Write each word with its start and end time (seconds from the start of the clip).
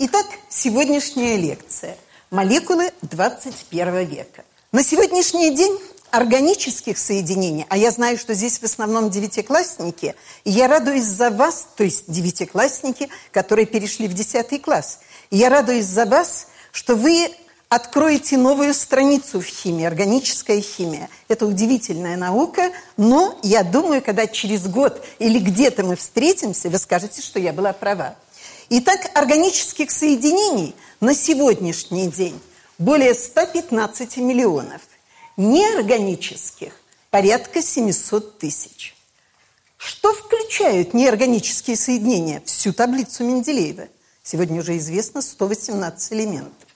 Итак, 0.00 0.26
сегодняшняя 0.48 1.36
лекция 1.36 1.96
«Молекулы 2.30 2.92
21 3.02 4.06
века». 4.06 4.44
На 4.70 4.84
сегодняшний 4.84 5.52
день 5.52 5.76
органических 6.12 6.96
соединений, 6.96 7.66
а 7.68 7.76
я 7.76 7.90
знаю, 7.90 8.16
что 8.16 8.32
здесь 8.32 8.60
в 8.60 8.62
основном 8.62 9.10
девятиклассники, 9.10 10.14
и 10.44 10.52
я 10.52 10.68
радуюсь 10.68 11.02
за 11.02 11.30
вас, 11.30 11.66
то 11.74 11.82
есть 11.82 12.04
девятиклассники, 12.06 13.08
которые 13.32 13.66
перешли 13.66 14.06
в 14.06 14.14
десятый 14.14 14.60
класс. 14.60 15.00
И 15.30 15.36
я 15.36 15.48
радуюсь 15.48 15.86
за 15.86 16.06
вас, 16.06 16.46
что 16.70 16.94
вы 16.94 17.32
откроете 17.68 18.36
новую 18.36 18.74
страницу 18.74 19.40
в 19.40 19.46
химии, 19.46 19.84
органическая 19.84 20.60
химия. 20.60 21.08
Это 21.26 21.44
удивительная 21.44 22.16
наука, 22.16 22.70
но 22.96 23.36
я 23.42 23.64
думаю, 23.64 24.00
когда 24.00 24.28
через 24.28 24.68
год 24.68 25.04
или 25.18 25.40
где-то 25.40 25.82
мы 25.82 25.96
встретимся, 25.96 26.70
вы 26.70 26.78
скажете, 26.78 27.20
что 27.20 27.40
я 27.40 27.52
была 27.52 27.72
права. 27.72 28.14
Итак, 28.70 29.10
органических 29.14 29.90
соединений 29.90 30.74
на 31.00 31.14
сегодняшний 31.14 32.08
день 32.08 32.38
более 32.76 33.14
115 33.14 34.18
миллионов. 34.18 34.82
Неорганических 35.38 36.74
порядка 37.08 37.62
700 37.62 38.38
тысяч. 38.38 38.94
Что 39.78 40.12
включают 40.12 40.92
неорганические 40.92 41.76
соединения? 41.76 42.42
Всю 42.44 42.74
таблицу 42.74 43.24
Менделеева. 43.24 43.88
Сегодня 44.22 44.60
уже 44.60 44.76
известно 44.76 45.22
118 45.22 46.12
элементов. 46.12 46.68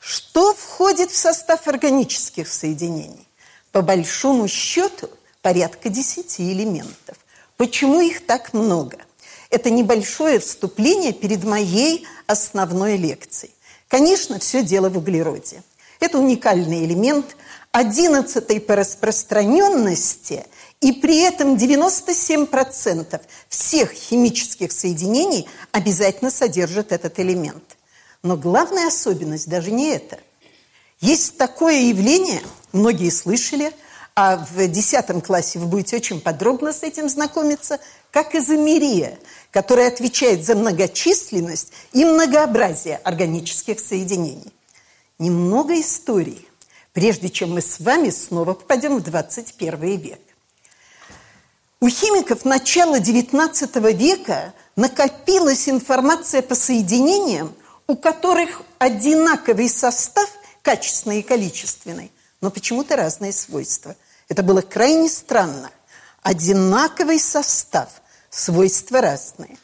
Что 0.00 0.52
входит 0.52 1.10
в 1.10 1.16
состав 1.16 1.66
органических 1.66 2.46
соединений? 2.46 3.26
По 3.72 3.80
большому 3.80 4.48
счету 4.48 5.08
порядка 5.40 5.88
10 5.88 6.42
элементов. 6.42 7.16
Почему 7.56 8.02
их 8.02 8.26
так 8.26 8.52
много? 8.52 8.98
Это 9.54 9.70
небольшое 9.70 10.40
вступление 10.40 11.12
перед 11.12 11.44
моей 11.44 12.08
основной 12.26 12.96
лекцией. 12.96 13.54
Конечно, 13.86 14.40
все 14.40 14.64
дело 14.64 14.88
в 14.88 14.98
углероде. 14.98 15.62
Это 16.00 16.18
уникальный 16.18 16.84
элемент, 16.84 17.36
одиннадцатый 17.70 18.58
по 18.60 18.74
распространенности, 18.74 20.44
и 20.80 20.90
при 20.90 21.20
этом 21.20 21.54
97% 21.54 23.20
всех 23.48 23.92
химических 23.92 24.72
соединений 24.72 25.48
обязательно 25.70 26.32
содержат 26.32 26.90
этот 26.90 27.20
элемент. 27.20 27.76
Но 28.24 28.36
главная 28.36 28.88
особенность 28.88 29.48
даже 29.48 29.70
не 29.70 29.90
это. 29.90 30.18
Есть 31.00 31.38
такое 31.38 31.80
явление, 31.80 32.42
многие 32.72 33.10
слышали, 33.10 33.72
а 34.16 34.36
в 34.36 34.66
10 34.66 35.24
классе 35.24 35.60
вы 35.60 35.66
будете 35.66 35.94
очень 35.94 36.20
подробно 36.20 36.72
с 36.72 36.82
этим 36.82 37.08
знакомиться, 37.08 37.78
как 38.14 38.36
изомерия, 38.36 39.18
которая 39.50 39.88
отвечает 39.88 40.44
за 40.44 40.54
многочисленность 40.54 41.72
и 41.92 42.04
многообразие 42.04 42.98
органических 42.98 43.80
соединений. 43.80 44.54
Немного 45.18 45.80
истории, 45.80 46.46
прежде 46.92 47.28
чем 47.28 47.54
мы 47.54 47.60
с 47.60 47.80
вами 47.80 48.10
снова 48.10 48.54
попадем 48.54 48.98
в 48.98 49.02
21 49.02 49.96
век. 49.96 50.20
У 51.80 51.88
химиков 51.88 52.44
начала 52.44 53.00
XIX 53.00 53.92
века 53.92 54.54
накопилась 54.76 55.68
информация 55.68 56.42
по 56.42 56.54
соединениям, 56.54 57.52
у 57.88 57.96
которых 57.96 58.62
одинаковый 58.78 59.68
состав, 59.68 60.30
качественный 60.62 61.18
и 61.18 61.22
количественный, 61.22 62.12
но 62.40 62.52
почему-то 62.52 62.94
разные 62.94 63.32
свойства. 63.32 63.96
Это 64.28 64.44
было 64.44 64.60
крайне 64.60 65.08
странно. 65.08 65.72
Одинаковый 66.22 67.18
состав, 67.18 67.88
свойства 68.34 69.00
разные. 69.00 69.56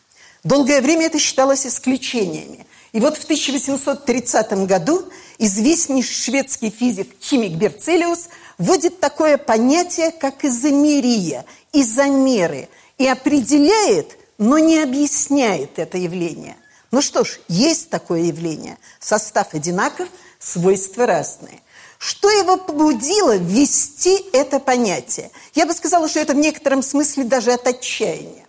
Долгое 0.45 0.81
время 0.81 1.07
это 1.07 1.19
считалось 1.19 1.67
исключениями. 1.67 2.67
И 2.93 3.01
вот 3.01 3.17
в 3.17 3.25
1830 3.25 4.67
году 4.67 5.05
известнейший 5.39 6.15
шведский 6.15 6.71
физик, 6.71 7.15
химик 7.21 7.53
Берцелиус 7.53 8.29
вводит 8.59 9.01
такое 9.01 9.39
понятие, 9.39 10.11
как 10.13 10.45
изомерия, 10.45 11.45
изомеры, 11.73 12.69
и 12.99 13.07
определяет, 13.07 14.17
но 14.39 14.59
не 14.59 14.79
объясняет 14.79 15.79
это 15.79 15.99
явление. 15.99 16.57
Ну 16.91 17.01
что 17.03 17.25
ж, 17.25 17.39
есть 17.49 17.91
такое 17.91 18.23
явление. 18.23 18.79
Состав 18.99 19.55
одинаков, 19.55 20.09
свойства 20.39 21.07
разные. 21.07 21.61
Что 21.99 22.31
его 22.31 22.57
побудило 22.57 23.37
ввести 23.37 24.25
это 24.33 24.59
понятие? 24.59 25.31
Я 25.55 25.67
бы 25.67 25.75
сказала, 25.75 26.09
что 26.09 26.19
это 26.19 26.33
в 26.33 26.39
некотором 26.39 26.83
смысле 26.83 27.25
даже 27.25 27.53
от 27.53 27.67
отчаяния. 27.67 28.40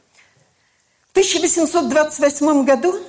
В 1.11 1.17
1828 1.17 2.65
году 2.65 2.99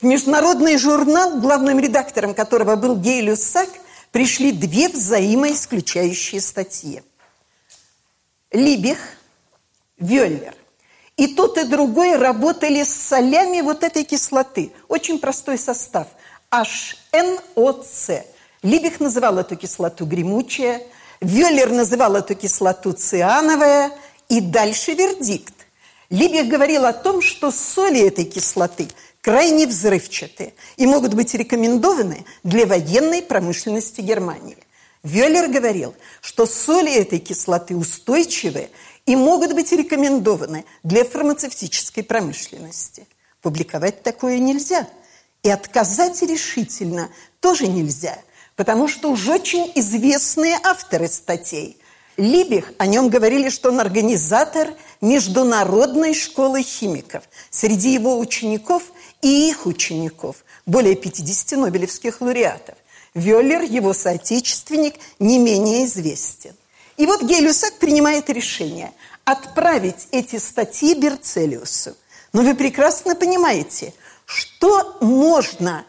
в 0.00 0.04
международный 0.04 0.78
журнал, 0.78 1.40
главным 1.40 1.78
редактором 1.80 2.34
которого 2.34 2.76
был 2.76 2.96
Гейлюс 2.96 3.42
Сак, 3.42 3.68
пришли 4.12 4.52
две 4.52 4.88
взаимоисключающие 4.88 6.40
статьи. 6.40 7.02
Либих, 8.52 8.98
Вёллер– 9.98 10.54
и 11.18 11.26
тот, 11.26 11.58
и 11.58 11.64
другой 11.64 12.14
работали 12.14 12.84
с 12.84 12.94
солями 12.94 13.60
вот 13.60 13.82
этой 13.82 14.04
кислоты. 14.04 14.72
Очень 14.86 15.18
простой 15.18 15.58
состав. 15.58 16.06
HNOC. 16.52 18.22
Либих 18.62 19.00
называл 19.00 19.38
эту 19.38 19.56
кислоту 19.56 20.06
гремучая, 20.06 20.80
Вёллер 21.20 21.72
называл 21.72 22.14
эту 22.14 22.36
кислоту 22.36 22.92
циановая, 22.92 23.90
и 24.28 24.40
дальше 24.40 24.94
вердикт. 24.94 25.57
Либих 26.10 26.48
говорил 26.48 26.86
о 26.86 26.92
том, 26.92 27.20
что 27.20 27.50
соли 27.50 28.00
этой 28.00 28.24
кислоты 28.24 28.88
крайне 29.20 29.66
взрывчатые 29.66 30.54
и 30.76 30.86
могут 30.86 31.14
быть 31.14 31.34
рекомендованы 31.34 32.24
для 32.44 32.66
военной 32.66 33.22
промышленности 33.22 34.00
Германии. 34.00 34.56
Вёллер 35.02 35.48
говорил, 35.48 35.94
что 36.20 36.46
соли 36.46 36.92
этой 36.94 37.18
кислоты 37.18 37.76
устойчивы 37.76 38.70
и 39.06 39.16
могут 39.16 39.52
быть 39.52 39.70
рекомендованы 39.72 40.64
для 40.82 41.04
фармацевтической 41.04 42.02
промышленности. 42.02 43.06
Публиковать 43.42 44.02
такое 44.02 44.38
нельзя. 44.38 44.88
И 45.44 45.50
отказать 45.50 46.20
решительно 46.22 47.10
тоже 47.40 47.68
нельзя, 47.68 48.18
потому 48.56 48.88
что 48.88 49.10
уж 49.10 49.28
очень 49.28 49.70
известные 49.76 50.58
авторы 50.64 51.06
статей. 51.06 51.78
Либих, 52.18 52.72
о 52.78 52.86
нем 52.86 53.10
говорили, 53.10 53.48
что 53.48 53.68
он 53.68 53.80
организатор 53.80 54.74
международной 55.00 56.14
школы 56.14 56.62
химиков. 56.62 57.22
Среди 57.48 57.92
его 57.92 58.18
учеников 58.18 58.82
и 59.22 59.48
их 59.48 59.66
учеников 59.66 60.44
более 60.66 60.96
50 60.96 61.58
нобелевских 61.60 62.20
лауреатов. 62.20 62.74
Вёллер, 63.14 63.62
его 63.62 63.94
соотечественник, 63.94 64.96
не 65.20 65.38
менее 65.38 65.84
известен. 65.84 66.56
И 66.96 67.06
вот 67.06 67.22
Гелюсак 67.22 67.78
принимает 67.78 68.28
решение 68.28 68.92
отправить 69.24 70.08
эти 70.10 70.36
статьи 70.36 70.94
Берцелиусу. 70.94 71.96
Но 72.32 72.42
вы 72.42 72.56
прекрасно 72.56 73.14
понимаете, 73.14 73.94
что 74.24 74.98
можно 75.00 75.84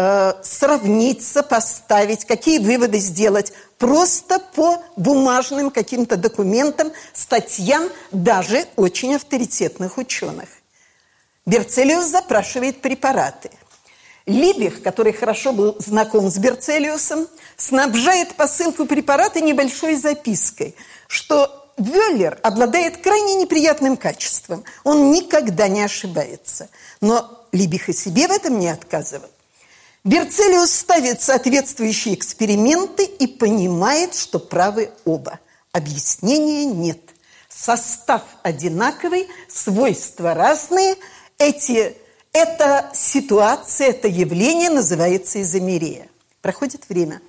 э, 0.00 0.32
сравнить, 0.42 1.22
сопоставить, 1.22 2.24
какие 2.24 2.58
выводы 2.58 2.98
сделать 2.98 3.52
просто 3.78 4.38
по 4.38 4.82
бумажным 4.96 5.70
каким-то 5.70 6.16
документам, 6.16 6.90
статьям 7.12 7.90
даже 8.10 8.64
очень 8.76 9.14
авторитетных 9.14 9.98
ученых. 9.98 10.48
Берцелиус 11.44 12.06
запрашивает 12.06 12.80
препараты. 12.80 13.50
Либих, 14.24 14.82
который 14.82 15.12
хорошо 15.12 15.52
был 15.52 15.76
знаком 15.78 16.30
с 16.30 16.38
Берцелиусом, 16.38 17.26
снабжает 17.56 18.34
посылку 18.36 18.86
препарата 18.86 19.40
небольшой 19.40 19.96
запиской, 19.96 20.74
что 21.08 21.72
Вёллер 21.76 22.38
обладает 22.42 22.98
крайне 22.98 23.34
неприятным 23.34 23.98
качеством. 23.98 24.64
Он 24.84 25.10
никогда 25.12 25.68
не 25.68 25.82
ошибается. 25.82 26.68
Но 27.00 27.46
Либих 27.52 27.88
и 27.88 27.92
себе 27.92 28.28
в 28.28 28.30
этом 28.30 28.58
не 28.58 28.68
отказывал. 28.68 29.28
Берцелиус 30.02 30.72
ставит 30.72 31.20
соответствующие 31.20 32.14
эксперименты 32.14 33.04
и 33.04 33.26
понимает, 33.26 34.14
что 34.14 34.38
правы 34.38 34.90
оба. 35.04 35.40
Объяснения 35.72 36.64
нет. 36.64 37.00
Состав 37.50 38.22
одинаковый, 38.42 39.28
свойства 39.46 40.32
разные. 40.32 40.96
Эти 41.36 41.94
эта 42.32 42.90
ситуация, 42.94 43.88
это 43.88 44.08
явление 44.08 44.70
называется 44.70 45.42
изомерия. 45.42 46.08
Проходит 46.40 46.88
время. 46.88 47.20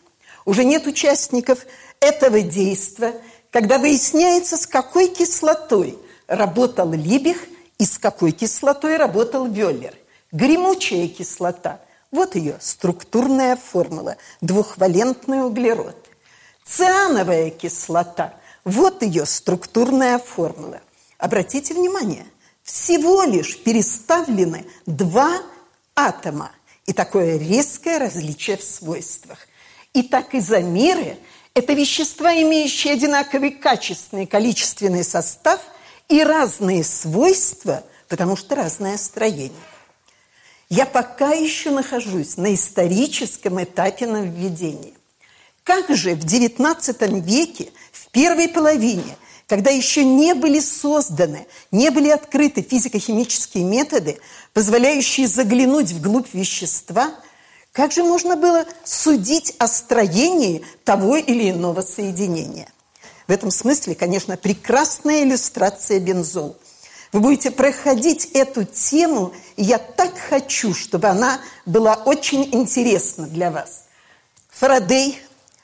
Уже 0.45 0.63
нет 0.63 0.87
участников 0.87 1.65
этого 1.99 2.39
действия, 2.39 3.19
когда 3.51 3.79
выясняется, 3.79 4.55
с 4.55 4.65
какой 4.65 5.09
кислотой 5.09 5.97
работал 6.27 6.89
Либих 6.93 7.43
и 7.79 7.85
с 7.85 7.99
какой 7.99 8.31
кислотой 8.31 8.95
работал 8.95 9.45
Вёллер. 9.45 9.93
Гремучая 10.31 11.09
кислота– 11.09 11.81
вот 12.11 12.35
ее 12.35 12.57
структурная 12.59 13.55
формула, 13.55 14.17
двухвалентный 14.41 15.45
углерод. 15.45 15.97
Циановая 16.65 17.49
кислота– 17.49 18.35
вот 18.63 19.01
ее 19.01 19.25
структурная 19.25 20.19
формула. 20.19 20.81
Обратите 21.17 21.73
внимание– 21.73 22.25
всего 22.63 23.23
лишь 23.23 23.57
переставлены 23.57 24.65
два 24.85 25.41
атома. 25.95 26.51
и 26.87 26.93
такое 26.93 27.37
резкое 27.37 27.99
различие 27.99 28.57
в 28.57 28.63
свойствах. 28.63 29.39
И 29.93 30.03
так 30.03 30.33
изомеры– 30.35 31.17
это 31.53 31.73
вещества, 31.73 32.33
имеющие 32.33 32.93
одинаковый 32.93 33.51
качественный 33.51 34.25
количественный 34.25 35.03
состав 35.03 35.61
и 36.09 36.23
разные 36.23 36.83
свойства, 36.83 37.83
потому 38.07 38.35
что 38.35 38.55
разное 38.55 38.97
строение. 38.97 39.51
Я 40.71 40.85
пока 40.85 41.31
еще 41.31 41.69
нахожусь 41.69 42.37
на 42.37 42.55
историческом 42.55 43.61
этапе 43.61 44.07
нововведения. 44.07 44.93
Как 45.65 45.89
же 45.89 46.15
в 46.15 46.23
XIX 46.23 47.19
веке, 47.19 47.73
в 47.91 48.09
первой 48.11 48.47
половине, 48.47 49.17
когда 49.47 49.69
еще 49.69 50.05
не 50.05 50.33
были 50.33 50.61
созданы, 50.61 51.45
не 51.71 51.89
были 51.89 52.07
открыты 52.07 52.61
физико-химические 52.61 53.65
методы, 53.65 54.19
позволяющие 54.53 55.27
заглянуть 55.27 55.91
вглубь 55.91 56.33
вещества, 56.33 57.15
как 57.73 57.91
же 57.91 58.05
можно 58.05 58.37
было 58.37 58.63
судить 58.85 59.53
о 59.57 59.67
строении 59.67 60.63
того 60.85 61.17
или 61.17 61.51
иного 61.51 61.81
соединения? 61.81 62.71
В 63.27 63.31
этом 63.33 63.51
смысле, 63.51 63.93
конечно, 63.93 64.37
прекрасная 64.37 65.23
иллюстрация 65.23 65.99
бензол. 65.99 66.55
Вы 67.11 67.19
будете 67.19 67.51
проходить 67.51 68.25
эту 68.33 68.63
тему, 68.63 69.33
и 69.57 69.63
я 69.63 69.77
так 69.77 70.17
хочу, 70.17 70.73
чтобы 70.73 71.07
она 71.07 71.41
была 71.65 71.95
очень 71.95 72.47
интересна 72.53 73.27
для 73.27 73.51
вас. 73.51 73.83
Фарадей 74.49 75.19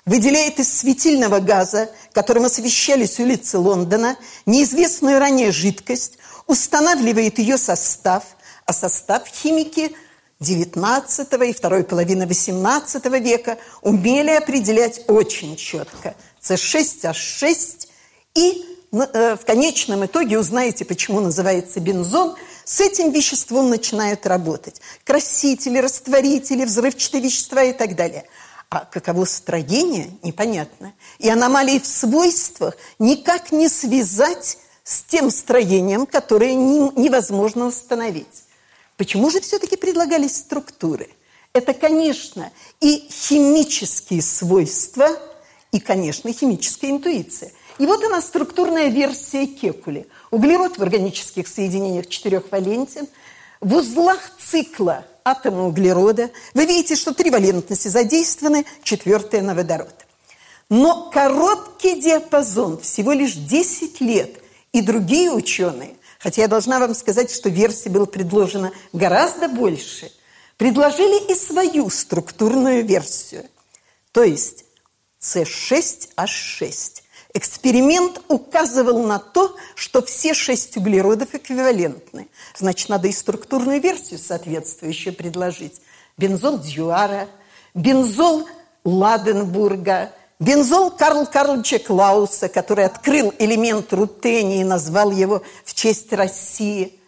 выделяет 0.06 0.60
из 0.60 0.74
светильного 0.74 1.40
газа, 1.40 1.90
которым 2.12 2.46
освещались 2.46 3.20
улицы 3.20 3.60
Лондона, 3.60 4.18
неизвестную 4.46 5.20
ранее 5.20 5.52
жидкость, 5.52 6.18
устанавливает 6.48 7.40
ее 7.40 7.58
состав, 7.58 8.24
а 8.66 8.74
состав 8.74 9.28
химики 9.28 9.96
XIX 10.42 11.50
и 11.50 11.54
второй 11.54 11.84
половины 11.84 12.24
XVIII 12.24 13.20
века 13.20 13.58
умели 13.82 14.32
определять 14.32 15.02
очень 15.08 15.56
четко. 15.56 16.16
С6H6 16.42 17.88
и 18.36 18.50
э, 18.50 18.77
в 18.92 19.40
конечном 19.46 20.06
итоге 20.06 20.40
узнаете, 20.40 20.86
почему 20.86 21.20
называется 21.20 21.80
бензон, 21.80 22.36
с 22.64 22.80
этим 22.80 23.12
веществом 23.12 23.70
начинают 23.70 24.26
работать. 24.26 24.82
Красители, 25.04 25.80
растворители, 25.80 26.66
взрывчатые 26.66 27.22
вещества 27.22 27.64
и 27.64 27.74
так 27.74 27.96
далее– 27.96 28.26
а 28.70 28.86
каково 28.86 29.26
строение, 29.26 30.12
непонятно. 30.24 30.94
И 31.20 31.30
аномалии 31.30 31.80
в 31.80 31.86
свойствах 31.86 32.76
никак 33.00 33.52
не 33.52 33.70
связать 33.70 34.58
с 34.84 35.04
тем 35.04 35.32
строением, 35.32 36.06
которое 36.06 36.54
не, 36.54 36.80
невозможно 37.02 37.66
установить. 37.66 38.44
Почему 38.98 39.30
же 39.30 39.40
все-таки 39.40 39.78
предлагались 39.78 40.38
структуры? 40.38 41.10
Это, 41.54 41.74
конечно, 41.74 42.52
и 42.82 43.08
химические 43.10 44.22
свойства, 44.22 45.08
и, 45.72 45.80
конечно, 45.80 46.32
химическая 46.34 46.92
интуиция. 46.92 47.52
И 47.80 47.86
вот 47.86 48.04
она 48.04 48.22
структурная 48.22 48.88
версия 48.88 49.46
Кекули. 49.46 50.08
Углерод 50.32 50.78
в 50.78 50.82
органических 50.84 51.48
соединениях 51.48 52.08
четырехвалентен. 52.08 53.08
В 53.62 53.76
узлах 53.76 54.20
цикла– 54.40 55.06
атома 55.24 55.68
углерода. 55.68 56.32
Вы 56.54 56.66
видите, 56.66 56.96
что 56.96 57.14
три 57.14 57.30
валентности 57.30 57.88
задействованы, 57.88 58.66
четвертая 58.84 59.42
на 59.42 59.54
водород. 59.54 59.94
Но 60.70 61.10
короткий 61.12 62.00
диапазон, 62.00 62.80
всего 62.80 63.14
лишь 63.14 63.34
10 63.34 64.02
лет, 64.02 64.42
и 64.74 64.82
другие 64.82 65.32
ученые, 65.32 65.96
хотя 66.20 66.44
я 66.44 66.48
должна 66.48 66.80
вам 66.80 66.94
сказать, 66.94 67.32
что 67.32 67.50
версий 67.50 67.90
было 67.90 68.06
предложено 68.06 68.72
гораздо 68.94 69.48
больше, 69.48 70.12
предложили 70.58 71.32
и 71.32 71.36
свою 71.36 71.90
структурную 71.90 72.86
версию. 72.86 73.46
То 74.12 74.24
есть 74.24 74.66
С6H6. 75.22 77.02
Эксперимент 77.34 78.22
указывал 78.30 79.04
на 79.04 79.20
то, 79.20 79.56
что 79.76 80.02
все 80.02 80.34
шесть 80.34 80.78
углеродов 80.78 81.36
эквивалентны. 81.36 82.30
Значит, 82.58 82.90
надо 82.90 83.08
и 83.08 83.12
структурную 83.12 83.82
версию 83.82 84.20
соответствующую 84.20 85.14
предложить. 85.14 85.82
Бензол 86.18 86.58
Дьюара, 86.58 87.28
бензол 87.74 88.48
Ладенбурга, 88.84 90.12
бензол 90.40 90.92
Карл 90.92 91.28
Карловича 91.28 91.80
Клауса, 91.80 92.48
который 92.48 92.86
открыл 92.86 93.34
элемент 93.38 93.92
рутения 93.94 94.62
и 94.62 94.66
назвал 94.66 95.12
его 95.12 95.44
в 95.66 95.74
честь 95.74 96.14
России. 96.14 97.00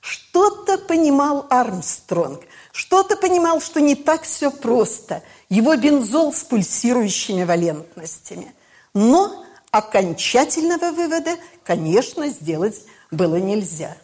Что-то 0.00 0.78
понимал 0.78 1.46
Армстронг, 1.50 2.42
что-то 2.72 3.16
понимал, 3.16 3.60
что 3.60 3.80
не 3.80 3.94
так 3.94 4.22
все 4.22 4.50
просто. 4.50 5.22
Его 5.48 5.76
бензол 5.76 6.32
с 6.32 6.44
пульсирующими 6.44 7.44
валентностями. 7.44 8.54
Но 8.94 9.44
окончательного 9.70 10.92
вывода, 10.92 11.36
конечно, 11.64 12.28
сделать 12.28 12.82
было 13.10 13.36
нельзя. 13.36 13.96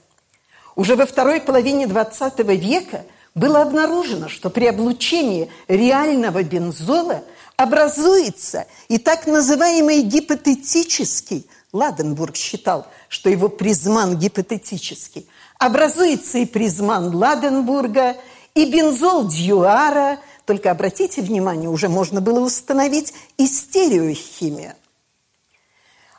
Уже 0.76 0.96
во 0.96 1.06
второй 1.06 1.40
половине 1.40 1.84
XX 1.84 2.56
века 2.56 3.04
было 3.34 3.62
обнаружено, 3.62 4.28
что 4.28 4.50
при 4.50 4.66
облучении 4.66 5.50
реального 5.68 6.42
бензола 6.42 7.22
образуется 7.56 8.66
и 8.88 8.98
так 8.98 9.26
называемый 9.26 10.02
гипотетический, 10.02 11.46
Ладенбург 11.72 12.36
считал, 12.36 12.86
что 13.08 13.28
его 13.28 13.48
призман 13.48 14.16
гипотетический, 14.16 15.28
образуется 15.58 16.38
и 16.38 16.46
призман 16.46 17.14
Ладенбурга, 17.14 18.16
и 18.54 18.70
бензол 18.70 19.26
Дьюара, 19.26 20.20
только 20.46 20.70
обратите 20.70 21.20
внимание, 21.20 21.68
уже 21.68 21.88
можно 21.88 22.20
было 22.20 22.38
установить 22.38 23.12
и 23.36 23.46
стереохимию. 23.46 24.74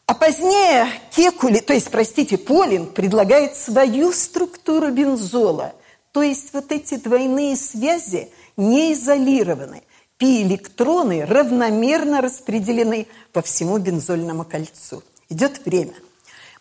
А 0.08 0.14
позднее 0.14 0.88
Кекули, 1.16 1.60
то 1.60 1.74
есть, 1.74 1.90
простите, 1.90 2.38
Полин 2.38 2.86
предлагает 2.88 3.56
свою 3.56 4.12
структуру 4.12 4.92
бензола. 4.92 5.74
То 6.12 6.22
есть 6.22 6.54
вот 6.54 6.72
эти 6.72 6.96
двойные 6.96 7.56
связи 7.56 8.30
не 8.56 8.94
изолированы. 8.94 9.82
Пи-электроны 10.18 11.26
равномерно 11.26 12.22
распределены 12.22 13.08
по 13.34 13.42
всему 13.42 13.80
бензольному 13.80 14.46
кольцу. 14.46 15.04
Идет 15.30 15.66
время. 15.66 15.96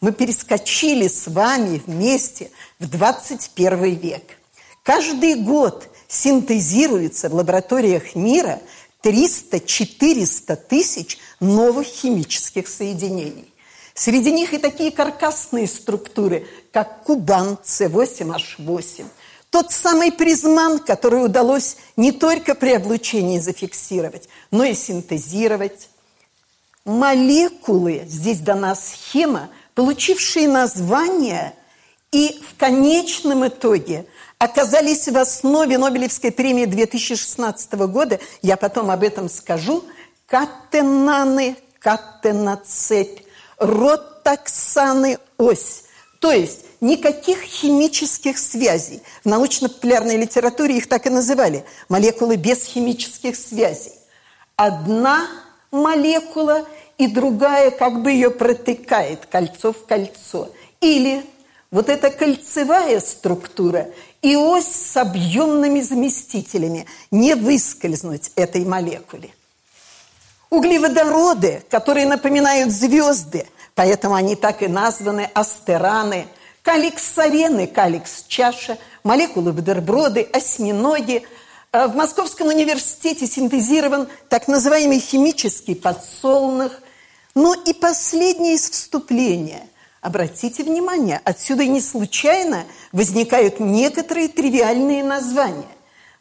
Мы 0.00 0.12
перескочили 0.12 1.06
с 1.06 1.28
вами 1.28 1.80
вместе 1.86 2.50
в 2.78 2.88
21 2.88 3.94
век. 3.94 4.38
Каждый 4.82 5.34
год 5.36 5.88
синтезируется 6.08 7.28
в 7.28 7.34
лабораториях 7.34 8.14
мира 8.14 8.60
300-400 9.02 10.56
тысяч 10.56 11.18
новых 11.44 11.86
химических 11.86 12.68
соединений. 12.68 13.52
Среди 13.94 14.32
них 14.32 14.52
и 14.52 14.58
такие 14.58 14.90
каркасные 14.90 15.68
структуры, 15.68 16.46
как 16.72 17.04
Кубан 17.04 17.58
С8H8, 17.64 19.04
тот 19.50 19.70
самый 19.70 20.10
призман, 20.10 20.80
который 20.80 21.24
удалось 21.24 21.76
не 21.96 22.10
только 22.10 22.56
при 22.56 22.72
облучении 22.72 23.38
зафиксировать, 23.38 24.28
но 24.50 24.64
и 24.64 24.74
синтезировать. 24.74 25.90
Молекулы, 26.84 28.02
здесь 28.08 28.40
дана 28.40 28.74
схема, 28.74 29.48
получившие 29.74 30.48
название 30.48 31.54
и 32.10 32.40
в 32.48 32.58
конечном 32.58 33.46
итоге 33.46 34.06
оказались 34.38 35.08
в 35.08 35.16
основе 35.16 35.78
Нобелевской 35.78 36.32
премии 36.32 36.64
2016 36.64 37.72
года, 37.88 38.18
я 38.42 38.56
потом 38.56 38.90
об 38.90 39.02
этом 39.02 39.28
скажу, 39.28 39.84
катенаны, 40.34 41.56
катеноцепь, 41.78 43.20
ротоксаны, 43.58 45.18
ось. 45.38 45.84
То 46.18 46.32
есть 46.32 46.64
никаких 46.80 47.40
химических 47.42 48.36
связей. 48.36 49.00
В 49.22 49.28
научно-популярной 49.28 50.16
литературе 50.16 50.76
их 50.76 50.88
так 50.88 51.06
и 51.06 51.10
называли. 51.10 51.64
Молекулы 51.88 52.34
без 52.34 52.64
химических 52.64 53.36
связей. 53.36 53.92
Одна 54.56 55.24
молекула 55.70 56.66
и 56.98 57.06
другая 57.06 57.70
как 57.70 58.02
бы 58.02 58.10
ее 58.10 58.30
протыкает 58.30 59.26
кольцо 59.26 59.72
в 59.72 59.86
кольцо. 59.86 60.50
Или 60.80 61.24
вот 61.70 61.88
эта 61.88 62.10
кольцевая 62.10 62.98
структура 62.98 63.88
и 64.20 64.34
ось 64.34 64.66
с 64.66 64.96
объемными 64.96 65.80
заместителями, 65.80 66.86
не 67.12 67.34
выскользнуть 67.34 68.32
этой 68.34 68.64
молекуле. 68.64 69.30
Углеводороды, 70.54 71.62
которые 71.68 72.06
напоминают 72.06 72.70
звезды, 72.70 73.46
поэтому 73.74 74.14
они 74.14 74.36
так 74.36 74.62
и 74.62 74.68
названы 74.68 75.28
астераны, 75.34 76.26
каликс-арены, 76.62 77.66
каликс-чаша, 77.66 78.78
молекулы-бутерброды, 79.02 80.22
осьминоги. 80.32 81.24
А 81.72 81.88
в 81.88 81.96
Московском 81.96 82.48
университете 82.48 83.26
синтезирован 83.26 84.08
так 84.28 84.46
называемый 84.48 85.00
химический 85.00 85.74
подсолнух. 85.74 86.72
Ну 87.34 87.54
и 87.54 87.72
последнее 87.72 88.54
из 88.54 88.70
вступления– 88.70 89.66
Обратите 90.04 90.62
внимание, 90.62 91.18
отсюда 91.24 91.64
не 91.64 91.80
случайно 91.80 92.66
возникают 92.92 93.58
некоторые 93.58 94.28
тривиальные 94.28 95.02
названия. 95.02 95.64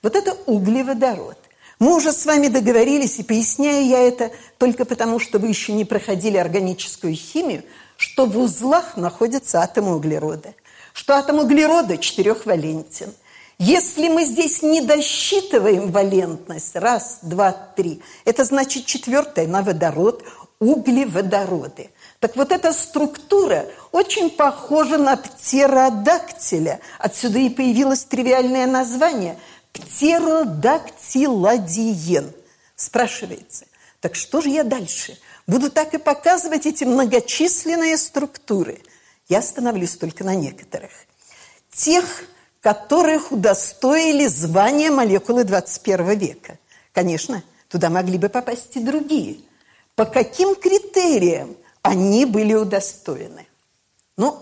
Вот 0.02 0.16
это 0.16 0.38
углеводород. 0.46 1.38
Мы 1.84 1.98
уже 1.98 2.14
с 2.14 2.26
вами 2.26 2.48
договорились, 2.48 3.20
и 3.20 3.24
поясняю 3.24 3.86
я 3.86 4.00
это 4.00 4.32
только 4.58 4.86
потому, 4.86 5.20
что 5.20 5.38
вы 5.38 5.50
еще 5.50 5.74
не 5.74 5.84
проходили 5.84 6.38
органическую 6.38 7.14
химию, 7.14 7.64
что 7.98 8.26
в 8.26 8.40
узлах 8.40 8.96
находятся 8.96 9.60
атомы 9.60 9.98
углерода, 9.98 10.54
что 10.94 11.14
атом 11.18 11.40
углерода 11.40 11.98
четырехвалентен. 11.98 13.14
Если 13.58 14.08
мы 14.08 14.24
здесь 14.24 14.62
не 14.62 14.80
досчитываем 14.80 15.92
валентность, 15.92 16.74
раз, 16.78 17.20
два, 17.22 17.52
три, 17.52 18.02
это 18.24 18.46
значит 18.46 18.86
четвертое 18.86 19.46
на 19.46 19.62
водород, 19.62 20.24
углеводороды. 20.60 21.90
Так 22.22 22.38
вот 22.38 22.54
эта 22.54 22.72
структура 22.72 23.66
очень 23.92 24.30
похожа 24.30 24.98
на 24.98 25.18
птеродактиля. 25.18 26.80
Отсюда 26.98 27.40
и 27.40 27.50
появилось 27.50 28.06
тривиальное 28.06 28.68
название– 28.68 29.38
птеродактиладиен. 29.74 32.32
Спрашивается, 32.76 33.66
так 34.00 34.16
что 34.16 34.42
же 34.42 34.50
я 34.50 34.64
дальше? 34.64 35.20
Буду 35.48 35.70
так 35.70 35.94
и 35.94 35.98
показывать 35.98 36.66
эти 36.66 36.86
многочисленные 36.86 37.98
структуры. 37.98 38.82
Я 39.28 39.40
остановлюсь 39.40 39.98
только 39.98 40.24
на 40.24 40.36
некоторых. 40.36 40.92
Тех, 41.70 42.06
которых 42.62 43.32
удостоили 43.32 44.28
звания 44.28 44.92
молекулы 44.92 45.44
21 45.44 46.18
века. 46.18 46.58
Конечно, 46.94 47.44
туда 47.68 47.90
могли 47.90 48.18
бы 48.18 48.30
попасть 48.30 48.78
и 48.78 48.80
другие. 48.80 49.42
По 49.96 50.06
каким 50.06 50.56
критериям 50.56 51.58
они 51.82 52.26
были 52.26 52.54
удостоены? 52.54 53.48
Ну, 54.18 54.38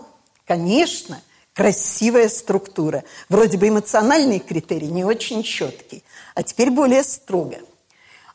конечно, 0.46 1.20
красивая 1.54 2.28
структура. 2.28 3.04
Вроде 3.28 3.58
бы 3.58 3.68
эмоциональный 3.68 4.38
критерий 4.38 4.88
не 4.88 5.04
очень 5.04 5.42
четкий, 5.42 6.02
а 6.34 6.42
теперь 6.42 6.70
более 6.70 7.02
строго. 7.02 7.58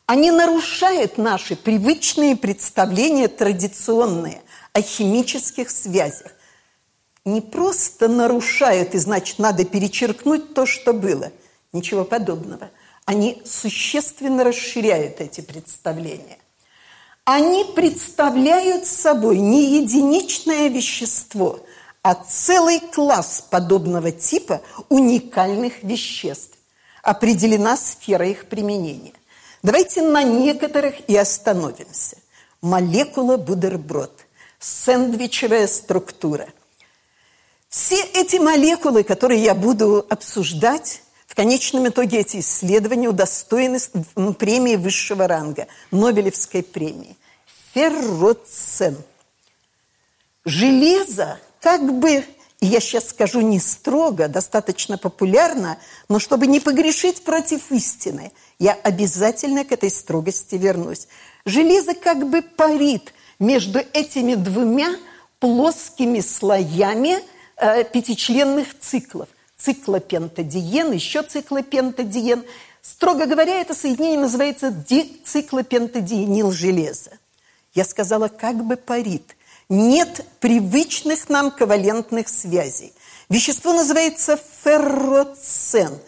Они 0.06 0.30
нарушают 0.30 1.18
наши 1.18 1.54
привычные 1.54 2.36
представления 2.36 3.28
традиционные 3.28 4.40
о 4.72 4.80
химических 4.80 5.68
связях. 5.70 6.32
Не 7.24 7.42
просто 7.42 8.08
нарушают, 8.08 8.94
и 8.94 8.98
значит, 8.98 9.38
надо 9.38 9.64
перечеркнуть 9.64 10.54
то, 10.54 10.64
что 10.64 10.94
было. 10.94 11.30
Ничего 11.72 12.04
подобного. 12.04 12.70
Они 13.04 13.42
существенно 13.44 14.44
расширяют 14.44 15.20
эти 15.20 15.42
представления. 15.42 16.38
Они 17.24 17.66
представляют 17.74 18.86
собой 18.86 19.38
не 19.38 19.82
единичное 19.82 20.68
вещество– 20.68 21.60
а 22.08 22.14
целый 22.14 22.80
класс 22.80 23.44
подобного 23.50 24.10
типа 24.12 24.62
уникальных 24.88 25.82
веществ. 25.82 26.56
Определена 27.02 27.76
сфера 27.76 28.26
их 28.26 28.46
применения. 28.46 29.12
Давайте 29.62 30.00
на 30.00 30.22
некоторых 30.22 31.06
и 31.06 31.14
остановимся. 31.14 32.16
Молекула 32.62 33.36
бутерброд, 33.36 34.24
сэндвичевая 34.58 35.66
структура. 35.66 36.48
Все 37.68 38.00
эти 38.14 38.36
молекулы, 38.36 39.02
которые 39.02 39.42
я 39.42 39.54
буду 39.54 40.06
обсуждать, 40.08 41.02
в 41.26 41.34
конечном 41.34 41.88
итоге 41.88 42.20
эти 42.20 42.38
исследования 42.38 43.10
удостоены 43.10 43.80
премии 44.32 44.76
высшего 44.76 45.28
ранга, 45.28 45.66
Нобелевской 45.90 46.62
премии. 46.62 47.18
Ферроцен. 47.74 48.96
Железо 50.46 51.38
как 51.60 51.92
бы, 51.92 52.24
я 52.60 52.80
сейчас 52.80 53.08
скажу 53.08 53.40
не 53.40 53.58
строго, 53.58 54.28
достаточно 54.28 54.98
популярно, 54.98 55.78
но 56.08 56.18
чтобы 56.18 56.46
не 56.46 56.60
погрешить 56.60 57.24
против 57.24 57.70
истины, 57.70 58.32
я 58.58 58.72
обязательно 58.72 59.64
к 59.64 59.72
этой 59.72 59.90
строгости 59.90 60.56
вернусь. 60.56 61.08
Железо 61.44 61.94
как 61.94 62.28
бы 62.28 62.42
парит 62.42 63.14
между 63.38 63.80
этими 63.92 64.34
двумя 64.34 64.96
плоскими 65.38 66.20
слоями 66.20 67.18
э, 67.56 67.84
пятичленных 67.84 68.78
циклов. 68.78 69.28
Циклопентадиен, 69.56 70.92
еще 70.92 71.22
циклопентадиен. 71.22 72.44
Строго 72.82 73.26
говоря, 73.26 73.60
это 73.60 73.74
соединение 73.74 74.20
называется 74.20 74.70
дициклопентадиенил 74.70 76.52
железа. 76.52 77.12
Я 77.74 77.84
сказала, 77.84 78.28
как 78.28 78.64
бы 78.64 78.76
парит 78.76 79.36
нет 79.68 80.24
привычных 80.40 81.28
нам 81.28 81.50
ковалентных 81.50 82.28
связей. 82.28 82.92
Вещество 83.28 83.72
называется 83.74 84.38
ферроцен. 84.64 85.98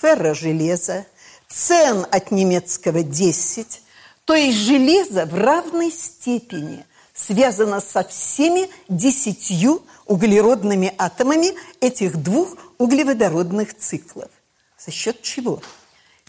Ферро– 0.00 0.34
железо. 0.34 1.06
Цен 1.48 2.06
от 2.10 2.30
немецкого 2.30 3.02
10. 3.02 3.82
То 4.24 4.34
есть 4.34 4.58
железо 4.58 5.26
в 5.26 5.34
равной 5.34 5.90
степени 5.90 6.84
связано 7.14 7.80
со 7.80 8.04
всеми 8.04 8.68
десятью 8.88 9.82
углеродными 10.06 10.94
атомами 10.98 11.54
этих 11.80 12.16
двух 12.22 12.56
углеводородных 12.76 13.76
циклов. 13.76 14.30
За 14.78 14.92
счет 14.92 15.22
чего? 15.22 15.60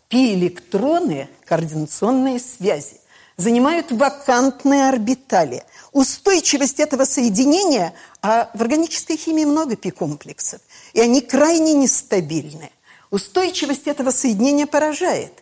Пи-электроны, 0.08 1.30
координационные 1.46 2.40
связи, 2.40 3.00
занимают 3.38 3.92
вакантные 3.92 4.90
орбитали– 4.90 5.64
устойчивость 5.92 6.80
этого 6.80 7.06
соединения, 7.06 7.94
а 8.22 8.50
в 8.54 8.62
органической 8.62 9.18
химии 9.18 9.46
много 9.46 9.76
пи-комплексов, 9.76 10.62
и 10.94 11.02
они 11.02 11.22
крайне 11.22 11.74
нестабильны. 11.74 12.72
Устойчивость 13.12 13.88
этого 13.88 14.12
соединения 14.12 14.68
поражает. 14.68 15.34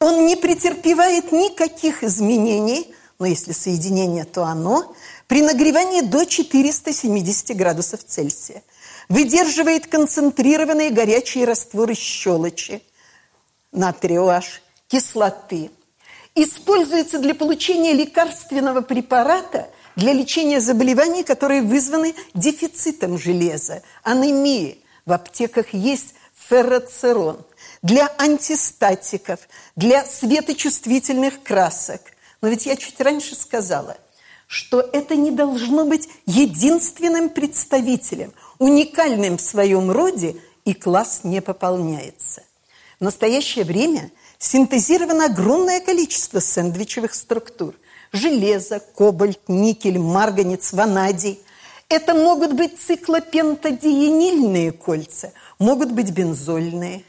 Он 0.00 0.26
не 0.26 0.36
претерпевает 0.36 1.30
никаких 1.30 2.02
изменений, 2.02 2.92
но 3.18 3.26
если 3.26 3.52
соединение, 3.52 4.24
то 4.24 4.44
оно, 4.44 4.94
при 5.28 5.40
нагревании 5.40 6.00
до 6.00 6.24
470 6.24 7.56
градусов 7.56 8.04
Цельсия. 8.04 8.62
Выдерживает 9.08 9.86
концентрированные 9.86 10.90
горячие 10.90 11.44
растворы 11.44 11.94
щелочи, 11.94 12.82
натрия 13.70 14.20
OH, 14.20 14.60
кислоты. 14.88 15.70
Используется 16.34 17.20
для 17.20 17.34
получения 17.34 17.92
лекарственного 17.92 18.80
препарата– 18.80 19.68
для 19.96 20.12
лечения 20.12 20.60
заболеваний, 20.60 21.22
которые 21.22 21.62
вызваны 21.62 22.14
дефицитом 22.34 23.18
железа, 23.18 23.82
анемии. 24.02 24.78
В 25.06 25.12
аптеках 25.12 25.74
есть 25.74 26.14
ферроцерон. 26.48 27.44
Для 27.82 28.12
антистатиков, 28.18 29.40
для 29.76 30.04
светочувствительных 30.04 31.42
красок. 31.42 32.00
Но 32.40 32.48
ведь 32.48 32.66
я 32.66 32.76
чуть 32.76 33.00
раньше 33.00 33.34
сказала, 33.34 33.96
что 34.46 34.80
это 34.80 35.16
не 35.16 35.30
должно 35.30 35.84
быть 35.84 36.08
единственным 36.26 37.28
представителем, 37.28 38.32
уникальным 38.58 39.36
в 39.36 39.42
своем 39.42 39.90
роде, 39.90 40.36
и 40.64 40.72
класс 40.72 41.20
не 41.24 41.42
пополняется. 41.42 42.42
В 42.98 43.04
настоящее 43.04 43.64
время 43.64 44.10
синтезировано 44.38 45.26
огромное 45.26 45.80
количество 45.80 46.40
сэндвичевых 46.40 47.14
структур 47.14 47.74
железо, 48.14 48.80
кобальт, 48.80 49.40
никель, 49.48 49.98
марганец, 49.98 50.72
ванадий. 50.72 51.40
Это 51.88 52.14
могут 52.14 52.54
быть 52.54 52.80
циклопентадиенильные 52.80 54.72
кольца, 54.72 55.32
могут 55.58 55.92
быть 55.92 56.10
бензольные. 56.12 57.04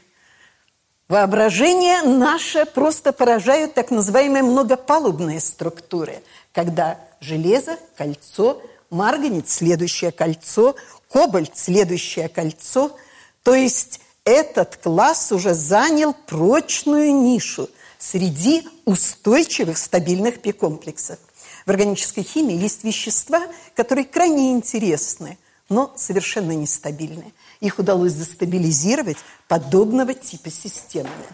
Воображение 1.08 2.02
наше 2.02 2.66
просто 2.66 3.12
поражают 3.12 3.74
так 3.74 3.90
называемые 3.90 4.42
многопалубные 4.42 5.40
структуры, 5.40 6.22
когда 6.52 6.98
железо, 7.20 7.78
кольцо, 7.96 8.60
марганец– 8.90 9.54
следующее 9.54 10.10
кольцо, 10.10 10.74
кобальт– 11.08 11.52
следующее 11.54 12.28
кольцо. 12.28 12.90
То 13.44 13.54
есть 13.54 14.00
этот 14.24 14.76
класс 14.78 15.30
уже 15.30 15.54
занял 15.54 16.12
прочную 16.12 17.14
нишу 17.14 17.70
среди 18.10 18.66
устойчивых 18.84 19.78
стабильных 19.78 20.40
пи-комплексов. 20.40 21.18
В 21.64 21.70
органической 21.70 22.22
химии 22.22 22.56
есть 22.56 22.84
вещества, 22.84 23.42
которые 23.74 24.04
крайне 24.04 24.52
интересны, 24.52 25.38
но 25.68 25.92
совершенно 25.96 26.52
нестабильны. 26.52 27.32
Их 27.60 27.80
удалось 27.80 28.12
застабилизировать 28.12 29.16
подобного 29.48 30.14
типа 30.14 30.50
системами. 30.50 31.26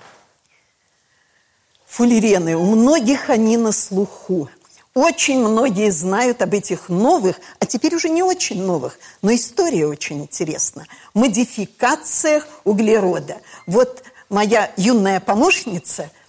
Фуллерены, 1.86 2.56
у 2.56 2.64
многих 2.64 3.28
они 3.28 3.58
на 3.58 3.72
слуху. 3.72 4.48
Очень 4.94 5.40
многие 5.40 5.90
знают 5.90 6.40
об 6.40 6.54
этих 6.54 6.88
новых, 6.88 7.36
а 7.58 7.66
теперь 7.66 7.94
уже 7.94 8.08
не 8.08 8.22
очень 8.22 8.62
новых, 8.62 8.98
но 9.20 9.34
история 9.34 9.86
очень 9.86 10.22
интересна. 10.22 10.86
Модификациях 11.12 12.46
углерода. 12.64 13.38
Вот 13.66 14.04
моя 14.30 14.72
юная 14.78 15.20
помощница– 15.20 16.10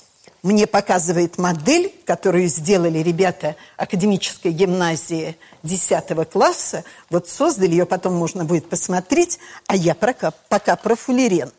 мне 0.43 0.67
показывает 0.67 1.37
модель, 1.37 1.93
которую 2.05 2.49
сделали 2.49 2.99
ребята 2.99 3.55
академической 3.77 4.51
гимназии 4.51 5.37
10 5.63 6.29
класса. 6.29 6.83
Вот 7.09 7.29
создали 7.29 7.71
ее, 7.71 7.85
потом 7.85 8.13
можно 8.13 8.43
будет 8.43 8.67
посмотреть, 8.67 9.39
а 9.67 9.75
я 9.75 9.95
пока, 9.95 10.31
пока 10.49 10.75
про 10.75 10.95
фуллерен. 10.95 11.51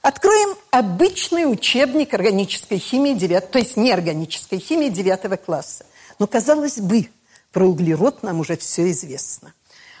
Откроем 0.00 0.56
обычный 0.70 1.44
учебник 1.44 2.14
органической 2.14 2.78
химии 2.78 3.12
9, 3.12 3.50
то 3.50 3.58
есть 3.58 3.76
неорганической 3.76 4.58
химии 4.58 4.88
9 4.88 5.40
класса. 5.44 5.84
Но, 6.18 6.26
казалось 6.26 6.78
бы, 6.78 7.08
про 7.52 7.66
углерод 7.66 8.22
нам 8.22 8.40
уже 8.40 8.56
все 8.56 8.90
известно. 8.90 9.52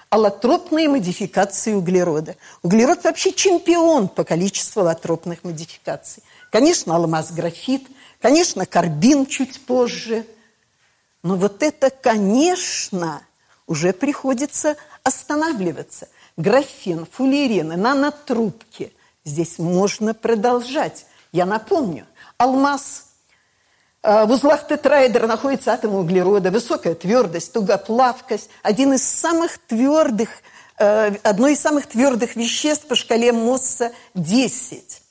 Аллотропные 0.08 0.88
модификации 0.88 1.72
углерода. 1.72 2.36
Углерод 2.62 3.04
вообще 3.04 3.32
чемпион 3.32 4.08
по 4.08 4.24
количеству 4.24 4.80
аллотропных 4.80 5.44
модификаций. 5.44 6.22
Конечно, 6.52 6.94
алмаз-графит, 6.94 7.88
конечно, 8.20 8.64
карбин 8.64 9.26
чуть 9.26 9.60
позже. 9.66 10.24
Но 11.24 11.34
вот 11.34 11.64
это, 11.64 11.90
конечно, 11.90 13.22
уже 13.66 13.92
приходится 13.92 14.76
останавливаться. 15.02 16.08
Графен, 16.36 17.08
фуллерены, 17.10 17.76
нанотрубки– 17.76 18.92
Здесь 19.24 19.58
можно 19.58 20.14
продолжать. 20.14 21.06
Я 21.30 21.46
напомню, 21.46 22.06
алмаз 22.38 23.06
э, 24.02 24.24
в 24.24 24.32
узлах 24.32 24.66
тетраэдра 24.66 25.28
находится 25.28 25.72
атом 25.72 25.94
углерода, 25.94 26.50
высокая 26.50 26.94
твердость, 26.94 27.52
тугоплавкость, 27.52 28.50
один 28.64 28.94
из 28.94 29.04
самых 29.06 29.58
твердых, 29.58 30.28
э, 30.78 31.14
одно 31.22 31.48
из 31.48 31.60
самых 31.60 31.86
твердых 31.86 32.34
веществ 32.34 32.86
по 32.86 32.96
шкале 32.96 33.32
Мосса 33.32 33.92
10. 34.14 35.02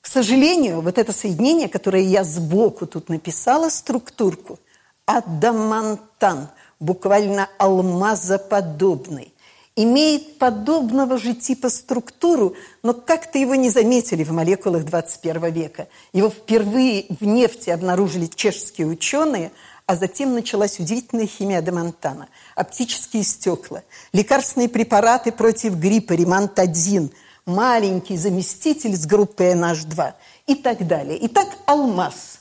К 0.00 0.06
сожалению, 0.06 0.80
вот 0.80 0.98
это 0.98 1.12
соединение, 1.12 1.68
которое 1.68 2.02
я 2.02 2.24
сбоку 2.24 2.86
тут 2.86 3.08
написала, 3.08 3.68
структурку, 3.68 4.58
адамантан, 5.06 6.48
буквально 6.78 7.48
алмазоподобный 7.58 9.34
имеет 9.76 10.38
подобного 10.38 11.18
же 11.18 11.34
типа 11.34 11.70
структуру, 11.70 12.54
но 12.82 12.92
как-то 12.92 13.38
его 13.38 13.54
не 13.54 13.70
заметили 13.70 14.24
в 14.24 14.32
молекулах 14.32 14.84
21 14.84 15.52
века. 15.52 15.88
Его 16.12 16.28
впервые 16.28 17.06
в 17.08 17.24
нефти 17.24 17.70
обнаружили 17.70 18.26
чешские 18.26 18.86
ученые, 18.86 19.52
а 19.86 19.96
затем 19.96 20.34
началась 20.34 20.78
удивительная 20.78 21.26
химия 21.26 21.62
Демонтана. 21.62 22.28
Оптические 22.54 23.22
стекла, 23.22 23.82
лекарственные 24.12 24.68
препараты 24.68 25.32
против 25.32 25.76
гриппа, 25.76 26.12
ремонт-1, 26.12 27.10
маленький 27.50 28.16
заместитель 28.16 28.96
с 28.96 29.06
группы 29.06 29.44
NH2 29.44 30.14
и 30.46 30.54
так 30.54 30.86
далее. 30.86 31.18
Итак, 31.26 31.48
алмаз. 31.66 32.40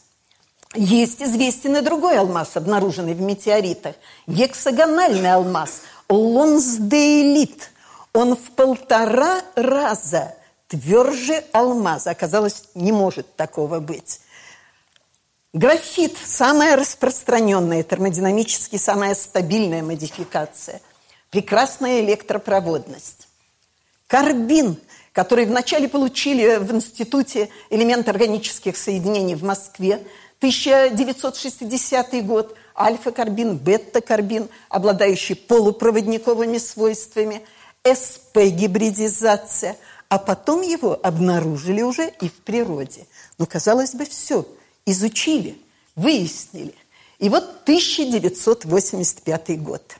Есть 0.75 1.21
известен 1.21 1.77
и 1.77 1.81
другой 1.81 2.19
алмаз, 2.19 2.55
обнаруженный 2.55 3.15
в 3.15 3.21
метеоритах. 3.21 3.95
Гексагональный 4.27 5.33
алмаз– 5.33 5.81
Лонсдейлит. 6.09 7.71
Он 8.13 8.35
в 8.35 8.51
полтора 8.51 9.41
раза 9.55 10.35
тверже 10.67 11.43
алмаза. 11.51 12.11
Оказалось, 12.11 12.65
не 12.75 12.91
может 12.91 13.35
такого 13.35 13.79
быть. 13.79 14.21
Графит– 15.53 16.15
самая 16.25 16.75
распространенная, 16.75 17.81
термодинамически 17.81 18.77
самая 18.77 19.15
стабильная 19.15 19.81
модификация. 19.81 20.81
Прекрасная 21.31 22.01
электропроводность. 22.01 23.27
Карбин, 24.05 24.79
который 25.13 25.45
вначале 25.45 25.87
получили 25.87 26.57
в 26.57 26.71
Институте 26.73 27.49
элемент 27.69 28.07
органических 28.09 28.77
соединений 28.77 29.35
в 29.35 29.43
Москве, 29.43 30.03
1960 30.39 32.25
год– 32.25 32.55
альфа-карбин, 32.79 33.57
бета-карбин, 33.57 34.47
обладающий 34.69 35.35
полупроводниковыми 35.35 36.57
свойствами, 36.57 37.41
СП-гибридизация, 37.83 39.75
а 40.07 40.17
потом 40.17 40.61
его 40.61 40.97
обнаружили 41.03 41.81
уже 41.81 42.09
и 42.21 42.29
в 42.29 42.33
природе. 42.33 43.05
Ну, 43.37 43.45
казалось 43.45 43.93
бы, 43.93 44.05
все, 44.05 44.47
изучили, 44.85 45.61
выяснили. 45.95 46.73
И 47.19 47.29
вот 47.29 47.43
1985 47.63 49.61
год. 49.61 49.97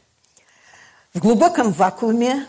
В 1.13 1.19
глубоком 1.19 1.72
вакууме 1.74 2.48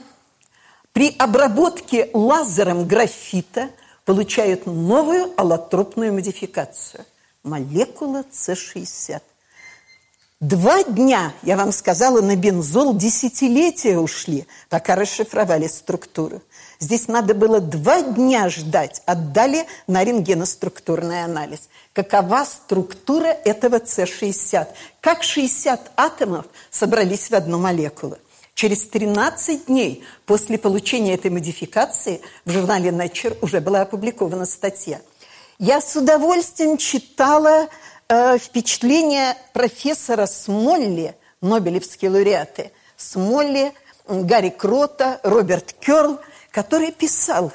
при 0.92 1.14
обработке 1.18 2.10
лазером 2.12 2.86
графита 2.86 3.70
получают 4.04 4.66
новую 4.66 5.32
аллотропную 5.36 6.12
модификацию– 6.12 7.04
молекула 7.42 8.24
С60. 8.32 9.22
Два 10.40 10.82
дня, 10.84 11.34
я 11.42 11.58
вам 11.58 11.70
сказала, 11.70 12.22
на 12.22 12.34
бензол 12.34 12.96
десятилетия 12.96 13.98
ушли, 13.98 14.46
пока 14.70 14.96
расшифровали 14.96 15.66
структуру. 15.66 16.42
Здесь 16.78 17.08
надо 17.08 17.34
было 17.34 17.60
два 17.60 18.00
дня 18.00 18.48
ждать, 18.48 19.02
отдали 19.04 19.66
на 19.86 20.02
рентгеноструктурный 20.02 21.24
анализ. 21.24 21.68
Какова 21.92 22.44
структура 22.44 23.26
этого 23.26 23.80
С60? 23.80 24.68
Как 25.02 25.22
60 25.22 25.92
атомов 25.96 26.46
собрались 26.70 27.28
в 27.30 27.34
одну 27.34 27.58
молекулу? 27.58 28.16
Через 28.60 28.86
13 28.88 29.68
дней 29.68 30.04
после 30.26 30.58
получения 30.58 31.14
этой 31.14 31.30
модификации 31.30 32.20
в 32.44 32.50
журнале 32.50 32.90
Nature 32.90 33.38
уже 33.40 33.58
была 33.62 33.80
опубликована 33.80 34.44
статья. 34.44 35.00
Я 35.58 35.80
с 35.80 35.96
удовольствием 35.96 36.76
читала 36.76 37.68
э, 38.10 38.36
впечатление 38.36 39.34
профессора 39.54 40.26
Смолли, 40.26 41.16
нобелевские 41.40 42.10
лауреаты, 42.10 42.72
Смолли, 42.98 43.72
Гарри 44.06 44.50
Крота, 44.50 45.20
Роберт 45.22 45.72
Керл, 45.80 46.20
который 46.50 46.92
писал, 46.92 47.54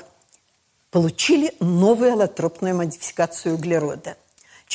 получили 0.89 1.53
новую 1.59 2.13
аллотропную 2.13 2.75
модификацию 2.75 3.53
углерода. 3.53 4.17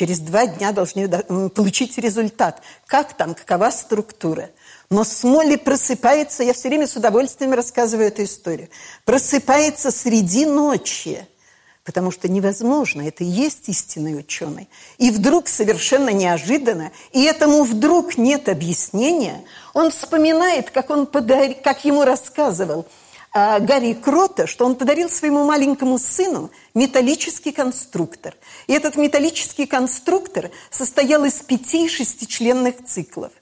Через 0.01 0.21
два 0.21 0.47
дня 0.47 0.73
должны 0.73 1.11
получить 1.51 1.99
результат. 1.99 2.63
Как 2.87 3.13
там, 3.19 3.35
какова 3.35 3.69
структура. 3.69 4.49
Но 4.89 5.05
Смолли 5.05 5.57
просыпается, 5.57 6.43
я 6.43 6.55
все 6.55 6.69
время 6.69 6.87
с 6.87 6.97
удовольствием 6.97 7.53
рассказываю 7.53 8.09
эту 8.09 8.25
историю, 8.25 8.71
просыпается 9.05 9.91
среди 9.91 10.47
ночи– 10.47 11.27
потому 11.85 12.11
что 12.13 12.29
невозможно, 12.29 13.03
это 13.03 13.25
и 13.25 13.27
есть 13.27 13.69
истинный 13.69 14.19
ученый. 14.19 14.69
И 14.99 15.11
вдруг 15.11 15.49
совершенно 15.49 16.11
неожиданно, 16.11 16.93
и 17.13 17.25
этому 17.25 17.65
вдруг 17.65 18.17
нет 18.17 18.49
объяснения, 18.49 19.45
он 19.75 19.91
вспоминает, 19.91 20.71
как, 20.71 20.89
он 20.91 21.07
подарил, 21.07 21.57
как 21.63 21.85
ему 21.85 22.05
рассказывал 22.05 22.87
Гарри 23.33 23.95
Крота, 23.95 24.47
что 24.47 24.67
он 24.67 24.75
подарил 24.75 25.09
своему 25.09 25.45
маленькому 25.45 25.99
сыну 25.99 26.51
металлический 26.75 27.53
конструктор. 27.53 28.37
И 28.67 28.73
этот 28.73 28.97
металлический 28.97 29.67
конструктор 29.67 30.51
состоял 30.71 31.25
из 31.25 31.35
пяти 31.35 31.89
шестичленных 31.89 32.85
циклов. 32.85 33.33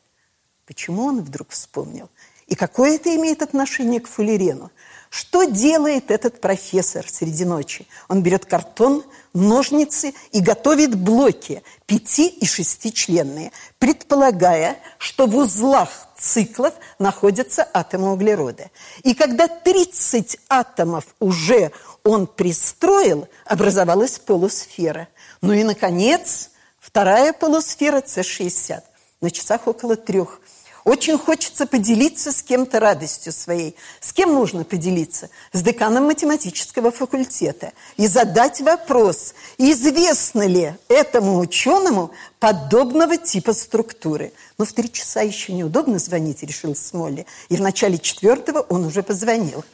Почему 0.67 1.05
он 1.05 1.23
вдруг 1.23 1.51
вспомнил? 1.51 2.11
И 2.47 2.55
какое 2.55 2.97
это 2.97 3.15
имеет 3.17 3.41
отношение 3.41 4.01
к 4.01 4.09
фуллерену? 4.09 4.71
Что 5.11 5.45
делает 5.45 6.11
этот 6.11 6.41
профессор 6.41 7.07
среди 7.09 7.45
ночи? 7.45 7.87
Он 8.09 8.23
берет 8.23 8.45
картон, 8.45 9.05
ножницы 9.33 10.13
и 10.33 10.41
готовит 10.41 10.95
блоки 10.95 11.63
пяти- 11.87 12.29
и 12.29 12.47
шестичленные, 12.47 13.53
предполагая, 13.79 14.79
что 14.99 15.27
в 15.27 15.37
узлах 15.37 15.89
циклов 16.19 16.75
находятся 16.99 17.67
атомы 17.73 18.13
углерода. 18.13 18.71
И 19.03 19.15
когда 19.15 19.49
30 19.49 20.39
атомов 20.49 21.05
уже 21.21 21.73
он 22.05 22.27
пристроил, 22.27 23.29
образовалась 23.45 24.19
полусфера. 24.19 25.09
Ну 25.41 25.53
и, 25.53 25.65
наконец, 25.65 26.51
вторая 26.79 27.33
полусфера 27.33 28.01
С60. 28.01 28.83
На 29.21 29.31
часах 29.31 29.67
около 29.67 29.97
трех. 29.97 30.41
Очень 30.89 31.19
хочется 31.19 31.67
поделиться 31.67 32.33
с 32.33 32.43
кем-то 32.43 32.81
радостью 32.81 33.31
своей. 33.31 33.77
С 34.01 34.15
кем 34.15 34.33
нужно 34.33 34.65
поделиться? 34.65 35.29
С 35.53 35.61
деканом 35.61 36.07
математического 36.07 36.91
факультета. 36.91 37.73
И 37.99 38.07
задать 38.07 38.63
вопрос, 38.63 39.35
известно 39.59 40.47
ли 40.47 40.73
этому 40.89 41.41
ученому 41.41 42.11
подобного 42.41 43.19
типа 43.19 43.53
структуры. 43.53 44.33
Но 44.57 44.65
в 44.65 44.73
три 44.73 44.91
часа 44.91 45.21
еще 45.21 45.53
неудобно 45.53 45.99
звонить, 45.99 46.43
решил 46.43 46.75
Смолли. 46.75 47.27
И 47.51 47.57
в 47.57 47.61
начале 47.61 47.99
четвертого 47.99 48.61
он 48.61 48.87
уже 48.87 49.03
позвонил. 49.03 49.67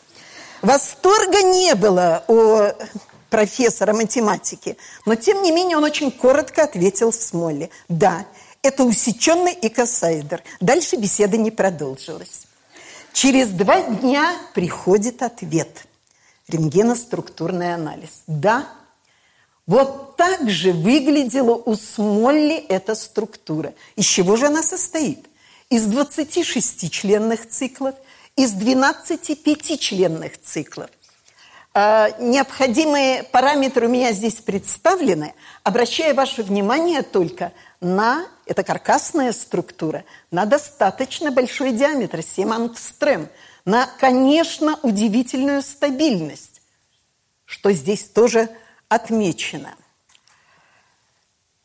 Восторга 0.63 1.43
не 1.45 1.77
было 1.77 2.25
у 2.27 2.73
профессора 3.31 3.93
математики, 3.93 4.77
но 5.07 5.15
тем 5.15 5.45
не 5.45 5.53
менее 5.53 5.77
он 5.77 5.85
очень 5.85 6.11
коротко 6.11 6.65
ответил 6.65 7.13
Смолли. 7.13 7.71
Да, 7.89 8.27
это 8.65 8.85
усеченный 8.85 9.57
икосаэдр. 9.61 10.43
Дальше 10.61 10.97
беседа 10.97 11.37
не 11.37 11.51
продолжилась. 11.51 12.47
Через 13.13 13.49
два 13.49 13.83
дня 13.83 14.37
приходит 14.55 15.23
ответ. 15.23 15.87
Рентгеноструктурный 16.49 17.75
анализ. 17.75 18.23
Да, 18.27 18.67
вот 19.67 20.17
так 20.17 20.51
же 20.51 20.73
выглядела 20.73 21.55
у 21.55 21.75
Смолли 21.75 22.57
эта 22.57 22.95
структура. 22.95 23.75
Из 23.97 24.07
чего 24.07 24.37
же 24.37 24.47
она 24.47 24.63
состоит? 24.63 25.27
Из 25.69 25.85
26 25.85 26.91
членных 26.91 27.49
циклов, 27.49 27.95
из 28.35 28.53
12 28.53 29.43
пятичленных 29.43 30.41
циклов. 30.41 30.91
А, 31.77 32.11
необходимые 32.21 33.25
параметры 33.25 33.89
у 33.89 33.91
меня 33.91 34.13
здесь 34.13 34.37
представлены. 34.37 35.35
Обращаю 35.65 36.15
ваше 36.15 36.45
внимание 36.45 37.03
только 37.03 37.53
на, 37.81 38.27
это 38.47 38.63
каркасная 38.63 39.33
структура, 39.33 40.05
на 40.31 40.45
достаточно 40.45 41.33
большой 41.33 41.73
диаметр, 41.73 42.23
7 42.23 42.53
ангстрем, 42.53 43.29
на, 43.65 43.89
конечно, 43.99 44.79
удивительную 44.83 45.63
стабильность, 45.63 46.63
что 47.45 47.73
здесь 47.73 48.05
тоже 48.05 48.49
отмечено. 48.89 49.75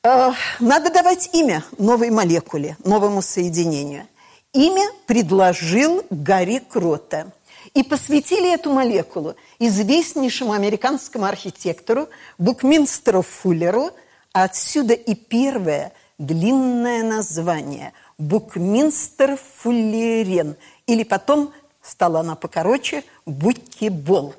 А, 0.01 0.33
надо 0.59 0.89
давать 0.91 1.29
имя 1.33 1.63
новой 1.77 2.09
молекуле, 2.09 2.77
новому 2.83 3.21
соединению. 3.21 4.07
Имя 4.53 4.89
предложил 5.05 6.03
Гарри 6.09 6.63
Крота– 6.67 7.31
и 7.73 7.83
посвятили 7.83 8.53
эту 8.53 8.71
молекулу 8.71 9.35
известнейшему 9.59 10.53
американскому 10.53 11.25
архитектору 11.25 12.09
Букминстеру 12.37 13.21
Фуллеру, 13.21 13.91
а 14.33 14.43
отсюда 14.43 14.93
и 14.93 15.15
первое 15.15 15.93
длинное 16.17 17.03
название– 17.03 17.93
Букминстер 18.19 19.39
Фуллерен, 19.57 20.57
или 20.85 21.03
потом 21.03 21.53
стала 21.81 22.19
она 22.19 22.35
покороче 22.35 23.03
Буккибол. 23.25 24.35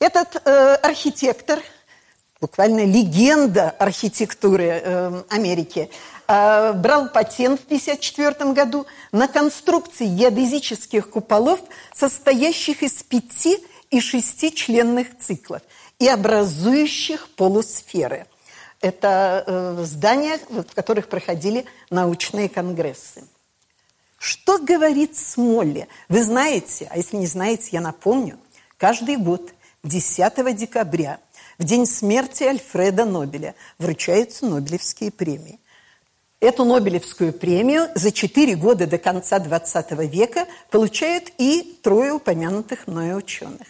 Этот 0.00 0.42
э, 0.44 0.74
архитектор, 0.82 1.60
буквально 2.44 2.84
легенда 2.84 3.70
архитектуры 3.70 4.64
э, 4.66 5.22
Америки, 5.30 5.88
э, 6.28 6.72
брал 6.74 7.08
патент 7.08 7.58
в 7.58 7.64
1954 7.64 8.52
году 8.52 8.84
на 9.12 9.28
конструкции 9.28 10.04
геодезических 10.04 11.08
куполов, 11.08 11.60
состоящих 11.94 12.82
из 12.82 13.02
пяти 13.02 13.64
и 13.90 13.98
шести 13.98 14.54
членных 14.54 15.16
циклов 15.18 15.62
и 15.98 16.06
образующих 16.06 17.30
полусферы. 17.30 18.26
Это 18.82 19.44
э, 19.46 19.82
здания, 19.84 20.38
в 20.50 20.64
которых 20.74 21.08
проходили 21.08 21.64
научные 21.88 22.50
конгрессы. 22.50 23.24
Что 24.18 24.58
говорит 24.58 25.16
Смолли? 25.16 25.88
Вы 26.10 26.22
знаете, 26.22 26.88
а 26.90 26.98
если 26.98 27.16
не 27.16 27.26
знаете, 27.26 27.70
я 27.72 27.80
напомню, 27.80 28.38
каждый 28.76 29.16
год 29.16 29.54
10 29.82 30.54
декабря, 30.54 31.20
в 31.58 31.64
день 31.64 31.86
смерти 31.86 32.44
Альфреда 32.44 33.04
Нобеля, 33.04 33.54
вручаются 33.78 34.46
Нобелевские 34.46 35.10
премии. 35.10 35.58
Эту 36.40 36.64
Нобелевскую 36.64 37.32
премию 37.32 37.88
за 37.94 38.12
четыре 38.12 38.54
года 38.54 38.86
до 38.86 38.98
конца 38.98 39.38
XX 39.38 40.06
века 40.06 40.46
получают 40.70 41.32
и 41.38 41.78
трое 41.82 42.12
упомянутых 42.12 42.86
мною 42.86 43.16
ученых. 43.16 43.66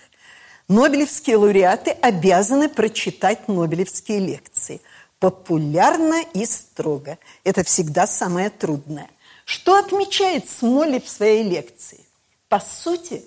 Нобелевские 0.66 1.36
лауреаты 1.36 1.90
обязаны 1.90 2.68
прочитать 2.68 3.48
Нобелевские 3.48 4.18
лекции. 4.18 4.80
Популярно 5.20 6.22
и 6.32 6.44
строго. 6.46 7.18
Это 7.44 7.62
всегда 7.62 8.06
самое 8.06 8.50
трудное. 8.50 9.08
Что 9.44 9.78
отмечает 9.78 10.48
Смолли 10.48 10.98
в 10.98 11.08
своей 11.08 11.44
лекции? 11.44 12.00
По 12.48 12.60
сути, 12.60 13.24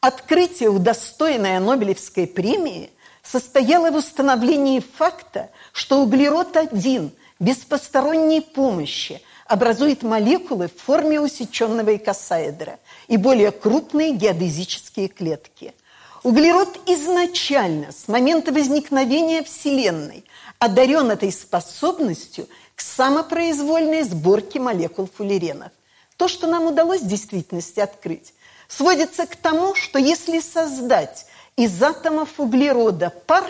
открытие, 0.00 0.68
удостоенное 0.68 1.60
Нобелевской 1.60 2.26
премии, 2.26 2.90
состояло 3.30 3.90
в 3.90 3.96
установлении 3.96 4.80
факта, 4.80 5.50
что 5.72 6.02
углерод-1– 6.02 7.10
без 7.40 7.56
посторонней 7.56 8.42
помощи 8.42 9.22
образует 9.46 10.02
молекулы 10.02 10.68
в 10.68 10.80
форме 10.80 11.18
усеченного 11.20 11.96
икосаэдра 11.96 12.78
и 13.08 13.16
более 13.16 13.50
крупные 13.50 14.12
геодезические 14.12 15.08
клетки. 15.08 15.74
Углерод 16.22 16.78
изначально, 16.86 17.92
с 17.92 18.08
момента 18.08 18.52
возникновения 18.52 19.42
Вселенной, 19.42 20.24
одарен 20.58 21.10
этой 21.10 21.32
способностью 21.32 22.46
к 22.74 22.82
самопроизвольной 22.82 24.02
сборке 24.02 24.60
молекул 24.60 25.08
фуллеренов. 25.16 25.72
То, 26.18 26.28
что 26.28 26.46
нам 26.46 26.66
удалось 26.66 27.00
в 27.00 27.06
действительности 27.06 27.80
открыть, 27.80 28.34
сводится 28.68 29.26
к 29.26 29.34
тому, 29.34 29.74
что 29.74 29.98
если 29.98 30.40
создать 30.40 31.24
из 31.56 31.82
атомов 31.82 32.38
углерода 32.38 33.12
пар 33.26 33.44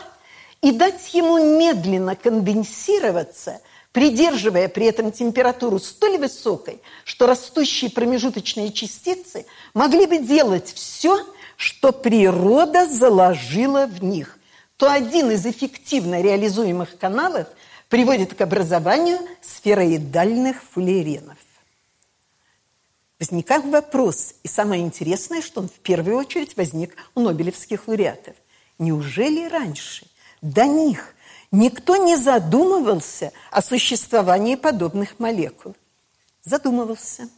и 0.60 0.72
дать 0.72 1.14
ему 1.14 1.58
медленно 1.58 2.16
конденсироваться– 2.16 3.60
придерживая 3.92 4.68
при 4.68 4.86
этом 4.86 5.12
температуру 5.12 5.78
столь 5.78 6.18
высокой, 6.18 6.80
что 7.04 7.26
растущие 7.26 7.90
промежуточные 7.90 8.72
частицы 8.72 9.46
могли 9.74 10.06
бы 10.06 10.18
делать 10.18 10.72
все, 10.72 11.24
что 11.56 11.92
природа 11.92 12.86
заложила 12.86 13.86
в 13.86 14.02
них, 14.02 14.38
то 14.76 14.90
один 14.90 15.30
из 15.30 15.44
эффективно 15.44 16.22
реализуемых 16.22 16.98
каналов 16.98 17.48
приводит 17.88 18.34
к 18.34 18.40
образованию 18.40 19.18
сфероидальных 19.42 20.62
фуллеренов. 20.72 21.36
Возникает 23.20 23.66
вопрос, 23.66 24.34
и 24.42 24.48
самое 24.48 24.82
интересное, 24.82 25.42
что 25.42 25.60
он 25.60 25.68
в 25.68 25.78
первую 25.80 26.16
очередь 26.16 26.56
возник 26.56 26.96
у 27.14 27.20
нобелевских 27.20 27.86
лауреатов. 27.86 28.34
Неужели 28.78 29.48
раньше 29.48 30.06
до 30.42 30.64
них– 30.64 31.14
Никто 31.52 31.96
не 31.96 32.16
задумывался 32.16 33.32
о 33.50 33.60
существовании 33.60 34.54
подобных 34.54 35.18
молекул. 35.18 35.74
Задумывался. 36.44 37.28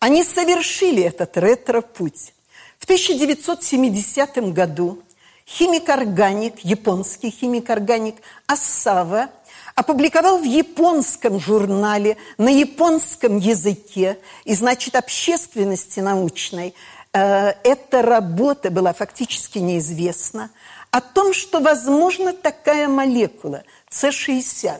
Они 0.00 0.22
совершили 0.22 1.02
этот 1.02 1.36
ретро-путь. 1.38 2.34
В 2.78 2.84
1970 2.84 4.52
году 4.52 5.02
химик-органик, 5.46 6.58
японский 6.58 7.30
химик-органик 7.30 8.16
Асава 8.46 9.30
опубликовал 9.74 10.38
в 10.38 10.44
японском 10.44 11.40
журнале 11.40 12.16
на 12.38 12.48
японском 12.48 13.38
языке, 13.38 14.18
и, 14.44 14.54
значит, 14.54 14.94
общественности 14.94 16.00
научной 16.00 16.74
э, 17.12 17.54
эта 17.64 18.02
работа 18.02 18.70
была 18.70 18.92
фактически 18.92 19.58
неизвестна 19.58 20.50
о 20.90 21.00
том, 21.00 21.32
что 21.34 21.60
возможно 21.60 22.32
такая 22.32 22.88
молекула 22.88 23.64
С60. 23.90 24.78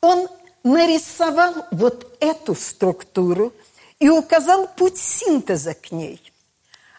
Он 0.00 0.28
нарисовал 0.64 1.66
вот 1.70 2.16
эту 2.20 2.54
структуру 2.54 3.52
и 4.00 4.08
указал 4.08 4.66
путь 4.66 4.98
синтеза 4.98 5.74
к 5.74 5.92
ней. 5.92 6.20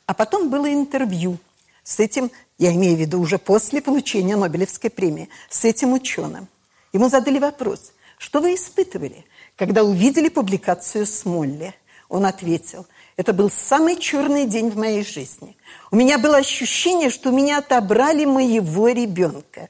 А 0.05 0.13
потом 0.13 0.49
было 0.49 0.71
интервью 0.71 1.37
с 1.83 1.99
этим, 1.99 2.31
я 2.57 2.73
имею 2.73 2.95
в 2.95 2.99
виду 2.99 3.19
уже 3.19 3.37
после 3.37 3.81
получения 3.81 4.37
Нобелевской 4.37 4.89
премии, 4.89 5.27
с 5.49 5.65
этим 5.65 5.91
ученым. 5.91 6.47
Ему 6.93 7.09
задали 7.09 7.39
вопрос, 7.39 7.93
что 8.19 8.39
вы 8.39 8.53
испытывали, 8.53 9.25
когда 9.57 9.83
увидели 9.83 10.29
публикацию 10.29 11.07
Смолли? 11.07 11.73
Он 12.07 12.25
ответил, 12.27 12.85
это 13.17 13.33
был 13.33 13.49
самый 13.49 13.97
черный 13.97 14.45
день 14.45 14.69
в 14.69 14.77
моей 14.77 15.03
жизни. 15.03 15.57
У 15.89 15.95
меня 15.95 16.19
было 16.19 16.37
ощущение, 16.37 17.09
что 17.09 17.31
меня 17.31 17.57
отобрали 17.57 18.25
моего 18.25 18.89
ребенка. 18.89 19.69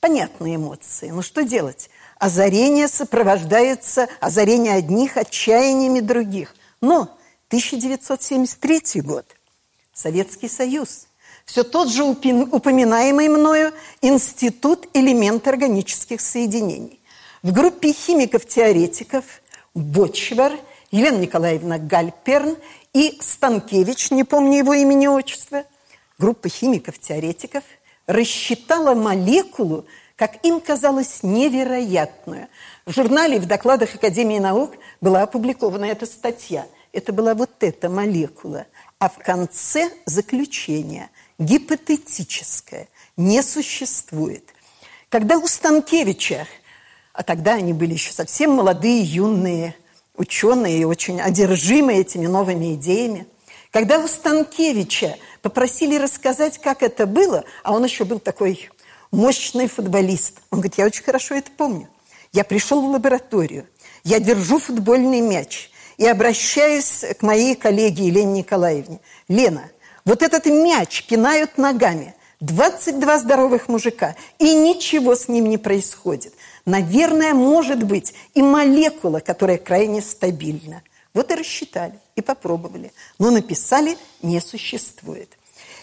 Понятные 0.00 0.56
эмоции, 0.56 1.10
но 1.10 1.22
что 1.22 1.44
делать? 1.44 1.88
Озарение 2.18 2.88
сопровождается, 2.88 4.08
озарение 4.20 4.74
одних 4.74 5.16
отчаяниями 5.16 6.00
других. 6.00 6.56
Но 6.80 7.02
1973 7.48 9.02
год, 9.02 9.26
Советский 9.92 10.48
Союз, 10.48 11.06
все 11.44 11.64
тот 11.64 11.88
же 11.90 12.04
упоминаемый 12.04 13.28
мною 13.28 13.72
Институт 14.02 14.88
элемент 14.94 15.46
органических 15.48 16.20
соединений. 16.20 17.00
В 17.42 17.52
группе 17.52 17.92
химиков-теоретиков 17.92 19.24
Бочвар– 19.74 20.52
Елена 20.90 21.18
Николаевна 21.18 21.78
Гальперн 21.78 22.56
и 22.92 23.16
Станкевич, 23.20 24.10
не 24.10 24.24
помню 24.24 24.58
его 24.58 24.74
имени 24.74 25.06
отчества, 25.06 25.64
группа 26.18 26.48
химиков-теоретиков, 26.48 27.62
рассчитала 28.06 28.94
молекулу, 28.94 29.86
как 30.16 30.44
им 30.44 30.60
казалось, 30.60 31.22
невероятную. 31.22 32.48
В 32.86 32.92
журнале 32.92 33.38
в 33.38 33.46
докладах 33.46 33.94
Академии 33.94 34.40
наук 34.40 34.72
была 35.00 35.22
опубликована 35.22 35.84
эта 35.84 36.06
статья. 36.06 36.66
Это 36.92 37.12
была 37.12 37.34
вот 37.34 37.50
эта 37.60 37.88
молекула. 37.88 38.66
А 38.98 39.08
в 39.08 39.18
конце 39.18 39.90
заключение 40.06 41.08
гипотетическое, 41.40 42.88
не 43.16 43.42
существует. 43.42 44.44
Когда 45.08 45.38
у 45.38 45.48
Станкевича, 45.48 46.46
а 47.12 47.24
тогда 47.24 47.54
они 47.54 47.72
были 47.72 47.94
еще 47.94 48.12
совсем 48.12 48.52
молодые, 48.52 49.02
юные 49.02 49.74
ученые, 50.20 50.86
очень 50.86 51.20
одержимые 51.20 52.00
этими 52.00 52.26
новыми 52.26 52.74
идеями. 52.74 53.26
Когда 53.70 53.98
у 53.98 54.06
Станкевича 54.06 55.16
попросили 55.42 55.96
рассказать, 55.96 56.58
как 56.58 56.82
это 56.82 57.06
было, 57.06 57.44
а 57.64 57.72
он 57.72 57.84
еще 57.84 58.04
был 58.04 58.18
такой 58.18 58.68
мощный 59.10 59.66
футболист, 59.66 60.36
он 60.50 60.60
говорит, 60.60 60.78
я 60.78 60.86
очень 60.86 61.04
хорошо 61.04 61.34
это 61.34 61.50
помню. 61.56 61.88
Я 62.32 62.44
пришел 62.44 62.80
в 62.82 62.90
лабораторию, 62.90 63.66
я 64.04 64.20
держу 64.20 64.58
футбольный 64.58 65.20
мяч 65.20 65.70
и 65.96 66.06
обращаюсь 66.06 67.04
к 67.18 67.22
моей 67.22 67.56
коллеге 67.56 68.06
Елене 68.06 68.40
Николаевне. 68.40 69.00
Лена, 69.26 69.70
вот 70.04 70.22
этот 70.22 70.46
мяч 70.46 71.04
пинают 71.04 71.58
ногами. 71.58 72.14
22 72.40 73.18
здоровых 73.18 73.68
мужика, 73.68 74.16
и 74.38 74.54
ничего 74.54 75.14
с 75.14 75.28
ним 75.28 75.50
не 75.50 75.58
происходит. 75.58 76.32
Наверное, 76.64 77.34
может 77.34 77.82
быть 77.82 78.14
и 78.32 78.40
молекула, 78.40 79.20
которая 79.20 79.58
крайне 79.58 80.00
стабильна. 80.00 80.82
Вот 81.12 81.30
и 81.30 81.34
рассчитали, 81.34 81.98
и 82.16 82.22
попробовали. 82.22 82.92
Но 83.18 83.30
написали 83.30 83.98
«не 84.22 84.40
существует». 84.40 85.36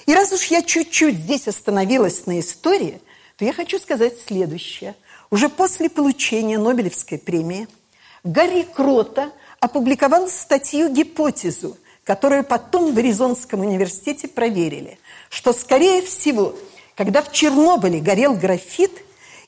И 0.08 0.16
раз 0.16 0.32
уж 0.32 0.46
я 0.46 0.64
чуть-чуть 0.64 1.18
здесь 1.18 1.48
остановилась 1.48 2.26
на 2.26 2.40
истории, 2.40 3.02
то 3.36 3.46
я 3.46 3.54
хочу 3.54 3.78
сказать 3.78 4.14
следующее. 4.26 4.96
Уже 5.30 5.50
после 5.50 5.90
получения 5.90 6.58
Нобелевской 6.58 7.20
премии 7.20 7.68
Гарри 8.24 8.66
Крота 8.74 9.32
опубликовал 9.60 10.28
статью-гипотезу, 10.28 11.78
которую 12.08 12.46
потом 12.46 12.96
в 12.96 12.98
Аризонском 12.98 13.60
университете 13.60 14.30
проверили, 14.30 14.98
что, 15.30 15.52
скорее 15.52 16.02
всего, 16.02 16.56
когда 16.96 17.22
в 17.22 17.34
Чернобыле 17.34 18.00
горел 18.00 18.34
графит, 18.34 18.92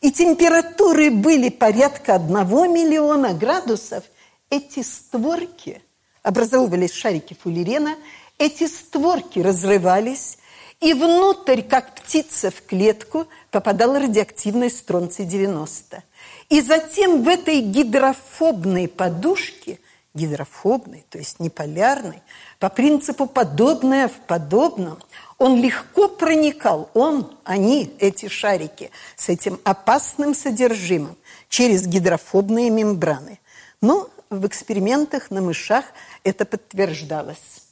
и 0.01 0.11
температуры 0.11 1.09
были 1.09 1.47
порядка 1.47 2.15
одного 2.15 2.67
миллиона 2.67 3.33
градусов, 3.33 4.03
эти 4.49 4.81
створки, 4.83 5.81
образовывались 6.21 6.91
шарики 6.91 7.33
фуллерена, 7.41 7.95
эти 8.37 8.67
створки 8.67 9.39
разрывались, 9.39 10.37
и 10.81 10.93
внутрь, 10.93 11.61
как 11.61 11.95
птица 11.95 12.51
в 12.51 12.61
клетку, 12.65 13.27
попадал 13.51 13.93
радиоактивный 13.93 14.69
стронций-90. 14.69 16.01
И 16.49 16.59
затем 16.59 17.23
в 17.23 17.27
этой 17.29 17.61
гидрофобной 17.61 18.89
подушке, 18.89 19.79
гидрофобной, 20.13 21.05
то 21.09 21.17
есть 21.17 21.39
неполярной, 21.39 22.21
по 22.57 22.69
принципу 22.69 23.25
подобное 23.25 24.07
в 24.07 24.19
подобном, 24.27 24.99
он 25.37 25.61
легко 25.61 26.07
проникал, 26.07 26.89
он, 26.93 27.37
они, 27.43 27.95
эти 27.99 28.27
шарики, 28.27 28.91
с 29.15 29.29
этим 29.29 29.59
опасным 29.63 30.33
содержимым 30.33 31.15
через 31.47 31.85
гидрофобные 31.85 32.69
мембраны. 32.69 33.39
Но 33.81 34.09
в 34.29 34.45
экспериментах 34.47 35.31
на 35.31 35.41
мышах 35.41 35.85
это 36.23 36.45
подтверждалось. 36.45 37.63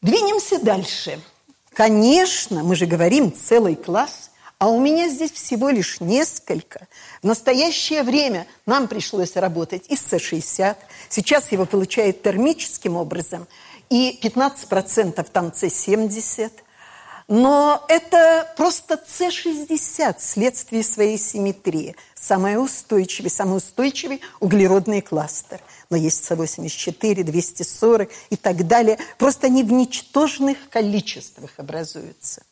Двинемся 0.00 0.58
дальше. 0.58 1.20
Конечно, 1.72 2.62
мы 2.62 2.76
же 2.76 2.86
говорим 2.86 3.32
целый 3.32 3.74
класс, 3.74 4.30
а 4.58 4.68
у 4.68 4.80
меня 4.80 5.08
здесь 5.08 5.32
всего 5.32 5.70
лишь 5.70 6.00
несколько. 6.00 6.86
В 7.22 7.26
настоящее 7.26 8.02
время 8.02 8.46
нам 8.66 8.88
пришлось 8.88 9.36
работать 9.36 9.86
из 9.88 10.00
С-60. 10.00 10.76
Сейчас 11.08 11.52
его 11.52 11.66
получают 11.66 12.22
термическим 12.22 12.96
образом. 12.96 13.46
И 13.90 14.18
15% 14.22 15.26
там 15.30 15.52
С-70. 15.52 16.50
Но 17.26 17.84
это 17.88 18.52
просто 18.56 19.00
С-60 19.06 20.18
вследствие 20.18 20.82
своей 20.82 21.18
симметрии. 21.18 21.96
Самый 22.14 22.62
устойчивый, 22.62 23.30
самый 23.30 23.58
устойчивый 23.58 24.20
углеродный 24.40 25.00
кластер– 25.00 25.60
но 25.90 25.96
есть 25.96 26.24
С-84, 26.24 27.22
240 27.22 28.10
и 28.30 28.36
так 28.36 28.66
далее. 28.66 28.98
Просто 29.18 29.46
они 29.46 29.62
в 29.62 29.72
ничтожных 29.72 30.68
количествах 30.70 31.52
образуются. 31.56 32.42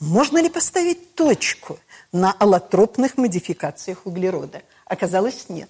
Можно 0.00 0.38
ли 0.38 0.48
поставить 0.48 1.14
точку 1.14 1.78
на 2.10 2.32
аллотропных 2.32 3.18
модификациях 3.18 4.06
углерода? 4.06 4.62
Оказалось, 4.86 5.50
нет. 5.50 5.68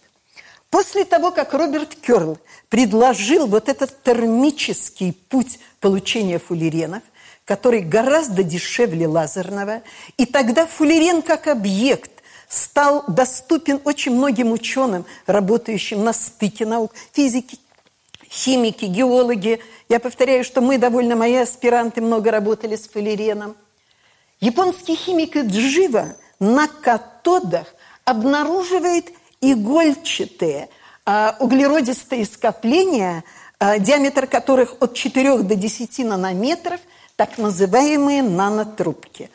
После 0.71 1.05
того, 1.05 1.33
как 1.33 1.53
Роберт 1.53 1.97
Керл 1.97 2.39
предложил 2.69 3.49
вот 3.49 3.69
этот 3.69 4.05
термический 4.05 5.13
путь 5.13 5.59
получения 5.81 6.39
фуллеренов, 6.39 7.03
который 7.45 7.81
гораздо 7.81 8.45
дешевле 8.45 9.09
лазерного, 9.09 9.83
и 10.17 10.27
тогда 10.27 10.65
фуллерен 10.65 11.23
как 11.23 11.49
объект 11.49 12.13
стал 12.49 13.03
доступен 13.09 13.81
очень 13.85 14.15
многим 14.15 14.53
ученым, 14.53 15.05
работающим 15.27 16.05
на 16.05 16.13
стыке 16.13 16.67
наук, 16.67 16.93
физики, 17.13 17.59
химики, 18.31 18.85
геологи. 18.85 19.59
Я 19.89 19.99
повторяю, 19.99 20.45
что 20.45 20.61
мы 20.61 20.79
довольно, 20.79 21.17
мои 21.17 21.35
аспиранты 21.35 22.01
много 22.01 22.31
работали 22.31 22.77
с 22.77 22.87
фуллереном. 22.89 23.57
Японский 24.41 24.97
химик 24.97 25.37
Джива 25.37 26.17
на 26.39 26.67
катодах 26.67 27.75
обнаруживает 28.05 29.11
игольчатые 29.41 30.69
а, 31.05 31.37
углеродистые 31.39 32.25
скопления, 32.25 33.25
а, 33.59 33.79
диаметр 33.79 34.27
которых 34.27 34.77
от 34.81 34.95
4 34.95 35.39
до 35.43 35.55
10 35.55 35.99
нанометров, 36.05 36.81
так 37.17 37.37
называемые 37.37 38.23
нанотрубки. 38.23 39.31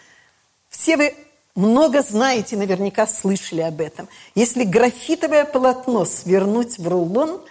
Все 0.69 0.97
вы 0.97 1.15
много 1.55 2.01
знаете, 2.01 2.57
наверняка 2.57 3.05
слышали 3.05 3.61
об 3.61 3.81
этом. 3.81 4.09
Если 4.33 4.63
графитовое 4.63 5.45
полотно 5.45 6.05
свернуть 6.05 6.79
в 6.79 6.87
рулон, 6.87 7.41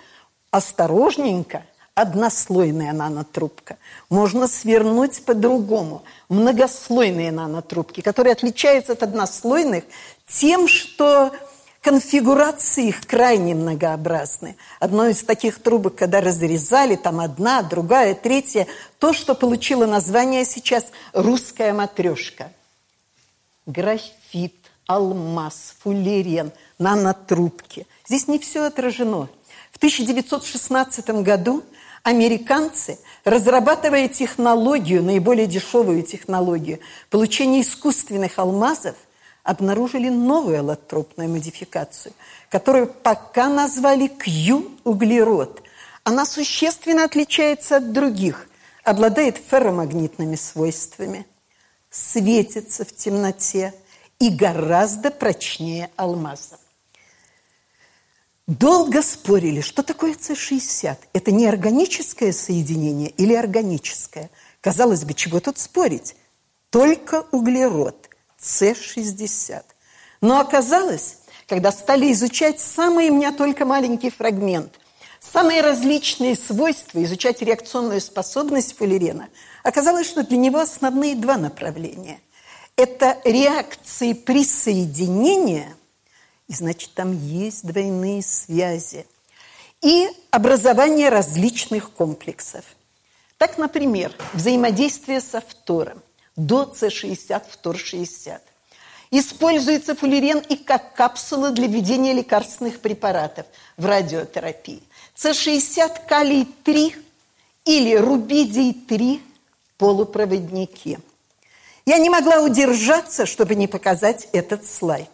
осторожненько, 0.51 1.64
однослойная 1.94 2.92
нанотрубка. 2.92 3.76
Можно 4.11 4.48
свернуть 4.48 5.24
по-другому. 5.24 6.02
Многослойные 6.28 7.30
нанотрубки, 7.30 8.00
которые 8.00 8.33
отличаются 8.33 8.92
от 8.92 9.02
однослойных 9.02 9.85
тем, 10.26 10.66
что 10.66 11.33
конфигурации 11.80 12.88
их 12.88 13.07
крайне 13.07 13.54
многообразны. 13.54 14.57
Одно 14.80 15.07
из 15.07 15.22
таких 15.22 15.62
трубок, 15.62 15.96
когда 15.96 16.20
разрезали, 16.20 16.96
там 16.96 17.20
одна, 17.20 17.62
другая, 17.62 18.14
третья, 18.14 18.66
то, 18.98 19.12
что 19.12 19.35
получило 19.35 19.87
название 19.87 20.44
сейчас 20.44 20.87
«русская 21.12 21.72
матрешка» 21.72 22.50
графит, 23.66 24.54
алмаз, 24.87 25.74
фуллерен, 25.80 26.52
нанотрубки. 26.78 27.87
Здесь 28.07 28.28
не 28.28 28.38
все 28.38 28.64
отражено. 28.64 29.28
В 29.72 29.76
1916 29.76 31.09
году 31.22 31.64
американцы, 32.05 32.99
разрабатывая 33.25 34.07
технологию, 34.07 35.03
наиболее 35.03 35.49
дешевую 35.49 36.05
технологию 36.05 36.79
получения 37.11 37.62
искусственных 37.62 38.38
алмазов, 38.38 38.95
обнаружили 39.43 40.09
новую 40.09 40.61
аллотропную 40.61 41.29
модификацию, 41.29 42.14
которую 42.49 42.87
пока 42.87 43.49
назвали 43.49 44.07
Q-углерод. 44.07 45.62
Она 46.05 46.25
существенно 46.25 47.05
отличается 47.05 47.79
от 47.79 47.93
других, 47.93 48.49
обладает 48.85 49.37
ферромагнитными 49.37 50.37
свойствами– 50.37 51.27
светится 51.95 52.85
в 52.85 52.93
темноте 52.93 53.73
и 54.19 54.29
гораздо 54.29 55.12
прочнее 55.12 55.90
алмаза. 55.97 56.59
Долго 58.46 59.02
спорили, 59.02 59.61
что 59.61 59.83
такое 59.83 60.14
С-60. 60.14 60.96
Это 61.12 61.33
неорганическое 61.33 62.33
соединение 62.33 63.09
или 63.11 63.35
органическое? 63.35 64.30
Казалось 64.61 65.04
бы, 65.04 65.14
чего 65.14 65.40
тут 65.40 65.59
спорить? 65.59 66.14
Только 66.70 67.26
углерод 67.30 68.11
С-60. 68.38 69.62
Но 70.20 70.40
оказалось, 70.40 71.18
когда 71.48 71.72
стали 71.72 72.12
изучать 72.12 72.61
самый 72.61 73.11
у 73.11 73.14
меня 73.14 73.33
только 73.33 73.64
маленький 73.64 74.11
фрагмент, 74.11 74.78
самые 75.20 75.62
различные 75.62 76.37
свойства, 76.37 77.02
изучать 77.02 77.40
реакционную 77.42 78.00
способность 78.00 78.76
фуллерена– 78.76 79.28
Оказалось, 79.64 80.07
что 80.07 80.22
для 80.22 80.37
него 80.37 80.59
основные 80.61 81.16
два 81.16 81.38
направления. 81.38 82.20
Это 82.76 83.18
реакции 83.24 84.12
присоединения, 84.12 85.74
и 86.48 86.54
значит, 86.54 86.94
там 86.94 87.12
есть 87.26 87.66
двойные 87.66 88.22
связи, 88.22 89.07
и 89.83 90.09
образование 90.30 91.09
различных 91.09 91.92
комплексов. 91.92 92.64
Так, 93.38 93.59
например, 93.59 94.12
взаимодействие 94.33 95.20
со 95.20 95.40
фтором, 95.40 96.02
до 96.37 96.72
С60, 96.74 97.42
фтор 97.50 97.76
60. 97.76 98.42
Используется 99.11 99.94
фуллерен 99.94 100.38
и 100.38 100.57
как 100.57 100.94
капсула 100.94 101.50
для 101.50 101.66
введения 101.66 102.12
лекарственных 102.12 102.80
препаратов 102.80 103.46
в 103.76 103.87
радиотерапии. 103.87 104.83
С60 105.14 106.07
калий-3 106.09 106.94
или 107.64 107.94
рубидий-3 107.96 109.20
полупроводники. 109.78 110.98
Я 111.87 111.98
не 111.98 112.09
могла 112.09 112.40
удержаться, 112.40 113.26
чтобы 113.26 113.54
не 113.54 113.68
показать 113.68 114.28
этот 114.33 114.66
слайд. 114.66 115.13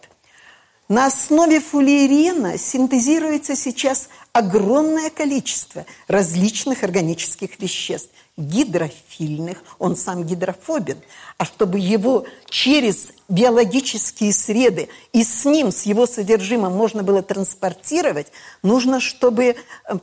На 0.90 1.06
основе 1.06 1.60
фуллерена 1.60 2.58
синтезируется 2.58 3.54
сейчас 3.54 4.08
огромное 4.32 5.08
количество 5.08 5.86
различных 6.08 6.82
органических 6.82 7.60
веществ, 7.60 8.10
гидрофильных, 8.36 9.62
он 9.78 9.94
сам 9.94 10.24
гидрофобен, 10.24 10.98
а 11.38 11.44
чтобы 11.44 11.78
его 11.78 12.24
через 12.48 13.12
биологические 13.28 14.32
среды 14.32 14.88
и 15.12 15.22
с 15.22 15.44
ним, 15.44 15.70
с 15.70 15.84
его 15.84 16.08
содержимым 16.08 16.72
можно 16.72 17.04
было 17.04 17.22
транспортировать, 17.22 18.32
нужно, 18.64 18.98
чтобы 18.98 19.44
э, 19.44 19.54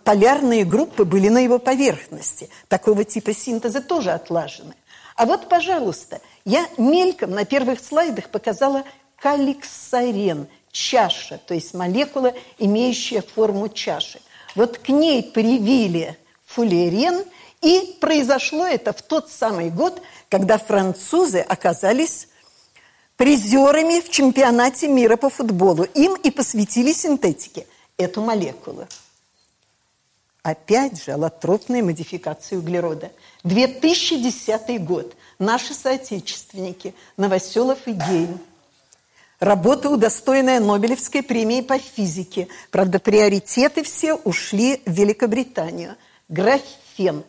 полярные 0.05 0.63
группы 0.63 1.03
были 1.03 1.27
на 1.27 1.39
его 1.39 1.59
поверхности. 1.59 2.49
Такого 2.69 3.03
типа 3.03 3.33
синтеза 3.33 3.81
тоже 3.81 4.11
отлажены. 4.11 4.73
А 5.17 5.25
вот, 5.25 5.49
пожалуйста, 5.49 6.21
я 6.45 6.65
мельком 6.77 7.31
на 7.31 7.43
первых 7.43 7.81
слайдах 7.81 8.29
показала 8.29 8.85
каликсарен, 9.19 10.47
чаша, 10.71 11.39
то 11.45 11.53
есть 11.53 11.73
молекула, 11.73 12.33
имеющая 12.57 13.21
форму 13.21 13.69
чаши. 13.69 14.21
Вот 14.55 14.77
к 14.77 14.89
ней 14.89 15.23
привили 15.23 16.17
фуллерен, 16.45 17.23
и 17.61 17.97
произошло 17.99 18.65
это 18.65 18.93
в 18.93 19.01
тот 19.01 19.29
самый 19.29 19.69
год, 19.69 20.01
когда 20.29 20.57
французы 20.57 21.39
оказались 21.39 22.27
призерами 23.15 23.99
в 23.99 24.09
чемпионате 24.09 24.87
мира 24.87 25.17
по 25.17 25.29
футболу. 25.29 25.83
Им 25.83 26.15
и 26.15 26.31
посвятили 26.31 26.91
синтетике 26.93 27.65
эту 27.97 28.21
молекулу. 28.21 28.87
Опять 30.43 31.03
же, 31.03 31.11
аллотропные 31.11 31.83
модификации 31.83 32.55
углерода. 32.55 33.11
2010 33.43 34.83
год. 34.83 35.13
Наши 35.39 35.73
соотечественники 35.73 36.93
Новоселов 37.17 37.79
и 37.87 37.91
Гейн. 37.91 38.39
Работа, 39.39 39.89
удостоенная 39.89 40.59
Нобелевской 40.59 41.21
премии 41.21 41.61
по 41.61 41.77
физике. 41.77 42.47
Правда, 42.71 42.97
приоритеты 42.97 43.83
все 43.83 44.15
ушли 44.15 44.81
в 44.85 44.91
Великобританию. 44.91 45.95
Графен. 46.27 47.23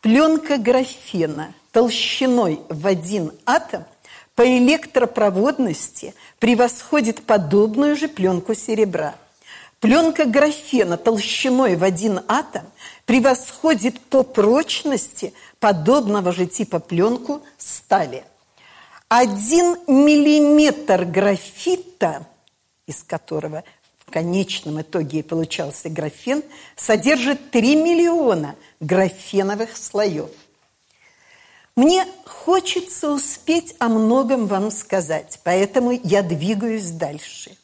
Пленка 0.00 0.56
графена 0.56 1.54
толщиной 1.70 2.60
в 2.70 2.86
один 2.86 3.32
атом 3.44 3.84
по 4.34 4.42
электропроводности 4.42 6.14
превосходит 6.38 7.22
подобную 7.24 7.94
же 7.94 8.08
пленку 8.08 8.54
серебра. 8.54 9.16
Пленка 9.80 10.24
графена 10.24 10.96
толщиной 10.96 11.76
в 11.76 11.84
один 11.84 12.20
атом 12.26 12.64
превосходит 13.04 14.00
по 14.00 14.22
прочности 14.22 15.34
подобного 15.60 16.32
же 16.32 16.46
типа 16.46 16.80
пленку 16.80 17.42
стали. 17.58 18.24
Один 19.08 19.76
миллиметр 19.86 21.04
графита, 21.04 22.26
из 22.86 23.02
которого 23.02 23.64
в 23.98 24.10
конечном 24.10 24.80
итоге 24.80 25.20
и 25.20 25.22
получался 25.22 25.88
графен, 25.88 26.42
содержит 26.76 27.50
3 27.50 27.76
миллиона 27.76 28.56
графеновых 28.80 29.76
слоев. 29.76 30.30
Мне 31.76 32.06
хочется 32.24 33.10
успеть 33.10 33.74
о 33.78 33.88
многом 33.88 34.46
вам 34.46 34.70
сказать, 34.70 35.40
поэтому 35.42 35.90
я 35.90 36.22
двигаюсь 36.22 36.90
дальше. 36.90 37.56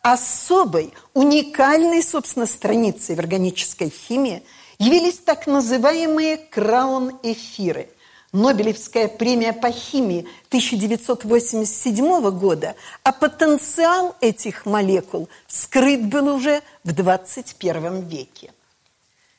Особой, 0.00 0.92
уникальной, 1.14 2.02
собственно, 2.02 2.46
страницей 2.46 3.14
в 3.14 3.20
органической 3.20 3.88
химии 3.88 4.42
явились 4.78 5.18
так 5.18 5.46
называемые 5.46 6.38
краун-эфиры. 6.38 7.88
Нобелевская 8.32 9.08
премия 9.08 9.52
по 9.52 9.70
химии 9.70 10.26
1987 10.48 12.30
года, 12.30 12.74
а 13.02 13.12
потенциал 13.12 14.16
этих 14.22 14.64
молекул 14.64 15.28
скрыт 15.46 16.06
был 16.06 16.34
уже 16.34 16.62
в 16.82 16.92
21 16.92 18.08
веке. 18.08 18.52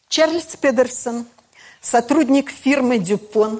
Чарльз 0.09 0.55
Педерсон, 0.61 1.25
сотрудник 1.81 2.51
фирмы 2.51 2.99
«Дюпон», 2.99 3.59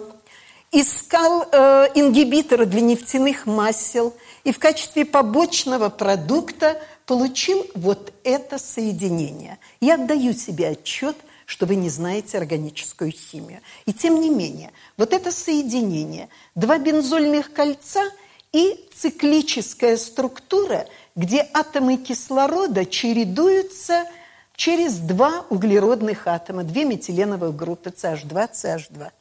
искал 0.71 1.47
э, 1.51 1.87
ингибиторы 1.95 2.67
для 2.67 2.81
нефтяных 2.81 3.47
масел 3.47 4.13
и 4.43 4.51
в 4.51 4.59
качестве 4.59 5.03
побочного 5.05 5.89
продукта 5.89 6.79
получил 7.07 7.65
вот 7.73 8.13
это 8.23 8.59
соединение. 8.59 9.57
Я 9.81 9.95
отдаю 9.95 10.33
себе 10.33 10.69
отчет, 10.69 11.15
что 11.45 11.65
вы 11.65 11.75
не 11.75 11.89
знаете 11.89 12.37
органическую 12.37 13.11
химию. 13.11 13.61
И 13.85 13.93
тем 13.93 14.19
не 14.19 14.29
менее, 14.29 14.71
вот 14.97 15.13
это 15.13 15.31
соединение, 15.31 16.29
два 16.55 16.77
бензольных 16.77 17.53
кольца 17.53 18.03
и 18.51 18.87
циклическая 18.95 19.97
структура, 19.97 20.87
где 21.15 21.47
атомы 21.53 21.97
кислорода 21.97 22.85
чередуются 22.85 24.05
через 24.55 24.97
два 24.97 25.45
углеродных 25.49 26.27
атома, 26.27 26.63
две 26.63 26.85
метиленовых 26.85 27.55
группы 27.55 27.89
CH2, 27.89 28.51
CH2. 28.51 29.11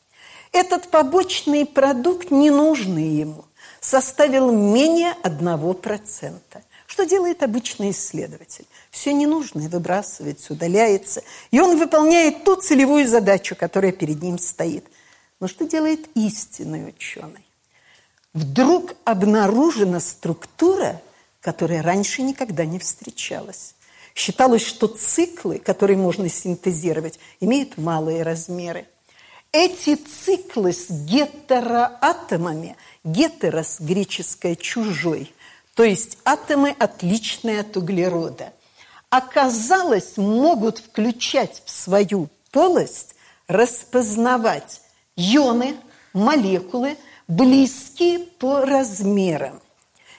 Этот 0.52 0.88
побочный 0.88 1.64
продукт, 1.64 2.30
ненужный 2.30 3.08
ему, 3.08 3.46
составил 3.80 4.52
менее 4.52 5.14
1%. 5.22 6.40
Что 6.92 7.06
делает 7.06 7.42
обычный 7.42 7.92
исследователь? 7.92 8.66
Все 8.90 9.14
ненужное 9.14 9.70
выбрасывается, 9.70 10.52
удаляется, 10.52 11.22
и 11.50 11.58
он 11.58 11.78
выполняет 11.78 12.44
ту 12.44 12.54
целевую 12.56 13.08
задачу, 13.08 13.56
которая 13.56 13.92
перед 13.92 14.20
ним 14.20 14.36
стоит. 14.36 14.84
Но 15.40 15.48
что 15.48 15.66
делает 15.66 16.06
истинный 16.14 16.86
ученый? 16.86 17.46
Вдруг 18.34 18.94
обнаружена 19.04 20.00
структура, 20.00 21.00
которая 21.40 21.80
раньше 21.82 22.20
никогда 22.20 22.66
не 22.66 22.78
встречалась. 22.78 23.74
Считалось, 24.14 24.62
что 24.62 24.86
циклы, 24.86 25.60
которые 25.60 25.96
можно 25.96 26.28
синтезировать, 26.28 27.18
имеют 27.40 27.78
малые 27.78 28.22
размеры. 28.22 28.86
Эти 29.50 29.94
циклы 29.94 30.74
с 30.74 30.90
гетероатомами, 30.90 32.76
гетерос 33.02 33.80
греческое 33.80 34.56
«чужой», 34.56 35.32
то 35.74 35.84
есть 35.84 36.18
атомы, 36.24 36.74
отличные 36.78 37.60
от 37.60 37.76
углерода, 37.76 38.52
оказалось, 39.08 40.16
могут 40.16 40.78
включать 40.78 41.62
в 41.64 41.70
свою 41.70 42.28
полость, 42.50 43.14
распознавать 43.48 44.82
ионы, 45.16 45.76
молекулы, 46.12 46.96
близкие 47.28 48.18
по 48.18 48.60
размерам. 48.60 49.60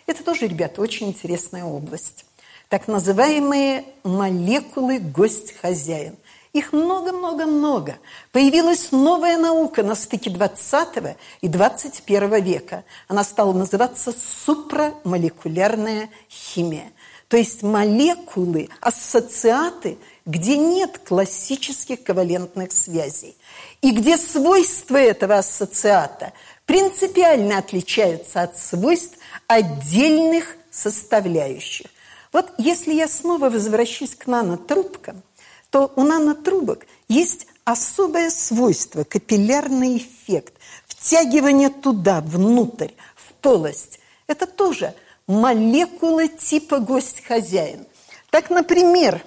Это 0.05 0.23
тоже, 0.23 0.47
ребята, 0.47 0.81
очень 0.81 1.09
интересная 1.09 1.63
область. 1.63 2.25
Так 2.69 2.87
называемые 2.87 3.85
молекулы 4.03 4.99
гость-хозяин. 4.99 6.17
Их 6.53 6.71
много-много-много. 6.71 7.97
Появилась 8.31 8.91
новая 8.91 9.39
наука 9.39 9.81
на 9.81 9.95
стыке 9.95 10.29
20 10.29 11.15
и 11.41 11.47
21 11.47 12.43
века. 12.43 12.83
Она 13.07 13.23
стала 13.23 13.53
называться 13.53 14.13
супрамолекулярная 14.45 16.11
химия. 16.29 16.91
То 17.27 17.37
есть 17.37 17.63
молекулы, 17.63 18.69
ассоциаты, 18.81 19.97
где 20.27 20.55
нет 20.55 20.99
классических 20.99 22.03
ковалентных 22.03 22.71
связей. 22.71 23.35
И 23.81 23.89
где 23.89 24.15
свойства 24.15 24.97
этого 24.97 25.39
ассоциата 25.39 26.33
принципиально 26.67 27.57
отличаются 27.57 28.43
от 28.43 28.59
свойств 28.59 29.17
отдельных 29.47 30.55
составляющих. 30.69 31.87
Вот 32.31 32.53
если 32.59 32.93
я 32.93 33.07
снова 33.07 33.49
возвращусь 33.49 34.13
к 34.13 34.27
нанотрубкам– 34.27 35.23
то 35.73 35.91
у 35.95 36.03
нанотрубок 36.03 36.85
есть 37.07 37.47
особое 37.65 38.29
свойство, 38.29 39.03
капиллярный 39.03 39.97
эффект, 39.97 40.53
втягивание 40.85 41.69
туда, 41.69 42.21
внутрь, 42.21 42.91
в 43.15 43.33
полость. 43.41 43.99
Это 44.27 44.45
тоже 44.45 44.93
молекулы 45.25 46.27
типа 46.27 46.77
гость-хозяин. 46.77 47.87
Так, 48.29 48.51
например, 48.51 49.23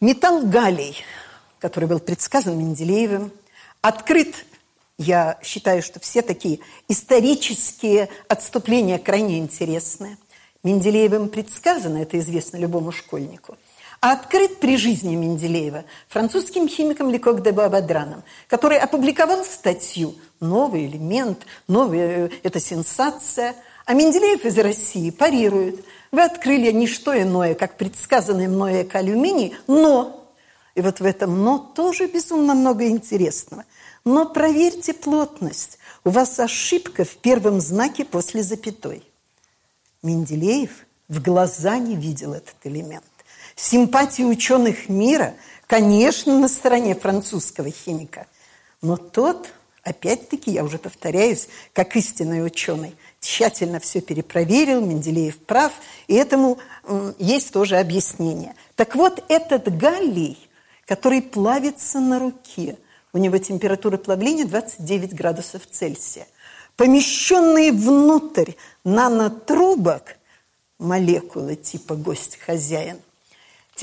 металл 0.00 0.42
галлий, 0.42 0.96
который 1.58 1.88
был 1.88 1.98
предсказан 1.98 2.56
Менделеевым, 2.56 3.32
открыт, 3.80 4.46
я 4.96 5.40
считаю, 5.42 5.82
что 5.82 5.98
все 5.98 6.22
такие 6.22 6.60
исторические 6.86 8.10
отступления 8.28 9.00
крайне 9.00 9.38
интересны. 9.38 10.18
Менделеевым 10.62 11.30
предсказано, 11.30 11.96
это 11.96 12.16
известно 12.20 12.58
любому 12.58 12.92
школьнику– 12.92 13.58
открыт 14.00 14.60
при 14.60 14.76
жизни 14.76 15.14
Менделеева 15.14 15.84
французским 16.08 16.68
химиком 16.68 17.10
Лекок 17.10 17.42
де 17.42 17.52
Бабадраном, 17.52 18.24
который 18.48 18.78
опубликовал 18.78 19.44
статью 19.44 20.14
«Новый 20.40 20.86
элемент», 20.86 21.46
«Новая 21.68 22.26
э, 22.26 22.30
это 22.42 22.60
сенсация», 22.60 23.54
а 23.84 23.92
Менделеев 23.92 24.44
из 24.44 24.58
России 24.58 25.10
парирует. 25.10 25.84
Вы 26.12 26.22
открыли 26.22 26.70
не 26.70 26.86
что 26.86 27.20
иное, 27.20 27.54
как 27.54 27.76
предсказанный 27.76 28.48
мной 28.48 28.82
экалюминий, 28.82 29.54
но... 29.66 30.16
И 30.76 30.80
вот 30.80 31.00
в 31.00 31.04
этом 31.04 31.42
«но» 31.42 31.58
тоже 31.58 32.06
безумно 32.06 32.54
много 32.54 32.86
интересного. 32.86 33.64
Но 34.04 34.26
проверьте 34.26 34.94
плотность. 34.94 35.78
У 36.04 36.10
вас 36.10 36.38
ошибка 36.38 37.04
в 37.04 37.16
первом 37.16 37.60
знаке 37.60 38.04
после 38.04 38.42
запятой. 38.42 39.02
Менделеев 40.02 40.70
в 41.08 41.20
глаза 41.20 41.76
не 41.78 41.96
видел 41.96 42.32
этот 42.32 42.54
элемент. 42.64 43.04
Симпатии 43.62 44.22
ученых 44.22 44.88
мира, 44.88 45.34
конечно, 45.66 46.38
на 46.38 46.48
стороне 46.48 46.94
французского 46.94 47.70
химика. 47.70 48.26
Но 48.80 48.96
тот, 48.96 49.52
опять-таки, 49.82 50.50
я 50.50 50.64
уже 50.64 50.78
повторяюсь, 50.78 51.46
как 51.74 51.94
истинный 51.94 52.44
ученый, 52.44 52.96
тщательно 53.20 53.78
все 53.78 54.00
перепроверил, 54.00 54.80
Менделеев 54.80 55.38
прав, 55.40 55.72
и 56.08 56.14
этому 56.14 56.58
есть 57.18 57.52
тоже 57.52 57.76
объяснение. 57.76 58.54
Так 58.76 58.96
вот, 58.96 59.22
этот 59.28 59.76
галлий, 59.76 60.38
который 60.86 61.20
плавится 61.20 62.00
на 62.00 62.18
руке, 62.18 62.78
У 63.12 63.18
него 63.18 63.38
температура 63.38 63.98
плавления 63.98 64.46
29 64.46 65.14
градусов 65.14 65.62
Цельсия. 65.70 66.26
Помещенные 66.76 67.72
внутрь 67.72 68.52
нанотрубок 68.84 70.16
молекулы 70.78 71.56
типа 71.56 71.94
гость-хозяин 71.94 73.00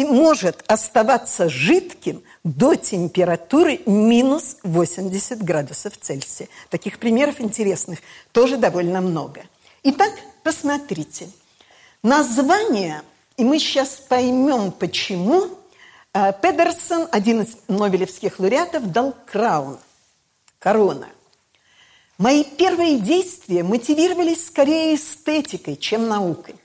может 0.05 0.63
оставаться 0.67 1.49
жидким 1.49 2.23
до 2.43 2.75
температуры 2.75 3.81
минус 3.85 4.57
80 4.63 5.43
градусов 5.43 5.93
Цельсия. 5.99 6.47
Таких 6.69 6.99
примеров 6.99 7.41
интересных 7.41 7.99
тоже 8.31 8.57
довольно 8.57 9.01
много. 9.01 9.43
Итак, 9.83 10.11
посмотрите. 10.43 11.29
Название, 12.03 13.01
и 13.37 13.43
мы 13.43 13.59
сейчас 13.59 14.01
поймем, 14.07 14.71
почему 14.71 15.47
э, 16.13 16.33
Педерсон, 16.41 17.07
один 17.11 17.41
из 17.41 17.57
нобелевских 17.67 18.39
лауреатов, 18.39 18.91
дал 18.91 19.15
краун, 19.25 19.77
корона. 20.59 21.09
Мои 22.17 22.43
первые 22.43 22.99
действия 22.99 23.63
мотивировались 23.63 24.47
скорее 24.47 24.95
эстетикой, 24.95 25.75
чем 25.75 26.07
наукой. 26.07 26.55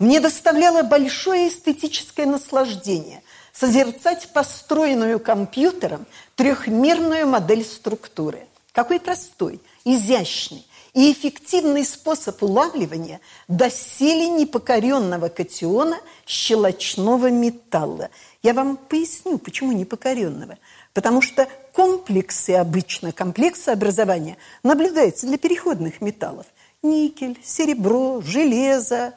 Мне 0.00 0.18
доставляло 0.18 0.82
большое 0.82 1.48
эстетическое 1.48 2.24
наслаждение 2.24 3.22
созерцать 3.52 4.30
построенную 4.32 5.20
компьютером 5.20 6.06
трехмерную 6.36 7.26
модель 7.26 7.64
структуры. 7.64 8.46
Какой 8.72 8.98
простой, 8.98 9.60
изящный 9.84 10.66
и 10.94 11.12
эффективный 11.12 11.84
способ 11.84 12.42
улавливания 12.42 13.20
доселе 13.46 14.30
непокоренного 14.30 15.28
катиона 15.28 15.98
щелочного 16.26 17.30
металла. 17.30 18.08
Я 18.42 18.54
вам 18.54 18.78
поясню, 18.78 19.36
почему 19.36 19.72
непокоренного. 19.72 20.56
Потому 20.94 21.20
что 21.20 21.46
комплексы 21.74 22.52
обычно, 22.52 23.12
комплексы 23.12 23.68
образования 23.68 24.38
наблюдаются 24.62 25.26
для 25.26 25.36
переходных 25.36 26.00
металлов. 26.00 26.46
Никель, 26.82 27.38
серебро, 27.44 28.22
железо, 28.22 29.12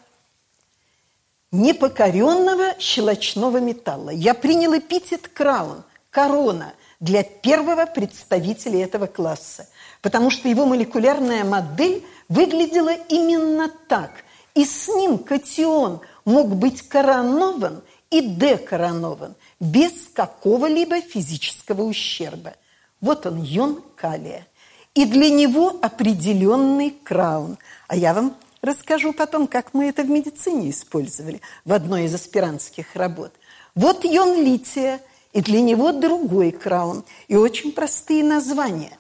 непокоренного 1.53 2.73
щелочного 2.79 3.61
металла. 3.61 4.09
Я 4.09 4.33
принял 4.33 4.75
эпитет 4.77 5.29
«краун», 5.29 5.83
«корона» 6.09 6.73
для 6.99 7.23
первого 7.23 7.85
представителя 7.85 8.83
этого 8.83 9.05
класса, 9.05 9.67
потому 10.01 10.31
что 10.31 10.49
его 10.49 10.65
молекулярная 10.65 11.43
модель 11.43 12.03
выглядела 12.27 12.93
именно 13.07 13.69
так. 13.87 14.11
И 14.55 14.65
с 14.65 14.87
ним 14.87 15.19
катион 15.19 16.01
мог 16.25 16.55
быть 16.55 16.81
коронован 16.81 17.83
и 18.09 18.21
декоронован 18.21 19.35
без 19.59 19.91
какого-либо 20.13 21.01
физического 21.01 21.83
ущерба. 21.83 22.53
Вот 22.99 23.25
он, 23.25 23.41
йон 23.41 23.83
калия. 23.95 24.47
И 24.95 25.05
для 25.05 25.29
него 25.29 25.77
определенный 25.81 26.91
краун. 27.03 27.57
А 27.87 27.95
я 27.95 28.13
вам 28.13 28.35
Расскажу 28.63 29.11
потом, 29.11 29.47
как 29.47 29.73
мы 29.73 29.89
это 29.89 30.03
в 30.03 30.09
медицине 30.09 30.69
использовали 30.69 31.41
в 31.65 31.73
одной 31.73 32.05
из 32.05 32.15
аспирантских 32.15 32.95
работ. 32.95 33.33
Вот 33.75 34.05
йон 34.05 34.41
лития, 34.41 35.01
и 35.33 35.41
для 35.41 35.59
него 35.59 35.91
другой 35.91 36.51
краун, 36.51 37.03
и 37.27 37.35
очень 37.35 37.73
простые 37.73 38.23
названия. 38.23 38.97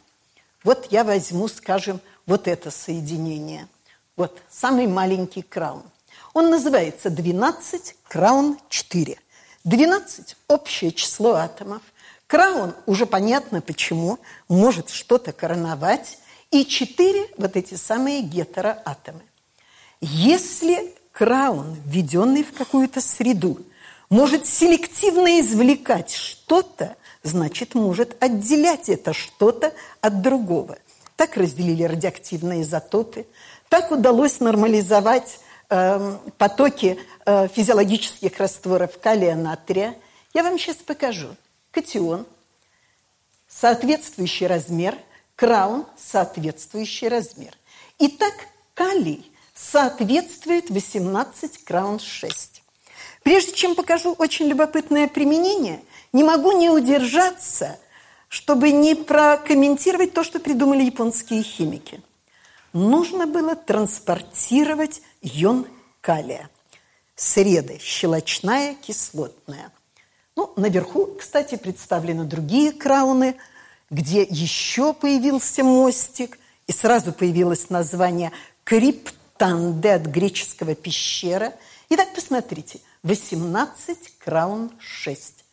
Вот 0.65 0.87
я 0.91 1.05
возьму, 1.05 1.47
скажем, 1.47 2.01
вот 2.25 2.49
это 2.49 2.71
соединение. 2.71 3.69
Вот 4.17 4.41
самый 4.49 4.85
маленький 4.85 5.43
краун. 5.43 5.83
Он 6.33 6.49
называется 6.49 7.09
12 7.09 7.95
краун 8.09 8.59
4. 8.67 9.17
12– 9.63 10.35
общее 10.49 10.91
число 10.91 11.35
атомов. 11.35 11.83
Краун, 12.27 12.75
уже 12.85 13.05
понятно 13.05 13.61
почему, 13.61 14.19
может 14.49 14.89
что-то 14.89 15.31
короновать. 15.31 16.19
И 16.51 16.65
4– 16.65 17.29
вот 17.37 17.55
эти 17.55 17.75
самые 17.75 18.23
гетероатомы. 18.23 19.21
Если 20.05 20.93
краун, 21.13 21.77
введенный 21.85 22.43
в 22.43 22.51
какую-то 22.51 22.99
среду, 22.99 23.61
может 24.09 24.45
селективно 24.45 25.39
извлекать 25.39 26.11
что-то, 26.11 26.97
значит, 27.23 27.73
может 27.73 28.21
отделять 28.21 28.89
это 28.89 29.13
что-то 29.13 29.73
от 30.01 30.21
другого. 30.21 30.77
Так 31.15 31.37
разделили 31.37 31.83
радиоактивные 31.83 32.63
изотопы, 32.63 33.25
так 33.69 33.91
удалось 33.91 34.41
нормализовать 34.41 35.39
э, 35.69 36.17
потоки 36.37 36.99
э, 37.25 37.47
физиологических 37.47 38.37
растворов 38.39 38.99
калия 38.99 39.35
натрия. 39.35 39.95
Я 40.33 40.43
вам 40.43 40.59
сейчас 40.59 40.75
покажу. 40.75 41.29
Катион, 41.71 42.25
соответствующий 43.47 44.47
размер, 44.47 44.97
краун, 45.37 45.85
соответствующий 45.97 47.07
размер. 47.07 47.53
Итак, 47.99 48.33
калий 48.73 49.29
соответствует 49.63 50.69
18 50.69 51.63
краун 51.63 51.99
6. 51.99 52.63
Прежде 53.23 53.53
чем 53.53 53.75
покажу 53.75 54.13
очень 54.13 54.47
любопытное 54.47 55.07
применение, 55.07 55.81
не 56.11 56.23
могу 56.23 56.51
не 56.57 56.69
удержаться, 56.69 57.79
чтобы 58.27 58.71
не 58.71 58.95
прокомментировать 58.95 60.13
то, 60.13 60.23
что 60.23 60.39
придумали 60.39 60.83
японские 60.83 61.43
химики. 61.43 62.01
Нужно 62.73 63.27
было 63.27 63.55
транспортировать 63.55 65.01
йон 65.21 65.67
калия. 66.01 66.49
Среда 67.15 67.77
щелочная, 67.79 68.75
кислотная. 68.75 69.71
Ну, 70.35 70.51
наверху, 70.55 71.05
кстати, 71.17 71.55
представлены 71.55 72.25
другие 72.25 72.71
крауны, 72.71 73.35
где 73.89 74.23
еще 74.23 74.93
появился 74.93 75.63
мостик, 75.63 76.39
и 76.65 76.71
сразу 76.71 77.13
появилось 77.13 77.69
название 77.69 78.31
крипт 78.63 79.13
Танде 79.43 79.91
от 79.95 80.03
греческого 80.03 80.73
пещера. 80.73 81.53
Итак, 81.89 82.13
посмотрите, 82.15 82.79
18 83.03 84.17
краун 84.17 84.71
6. 84.79 85.43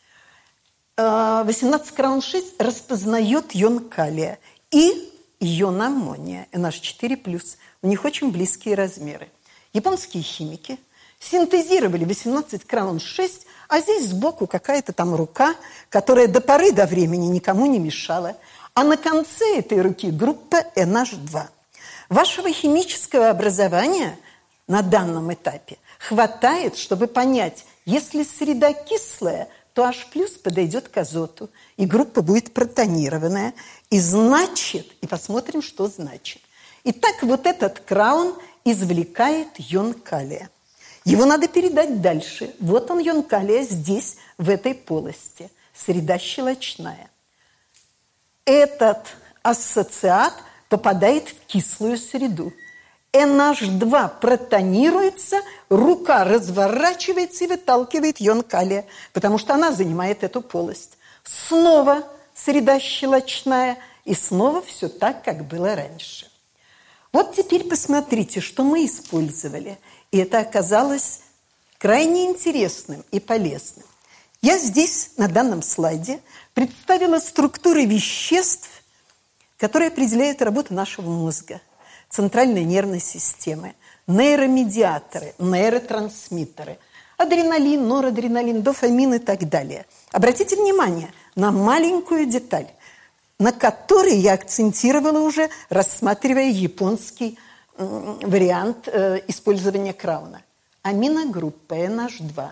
18 0.96 1.90
краун 1.90 2.22
6 2.22 2.60
распознает 2.60 3.52
йон 3.52 3.88
калия 3.88 4.38
и 4.70 5.12
йон 5.40 5.82
аммония, 5.82 6.46
NH4+. 6.52 7.42
У 7.82 7.88
них 7.88 8.04
очень 8.04 8.30
близкие 8.30 8.76
размеры. 8.76 9.28
Японские 9.72 10.22
химики 10.22 10.78
синтезировали 11.18 12.04
18 12.04 12.64
краун 12.64 13.00
6, 13.00 13.44
а 13.68 13.80
здесь 13.80 14.10
сбоку 14.10 14.46
какая-то 14.46 14.92
там 14.92 15.16
рука, 15.16 15.56
которая 15.88 16.28
до 16.28 16.40
поры 16.40 16.70
до 16.70 16.86
времени 16.86 17.26
никому 17.26 17.66
не 17.66 17.80
мешала. 17.80 18.36
А 18.72 18.84
на 18.84 18.96
конце 18.96 19.58
этой 19.58 19.80
руки 19.82 20.12
группа 20.12 20.64
NH2– 20.76 21.48
Вашего 22.10 22.52
химического 22.52 23.30
образования 23.30 24.18
на 24.66 24.82
данном 24.82 25.32
этапе 25.32 25.78
хватает, 26.00 26.76
чтобы 26.76 27.06
понять, 27.06 27.64
если 27.84 28.24
среда 28.24 28.72
кислая, 28.72 29.48
то 29.74 29.84
H 29.84 30.08
плюс 30.12 30.32
подойдет 30.32 30.88
к 30.88 30.96
азоту, 30.96 31.50
и 31.76 31.86
группа 31.86 32.20
будет 32.20 32.52
протонированная. 32.52 33.54
И 33.90 34.00
значит, 34.00 34.90
и 35.00 35.06
посмотрим, 35.06 35.62
что 35.62 35.86
значит. 35.86 36.42
Итак, 36.82 37.22
вот 37.22 37.46
этот 37.46 37.78
краун 37.78 38.34
извлекает 38.64 39.48
йон 39.58 39.94
калия. 39.94 40.50
Его 41.04 41.26
надо 41.26 41.46
передать 41.46 42.00
дальше. 42.00 42.52
Вот 42.58 42.90
он, 42.90 42.98
йон 42.98 43.22
калия, 43.22 43.62
здесь, 43.62 44.16
в 44.36 44.50
этой 44.50 44.74
полости. 44.74 45.48
Среда 45.72 46.18
щелочная. 46.18 47.08
Этот 48.44 49.06
ассоциат– 49.44 50.34
попадает 50.70 51.28
в 51.28 51.46
кислую 51.46 51.98
среду. 51.98 52.54
NH2 53.12 54.20
протонируется, 54.20 55.42
рука 55.68 56.24
разворачивается 56.24 57.44
и 57.44 57.48
выталкивает 57.48 58.20
йон 58.20 58.42
калия, 58.42 58.86
потому 59.12 59.36
что 59.36 59.52
она 59.52 59.72
занимает 59.72 60.22
эту 60.22 60.40
полость. 60.40 60.96
Снова 61.24 62.04
среда 62.34 62.78
щелочная, 62.78 63.78
и 64.04 64.14
снова 64.14 64.62
все 64.62 64.88
так, 64.88 65.24
как 65.24 65.46
было 65.46 65.74
раньше. 65.74 66.30
Вот 67.12 67.34
теперь 67.34 67.64
посмотрите, 67.64 68.40
что 68.40 68.62
мы 68.62 68.86
использовали. 68.86 69.78
И 70.12 70.18
это 70.18 70.38
оказалось 70.38 71.20
крайне 71.78 72.26
интересным 72.26 73.04
и 73.10 73.18
полезным. 73.18 73.84
Я 74.40 74.56
здесь, 74.56 75.10
на 75.16 75.28
данном 75.28 75.62
слайде, 75.62 76.20
представила 76.54 77.18
структуры 77.18 77.84
веществ, 77.84 78.79
которые 79.60 79.88
определяют 79.88 80.40
работу 80.40 80.72
нашего 80.72 81.10
мозга, 81.10 81.60
центральной 82.08 82.64
нервной 82.64 82.98
системы, 82.98 83.74
нейромедиаторы, 84.06 85.34
нейротрансмиттеры, 85.38 86.78
адреналин, 87.18 87.86
норадреналин, 87.86 88.62
дофамин 88.62 89.14
и 89.14 89.18
так 89.18 89.48
далее. 89.50 89.84
Обратите 90.12 90.56
внимание 90.56 91.12
на 91.36 91.52
маленькую 91.52 92.24
деталь, 92.24 92.68
на 93.38 93.52
которой 93.52 94.16
я 94.16 94.32
акцентировала 94.32 95.20
уже, 95.20 95.50
рассматривая 95.68 96.48
японский 96.48 97.38
вариант 97.76 98.88
э, 98.88 99.20
использования 99.28 99.92
крауна. 99.92 100.42
Аминогруппа 100.82 101.74
NH2 101.74 102.48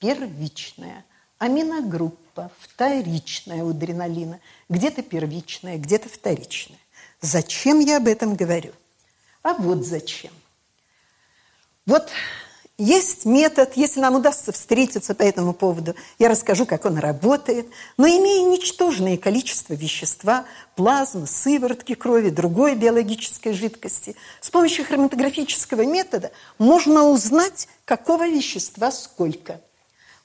первичная, 0.00 1.04
аминогруппа 1.38 2.27
вторичная 2.60 3.64
у 3.64 3.70
адреналина, 3.70 4.40
где-то 4.68 5.02
первичная, 5.02 5.78
где-то 5.78 6.08
вторичная. 6.08 6.78
Зачем 7.20 7.80
я 7.80 7.96
об 7.96 8.06
этом 8.06 8.36
говорю? 8.36 8.72
А 9.42 9.54
вот 9.54 9.84
зачем. 9.84 10.32
Вот 11.86 12.10
есть 12.80 13.24
метод, 13.24 13.72
если 13.74 13.98
нам 13.98 14.14
удастся 14.14 14.52
встретиться 14.52 15.12
по 15.12 15.24
этому 15.24 15.52
поводу, 15.52 15.96
я 16.20 16.28
расскажу, 16.28 16.64
как 16.64 16.84
он 16.84 16.96
работает. 16.98 17.66
Но 17.96 18.06
имея 18.06 18.48
ничтожное 18.48 19.16
количество 19.16 19.74
вещества, 19.74 20.44
плазмы, 20.76 21.26
сыворотки 21.26 21.94
крови, 21.94 22.30
другой 22.30 22.76
биологической 22.76 23.52
жидкости, 23.52 24.14
с 24.40 24.48
помощью 24.50 24.84
хроматографического 24.84 25.84
метода 25.84 26.30
можно 26.58 27.08
узнать, 27.08 27.66
какого 27.84 28.28
вещества 28.28 28.92
сколько. 28.92 29.60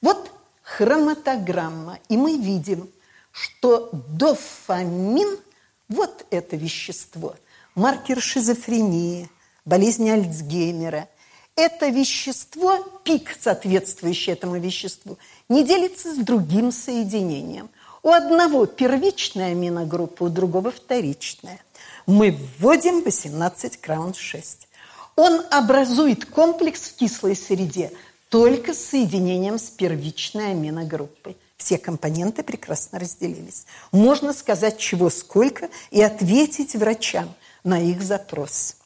Вот 0.01 0.29
хроматограмма, 0.63 1.99
и 2.09 2.17
мы 2.17 2.37
видим, 2.37 2.89
что 3.31 3.89
дофамин– 3.91 5.37
вот 5.89 6.25
это 6.31 6.55
вещество, 6.55 7.35
маркер 7.75 8.21
шизофрении, 8.21 9.29
болезни 9.65 10.09
Альцгеймера– 10.09 11.07
это 11.55 11.89
вещество, 11.89 12.79
пик, 13.03 13.37
соответствующий 13.39 14.33
этому 14.33 14.59
веществу, 14.59 15.19
не 15.49 15.63
делится 15.63 16.11
с 16.13 16.17
другим 16.17 16.71
соединением. 16.71 17.69
У 18.01 18.09
одного 18.09 18.65
первичная 18.65 19.51
аминогруппа, 19.51 20.23
у 20.23 20.29
другого 20.29 20.71
вторичная. 20.71 21.59
Мы 22.07 22.37
вводим 22.57 23.03
18 23.03 23.77
краун 23.77 24.13
6. 24.15 24.67
Он 25.15 25.43
образует 25.51 26.25
комплекс 26.25 26.81
в 26.81 26.95
кислой 26.95 27.35
среде 27.35 27.91
только 28.33 28.73
с 28.73 28.79
соединением 28.79 29.59
с 29.59 29.69
первичной 29.69 30.53
аминогруппой. 30.53 31.37
Все 31.55 31.77
компоненты 31.77 32.41
прекрасно 32.41 32.97
разделились. 32.97 33.67
Можно 33.91 34.33
сказать, 34.33 34.79
чего 34.79 35.11
сколько, 35.11 35.69
и 35.91 36.01
ответить 36.01 36.75
врачам 36.75 37.31
на 37.63 37.79
их 37.79 38.01
запрос. 38.01 38.77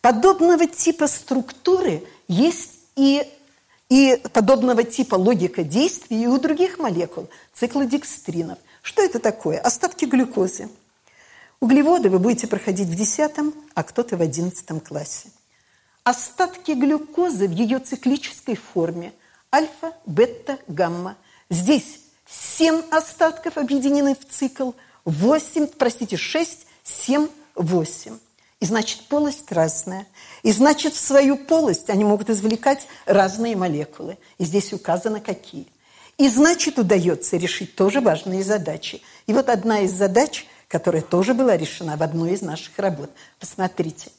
Подобного 0.00 0.66
типа 0.66 1.06
структуры 1.06 2.02
есть 2.26 2.72
и, 2.96 3.24
и 3.88 4.20
подобного 4.32 4.82
типа 4.82 5.14
логика 5.14 5.62
действий 5.62 6.24
и 6.24 6.26
у 6.26 6.36
других 6.36 6.80
молекул, 6.80 7.28
циклодекстринов. 7.54 8.58
Что 8.82 9.02
это 9.04 9.20
такое? 9.20 9.60
Остатки 9.60 10.06
глюкозы. 10.06 10.70
Углеводы 11.60 12.10
вы 12.10 12.18
будете 12.18 12.48
проходить 12.48 12.88
в 12.88 12.96
10, 12.96 13.30
а 13.74 13.82
кто-то 13.84 14.16
в 14.16 14.22
11 14.22 14.82
классе. 14.82 15.28
Остатки 16.08 16.70
глюкозы 16.70 17.46
в 17.46 17.50
ее 17.50 17.80
циклической 17.80 18.56
форме– 18.56 19.12
альфа, 19.54 19.92
бета, 20.06 20.58
гамма. 20.66 21.18
Здесь 21.50 22.00
7 22.26 22.80
остатков 22.90 23.58
объединены 23.58 24.14
в 24.14 24.26
цикл, 24.26 24.70
8, 25.04 25.66
простите, 25.66 26.16
6, 26.16 26.66
7, 26.82 27.28
8. 27.56 28.18
И 28.60 28.64
значит, 28.64 29.02
полость 29.08 29.52
разная. 29.52 30.06
И 30.42 30.50
значит, 30.50 30.94
в 30.94 30.98
свою 30.98 31.36
полость 31.36 31.90
они 31.90 32.04
могут 32.04 32.30
извлекать 32.30 32.88
разные 33.04 33.54
молекулы. 33.54 34.16
И 34.38 34.46
здесь 34.46 34.72
указано, 34.72 35.20
какие. 35.20 35.66
И 36.16 36.26
значит, 36.30 36.78
удается 36.78 37.36
решить 37.36 37.74
тоже 37.74 38.00
важные 38.00 38.42
задачи. 38.42 39.02
И 39.26 39.34
вот 39.34 39.50
одна 39.50 39.80
из 39.80 39.92
задач, 39.92 40.46
которая 40.68 41.02
тоже 41.02 41.34
была 41.34 41.58
решена 41.58 41.98
в 41.98 42.02
одной 42.02 42.32
из 42.32 42.40
наших 42.40 42.78
работ. 42.78 43.10
Посмотрите. 43.38 44.10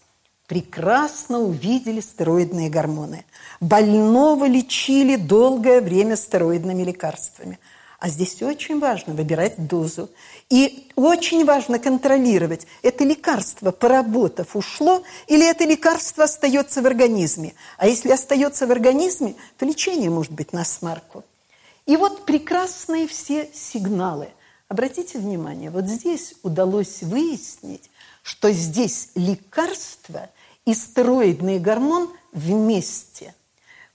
Прекрасно 0.50 1.40
увидели 1.40 2.02
стероидные 2.02 2.70
гормоны. 2.70 3.24
Больного 3.62 4.46
лечили 4.46 5.16
долгое 5.16 5.80
время 5.80 6.18
стероидными 6.18 6.84
лекарствами– 6.84 7.58
а 8.00 8.08
здесь 8.08 8.42
очень 8.42 8.80
важно 8.80 9.14
выбирать 9.14 9.68
дозу. 9.68 10.10
И 10.50 10.90
очень 10.96 11.44
важно 11.44 11.80
контролировать, 11.80 12.66
это 12.82 13.04
лекарство, 13.04 13.72
поработав, 13.72 14.56
ушло, 14.56 15.04
или 15.28 15.46
это 15.46 15.66
лекарство 15.66 16.24
остается 16.24 16.82
в 16.82 16.86
организме. 16.86 17.54
А 17.78 17.88
если 17.88 18.12
остается 18.12 18.68
в 18.68 18.72
организме, 18.72 19.36
то 19.58 19.66
лечение 19.66 20.10
может 20.10 20.32
быть 20.32 20.54
на 20.54 20.64
смарку. 20.64 21.26
И 21.86 21.98
вот 21.98 22.26
прекрасные 22.26 23.06
все 23.06 23.50
сигналы. 23.54 24.30
Обратите 24.70 25.18
внимание, 25.18 25.70
вот 25.70 25.86
здесь 25.86 26.36
удалось 26.44 27.02
выяснить, 27.02 27.90
что 28.24 28.52
здесь 28.52 29.10
лекарство 29.16 30.30
и 30.66 30.74
стероидный 30.74 31.60
гормон 31.60 32.12
вместе. 32.32 33.34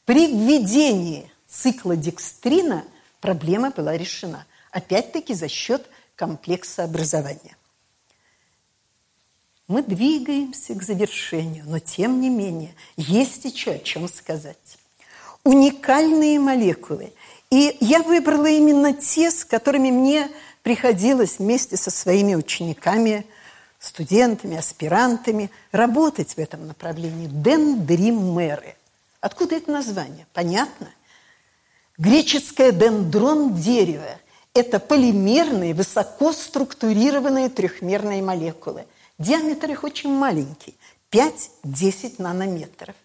При 0.05 0.27
введении 0.27 1.31
цикла 1.47 1.97
декстрина– 1.97 2.85
проблема 3.25 3.71
была 3.71 3.97
решена. 3.97 4.45
Опять-таки 4.71 5.33
за 5.33 5.49
счет 5.49 5.89
комплекса 6.15 6.85
образования. 6.85 7.57
Мы 9.67 9.83
двигаемся 9.83 10.75
к 10.75 10.83
завершению, 10.83 11.65
но 11.67 11.79
тем 11.79 12.21
не 12.21 12.29
менее 12.29 12.75
есть 12.99 13.47
еще 13.47 13.71
о 13.71 13.79
чем 13.79 14.09
сказать. 14.09 14.77
Уникальные 15.43 16.39
молекулы. 16.39 17.15
И 17.49 17.79
я 17.81 18.03
выбрала 18.03 18.45
именно 18.45 18.93
те, 18.93 19.31
с 19.31 19.43
которыми 19.43 19.91
мне 19.91 20.29
приходилось 20.63 21.39
вместе 21.39 21.79
со 21.79 21.91
своими 21.91 22.35
учениками, 22.35 23.25
студентами, 23.85 24.57
аспирантами 24.57 25.51
работать 25.71 26.35
в 26.35 26.39
этом 26.39 26.67
направлении. 26.67 27.27
Дендримеры. 27.27 28.77
Откуда 29.21 29.57
это 29.57 29.71
название? 29.71 30.27
Понятно? 30.33 30.89
Греческое 31.99 32.73
дендрон 32.73 33.55
дерева– 33.55 34.19
это 34.55 34.81
полимерные, 34.81 35.75
высоко 35.75 36.33
структурированные 36.33 37.49
трехмерные 37.49 38.23
молекулы. 38.23 38.87
Диаметр 39.19 39.71
их 39.71 39.85
очень 39.85 40.11
маленький– 40.11 40.75
5-10 41.13 42.15
нанометров. 42.19 42.97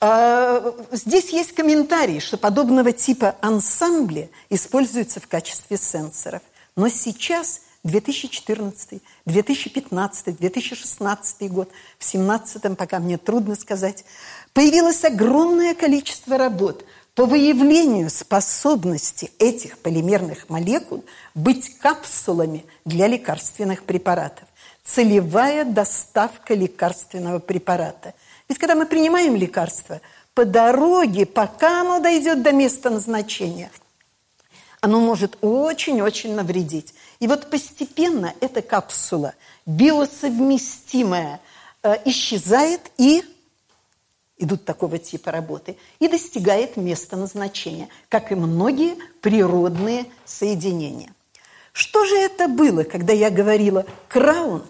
А, 0.00 0.74
здесь 0.90 1.30
есть 1.30 1.52
комментарий, 1.54 2.18
что 2.18 2.36
подобного 2.36 2.92
типа 2.92 3.36
ансамбли 3.40 4.30
используются 4.50 5.20
в 5.20 5.28
качестве 5.28 5.76
сенсоров. 5.76 6.42
Но 6.74 6.88
сейчас 6.88 7.60
2014, 7.84 9.02
2015, 9.26 10.36
2016 10.36 11.52
год, 11.52 11.68
в 11.98 12.04
2017 12.04 12.76
пока 12.76 12.98
мне 12.98 13.18
трудно 13.18 13.54
сказать, 13.56 14.04
появилось 14.52 15.04
огромное 15.04 15.74
количество 15.74 16.38
работ– 16.38 16.84
по 17.14 17.26
выявлению 17.26 18.08
способности 18.08 19.32
этих 19.38 19.76
полимерных 19.78 20.48
молекул 20.48 21.04
быть 21.34 21.78
капсулами 21.78 22.64
для 22.86 23.06
лекарственных 23.06 23.84
препаратов. 23.84 24.48
Целевая 24.82 25.66
доставка 25.66 26.54
лекарственного 26.54 27.38
препарата. 27.38 28.14
Ведь 28.48 28.58
когда 28.58 28.74
мы 28.74 28.86
принимаем 28.86 29.36
лекарство, 29.36 30.00
по 30.32 30.46
дороге, 30.46 31.26
пока 31.26 31.82
оно 31.82 32.00
дойдет 32.00 32.42
до 32.42 32.52
места 32.52 32.88
назначения, 32.88 33.70
оно 34.80 34.98
может 34.98 35.36
очень-очень 35.42 36.34
навредить. 36.34 36.94
И 37.22 37.28
вот 37.28 37.50
постепенно 37.50 38.34
эта 38.40 38.62
капсула 38.62 39.34
биосовместимая 39.64 41.40
э, 41.84 41.94
исчезает 42.04 42.80
и 42.98 43.22
идут 44.38 44.64
такого 44.64 44.98
типа 44.98 45.30
работы, 45.30 45.76
и 46.00 46.08
достигает 46.08 46.76
места 46.76 47.16
назначения, 47.16 47.88
как 48.08 48.32
и 48.32 48.34
многие 48.34 48.96
природные 49.20 50.06
соединения. 50.24 51.14
Что 51.72 52.04
же 52.06 52.16
это 52.16 52.48
было, 52.48 52.82
когда 52.82 53.12
я 53.12 53.30
говорила, 53.30 53.86
краун 54.08 54.64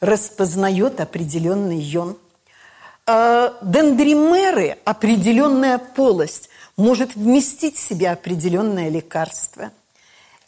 распознает 0.00 1.00
определенный 1.02 1.78
йон? 1.78 2.16
А 3.04 3.58
дендримеры, 3.60 4.78
определенная 4.86 5.76
полость, 5.76 6.48
может 6.78 7.16
вместить 7.16 7.76
в 7.76 7.86
себя 7.86 8.12
определенное 8.12 8.88
лекарство. 8.88 9.72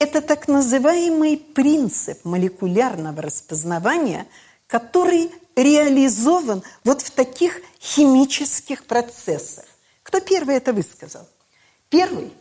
Это 0.01 0.23
так 0.23 0.49
называемый 0.49 1.37
принцип 1.37 2.25
молекулярного 2.25 3.21
распознавания, 3.21 4.27
который 4.67 5.31
реализован 5.55 6.63
вот 6.85 7.03
в 7.03 7.11
таких 7.11 7.61
химических 7.79 8.87
процессах. 8.87 9.67
Кто 10.03 10.21
первый 10.21 10.57
это 10.57 10.73
высказал? 10.73 11.29
Первый, 11.91 12.33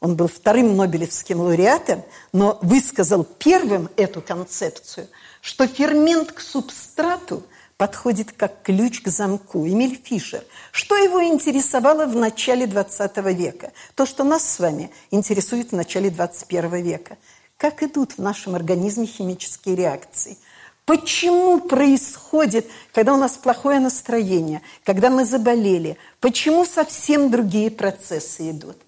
он 0.00 0.16
был 0.16 0.28
вторым 0.28 0.78
Нобелевским 0.78 1.40
лауреатом, 1.40 2.04
но 2.32 2.58
высказал 2.62 3.22
первым 3.22 3.90
эту 3.98 4.22
концепцию, 4.22 5.08
что 5.42 5.66
фермент 5.66 6.32
к 6.32 6.40
субстрату 6.40 7.42
подходит 7.78 8.32
как 8.32 8.62
ключ 8.62 9.00
к 9.00 9.08
замку. 9.08 9.66
Эмиль 9.66 9.98
Фишер. 10.04 10.44
Что 10.72 10.96
его 10.96 11.24
интересовало 11.24 12.04
в 12.04 12.14
начале 12.14 12.66
20 12.66 13.16
века? 13.34 13.72
То, 13.94 14.04
что 14.04 14.24
нас 14.24 14.46
с 14.46 14.58
вами 14.58 14.90
интересует 15.10 15.70
в 15.70 15.76
начале 15.76 16.10
21 16.10 16.82
века. 16.82 17.16
Как 17.56 17.82
идут 17.82 18.18
в 18.18 18.18
нашем 18.18 18.54
организме 18.54 19.06
химические 19.06 19.76
реакции– 19.76 20.36
Почему 20.88 21.60
происходит, 21.60 22.66
когда 22.94 23.12
у 23.12 23.18
нас 23.18 23.32
плохое 23.32 23.78
настроение, 23.78 24.62
когда 24.84 25.10
мы 25.10 25.26
заболели? 25.26 25.98
Почему 26.18 26.64
совсем 26.64 27.30
другие 27.30 27.70
процессы 27.70 28.52
идут? 28.52 28.78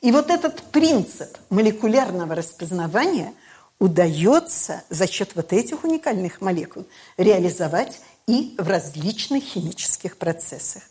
И 0.00 0.12
вот 0.12 0.30
этот 0.30 0.62
принцип 0.70 1.36
молекулярного 1.50 2.36
распознавания 2.36 3.34
удается 3.80 4.84
за 4.88 5.08
счет 5.08 5.32
вот 5.34 5.52
этих 5.52 5.82
уникальных 5.82 6.40
молекул 6.40 6.86
реализовать 7.16 8.02
и 8.28 8.54
в 8.56 8.68
различных 8.68 9.42
химических 9.42 10.16
процессах. 10.16 10.84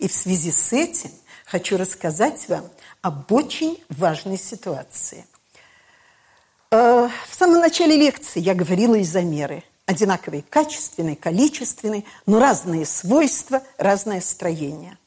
И 0.00 0.08
в 0.08 0.12
связи 0.12 0.50
с 0.50 0.72
этим 0.72 1.10
хочу 1.44 1.76
рассказать 1.76 2.48
вам 2.48 2.68
об 3.00 3.30
очень 3.30 3.80
важной 3.88 4.38
ситуации. 4.38 5.24
Э, 6.72 7.08
в 7.28 7.34
самом 7.34 7.60
начале 7.60 7.96
лекции 7.96 8.40
я 8.40 8.56
говорила 8.56 9.00
изомеры. 9.00 9.62
Одинаковые 9.86 10.42
качественные, 10.42 11.14
количественные, 11.14 12.02
но 12.26 12.40
разные 12.40 12.84
свойства, 12.84 13.62
разное 13.78 14.20
строение. 14.20 14.98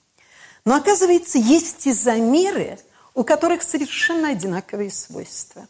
Но 0.63 0.75
оказывается, 0.75 1.37
есть 1.37 1.85
изомеры– 1.85 2.79
у 3.13 3.23
которых 3.23 3.61
совершенно 3.63 4.29
одинаковые 4.29 4.89
свойства. 4.89 5.67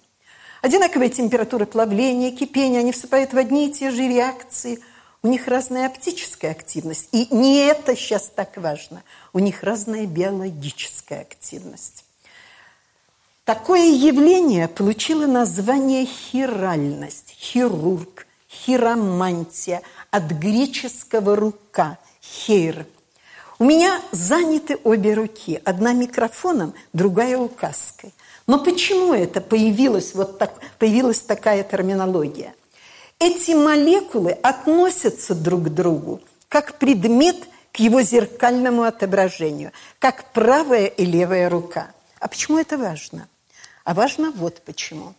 Одинаковая 0.61 1.09
температура 1.09 1.65
плавления, 1.65 2.31
кипения, 2.31 2.79
они 2.79 2.91
вступают 2.91 3.33
в 3.33 3.37
одни 3.37 3.67
и 3.67 3.71
те 3.71 3.89
же 3.89 4.07
реакции. 4.07 4.79
У 5.23 5.27
них 5.27 5.47
разная 5.47 5.87
оптическая 5.87 6.51
активность. 6.51 7.09
И 7.11 7.27
не 7.33 7.59
это 7.59 7.95
сейчас 7.95 8.29
так 8.29 8.57
важно. 8.57 9.03
У 9.33 9.39
них 9.39 9.63
разная 9.63 10.05
биологическая 10.05 11.21
активность. 11.21 12.05
Такое 13.43 13.89
явление 13.89 14.67
получило 14.67 15.25
название 15.25 16.05
хиральность, 16.05 17.35
хирург, 17.39 18.27
хиромантия, 18.49 19.81
от 20.09 20.31
греческого 20.31 21.35
«рука», 21.35 21.97
хейр– 22.21 22.85
у 23.61 23.63
меня 23.63 24.01
заняты 24.11 24.79
обе 24.83 25.13
руки, 25.13 25.61
одна 25.63 25.93
микрофоном, 25.93 26.73
другая 26.93 27.37
указкой. 27.37 28.11
Но 28.47 28.57
почему 28.57 29.13
это 29.13 29.39
появилась, 29.39 30.15
вот 30.15 30.39
так, 30.39 30.59
появилась 30.79 31.19
такая 31.19 31.61
терминология? 31.61 32.55
Эти 33.21 33.51
молекулы 33.51 34.31
относятся 34.31 35.35
друг 35.35 35.65
к 35.65 35.69
другу 35.69 36.21
как 36.49 36.79
предмет 36.79 37.37
к 37.71 37.77
его 37.77 38.01
зеркальному 38.01 38.81
отображению, 38.81 39.71
как 39.99 40.33
правая 40.33 40.87
и 40.87 41.05
левая 41.05 41.47
рука. 41.47 41.91
А 42.19 42.27
почему 42.27 42.57
это 42.57 42.79
важно? 42.79 43.29
А 43.83 43.93
важно 43.93 44.31
вот 44.31 44.63
почему. 44.63 45.13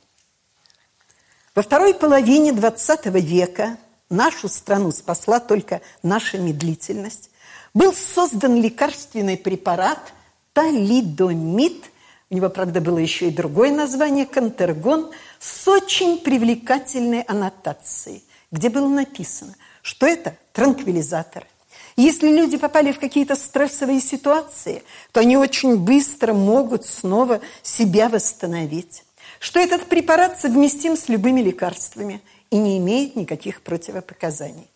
Во 1.55 1.63
второй 1.63 1.95
половине 1.95 2.51
XX 2.51 3.21
века 3.21 3.79
нашу 4.11 4.49
страну 4.49 4.91
спасла 4.91 5.39
только 5.39 5.81
наша 6.03 6.39
медлительность, 6.39 7.31
был 7.73 7.95
создан 7.95 8.61
лекарственный 8.61 9.37
препарат 9.37 10.13
талидомид, 10.55 11.85
у 12.33 12.35
него, 12.35 12.49
правда, 12.49 12.81
было 12.81 12.97
еще 12.97 13.29
и 13.29 13.31
другое 13.31 13.71
название, 13.73 14.25
кантергон, 14.25 15.11
с 15.39 15.69
очень 15.69 16.17
привлекательной 16.17 17.21
аннотацией, 17.21 18.25
где 18.51 18.71
было 18.71 18.89
написано, 18.89 19.55
что 19.83 20.07
это 20.07 20.35
транквилизатор. 20.55 21.47
Если 21.95 22.35
люди 22.35 22.57
попали 22.57 22.91
в 22.91 22.99
какие-то 22.99 23.35
стрессовые 23.35 24.01
ситуации, 24.01 24.83
то 25.13 25.21
они 25.21 25.37
очень 25.37 25.77
быстро 25.77 26.33
могут 26.33 26.87
снова 26.87 27.43
себя 27.63 28.09
восстановить. 28.09 29.05
Что 29.39 29.61
этот 29.61 29.85
препарат 29.85 30.41
совместим 30.41 30.97
с 30.97 31.11
любыми 31.11 31.43
лекарствами 31.43 32.23
и 32.51 32.57
не 32.57 32.79
имеет 32.79 33.15
никаких 33.15 33.61
противопоказаний. 33.61 34.71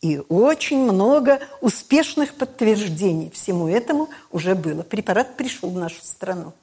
И 0.00 0.22
очень 0.30 0.78
много 0.78 1.38
успешных 1.60 2.34
подтверждений 2.34 3.30
всему 3.30 3.68
этому 3.68 4.08
уже 4.30 4.54
было. 4.54 4.82
Препарат 4.82 5.36
пришел 5.36 5.68
в 5.68 5.76
нашу 5.76 6.02
страну. 6.02 6.54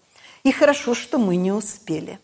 И 0.44 0.52
хорошо, 0.52 0.94
что 0.94 1.18
мы 1.18 1.36
не 1.36 1.52
успели. 1.52 2.20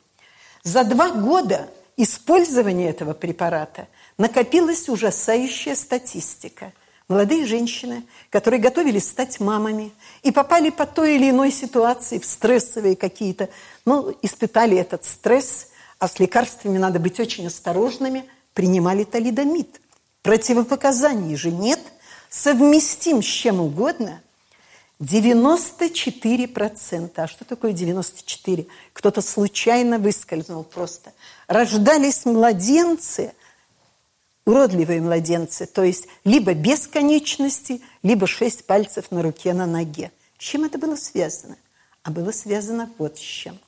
За 0.63 0.83
два 0.83 1.11
года 1.11 1.69
использования 1.97 2.89
этого 2.89 3.13
препарата 3.13 3.87
накопилась 4.17 4.89
ужасающая 4.89 5.75
статистика. 5.75 6.73
Молодые 7.07 7.45
женщины, 7.45 8.03
которые 8.31 8.59
готовились 8.59 9.07
стать 9.07 9.39
мамами 9.39 9.91
и 10.23 10.31
попали 10.31 10.71
по 10.71 10.85
той 10.87 11.15
или 11.15 11.29
иной 11.29 11.51
ситуации 11.51 12.17
в 12.17 12.25
стрессовые 12.25 12.95
какие-то, 12.95 13.49
ну, 13.85 14.17
испытали 14.23 14.77
этот 14.77 15.05
стресс, 15.05 15.67
а 15.99 16.07
с 16.07 16.19
лекарствами 16.19 16.79
надо 16.79 16.99
быть 16.99 17.19
очень 17.19 17.45
осторожными, 17.47 18.25
принимали 18.53 19.03
талидомид– 19.03 19.81
Противопоказаний 20.25 21.35
же 21.35 21.51
нет, 21.51 21.79
совместим 22.31 23.21
с 23.21 23.27
чем 23.27 23.61
угодно. 23.61 24.23
94%. 24.99 27.11
А 27.15 27.27
что 27.27 27.45
такое 27.45 27.73
94? 27.73 28.65
Кто-то 28.93 29.21
случайно 29.21 29.99
выскользнул 29.99 30.63
просто. 30.63 31.13
Рождались 31.47 32.25
младенцы, 32.25 33.33
уродливые 34.45 35.01
младенцы, 35.01 35.65
то 35.65 35.83
есть 35.83 36.07
либо 36.23 36.53
без 36.53 36.87
конечности, 36.87 37.81
либо 38.03 38.27
шесть 38.27 38.65
пальцев 38.65 39.11
на 39.11 39.21
руке, 39.21 39.53
на 39.53 39.65
ноге. 39.65 40.11
С 40.37 40.43
чем 40.43 40.63
это 40.63 40.77
было 40.77 40.95
связано? 40.95 41.57
А 42.03 42.11
было 42.11 42.31
связано 42.31 42.89
вот 42.97 43.17
с 43.17 43.21
чем. 43.21 43.59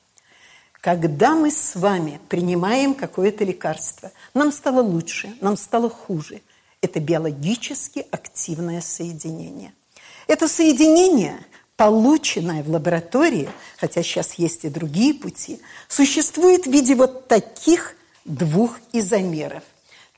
Когда 0.80 1.34
мы 1.34 1.50
с 1.50 1.74
вами 1.74 2.20
принимаем 2.28 2.94
какое-то 2.94 3.44
лекарство, 3.44 4.12
нам 4.32 4.52
стало 4.52 4.80
лучше, 4.80 5.36
нам 5.40 5.56
стало 5.56 5.90
хуже. 5.90 6.40
Это 6.80 7.00
биологически 7.00 8.06
активное 8.12 8.80
соединение. 8.80 9.72
Это 10.28 10.46
соединение, 10.46 11.44
полученное 11.76 12.62
в 12.62 12.70
лаборатории, 12.70 13.48
хотя 13.76 14.04
сейчас 14.04 14.34
есть 14.34 14.64
и 14.64 14.68
другие 14.68 15.12
пути, 15.14 15.60
существует 15.88 16.66
в 16.66 16.70
виде 16.70 16.94
вот 16.94 17.26
таких 17.26 17.96
двух 18.24 18.78
изомеров. 18.92 19.64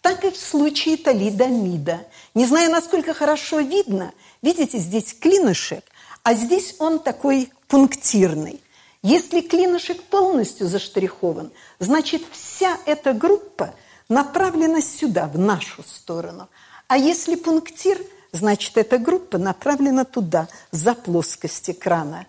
Так 0.02 0.24
и 0.24 0.30
в 0.30 0.36
случае 0.36 0.98
талидомида. 0.98 2.06
Не 2.34 2.44
знаю, 2.44 2.70
насколько 2.70 3.14
хорошо 3.14 3.60
видно, 3.60 4.12
видите, 4.42 4.76
здесь 4.76 5.14
клинышек, 5.14 5.84
а 6.22 6.34
здесь 6.34 6.74
он 6.78 6.98
такой 6.98 7.50
пунктирный. 7.68 8.60
Если 9.02 9.40
клинышек 9.40 10.02
полностью 10.02 10.66
заштрихован, 10.66 11.50
значит, 11.78 12.22
вся 12.30 12.76
эта 12.84 13.14
группа– 13.14 13.74
направлена 14.10 14.82
сюда, 14.82 15.26
в 15.28 15.38
нашу 15.38 15.82
сторону. 15.82 16.50
А 16.88 16.98
если 16.98 17.36
пунктир, 17.36 17.96
значит, 18.32 18.76
эта 18.76 18.98
группа 18.98 19.38
направлена 19.38 20.04
туда, 20.04 20.48
за 20.70 20.94
плоскость 20.94 21.70
экрана. 21.70 22.26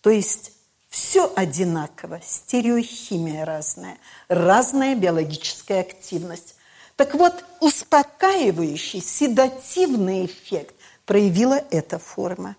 То 0.00 0.10
есть 0.10 0.52
все 0.88 1.32
одинаково, 1.34 2.20
стереохимия 2.22 3.44
разная, 3.44 3.98
разная 4.28 4.94
биологическая 4.94 5.80
активность. 5.80 6.56
Так 6.96 7.14
вот, 7.14 7.44
успокаивающий, 7.60 9.00
седативный 9.00 10.26
эффект 10.26 10.74
проявила 11.04 11.62
эта 11.70 11.98
форма. 11.98 12.56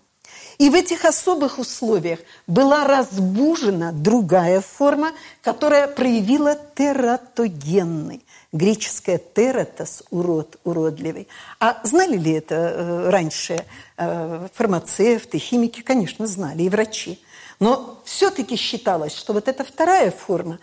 И 0.60 0.68
в 0.68 0.74
этих 0.74 1.06
особых 1.06 1.58
условиях 1.58 2.18
была 2.46 2.86
разбужена 2.86 3.92
другая 3.92 4.60
форма, 4.60 5.12
которая 5.40 5.88
проявила 5.88 6.54
тератогенный, 6.74 8.22
греческое 8.52 9.16
«тератос»– 9.16 10.02
урод, 10.10 10.60
уродливый. 10.64 11.28
А 11.60 11.80
знали 11.82 12.18
ли 12.18 12.32
это 12.32 12.54
э, 12.54 13.08
раньше 13.08 13.64
э, 13.96 14.48
фармацевты, 14.52 15.38
химики? 15.38 15.80
Конечно, 15.80 16.26
знали, 16.26 16.64
и 16.64 16.68
врачи. 16.68 17.22
Но 17.58 18.02
все-таки 18.04 18.56
считалось, 18.56 19.16
что 19.16 19.32
вот 19.32 19.48
эта 19.48 19.64
вторая 19.64 20.10
форма, 20.10 20.58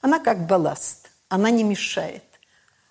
она 0.00 0.20
как 0.20 0.46
балласт, 0.46 1.10
она 1.28 1.50
не 1.50 1.64
мешает. 1.64 2.24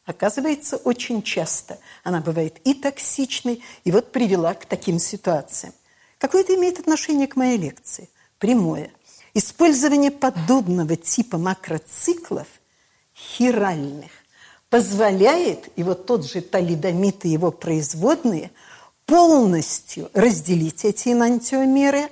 Оказывается, 0.06 0.78
очень 0.78 1.24
часто 1.24 1.80
она 2.04 2.22
бывает 2.22 2.60
и 2.64 2.76
токсичной, 2.76 3.64
и 3.86 3.92
вот 3.92 4.12
привела 4.12 4.54
к 4.54 4.68
таким 4.68 5.00
ситуациям. 5.00 5.74
Какое 6.24 6.44
это 6.44 6.56
имеет 6.56 6.80
отношение 6.80 7.28
к 7.28 7.36
моей 7.36 7.58
лекции? 7.58 8.10
Прямое. 8.40 8.92
Использование 9.34 10.10
подобного 10.10 10.96
типа 10.96 11.38
макроциклов 11.38 12.48
хиральных 13.14 14.10
позволяет, 14.70 15.68
и 15.76 15.84
вот 15.84 16.06
тот 16.06 16.26
же 16.26 16.40
талидомид 16.40 17.26
и 17.26 17.30
его 17.30 17.52
производные, 17.52 18.52
полностью 19.06 20.10
разделить 20.14 20.86
эти 20.86 21.10
энантиомеры. 21.10 22.08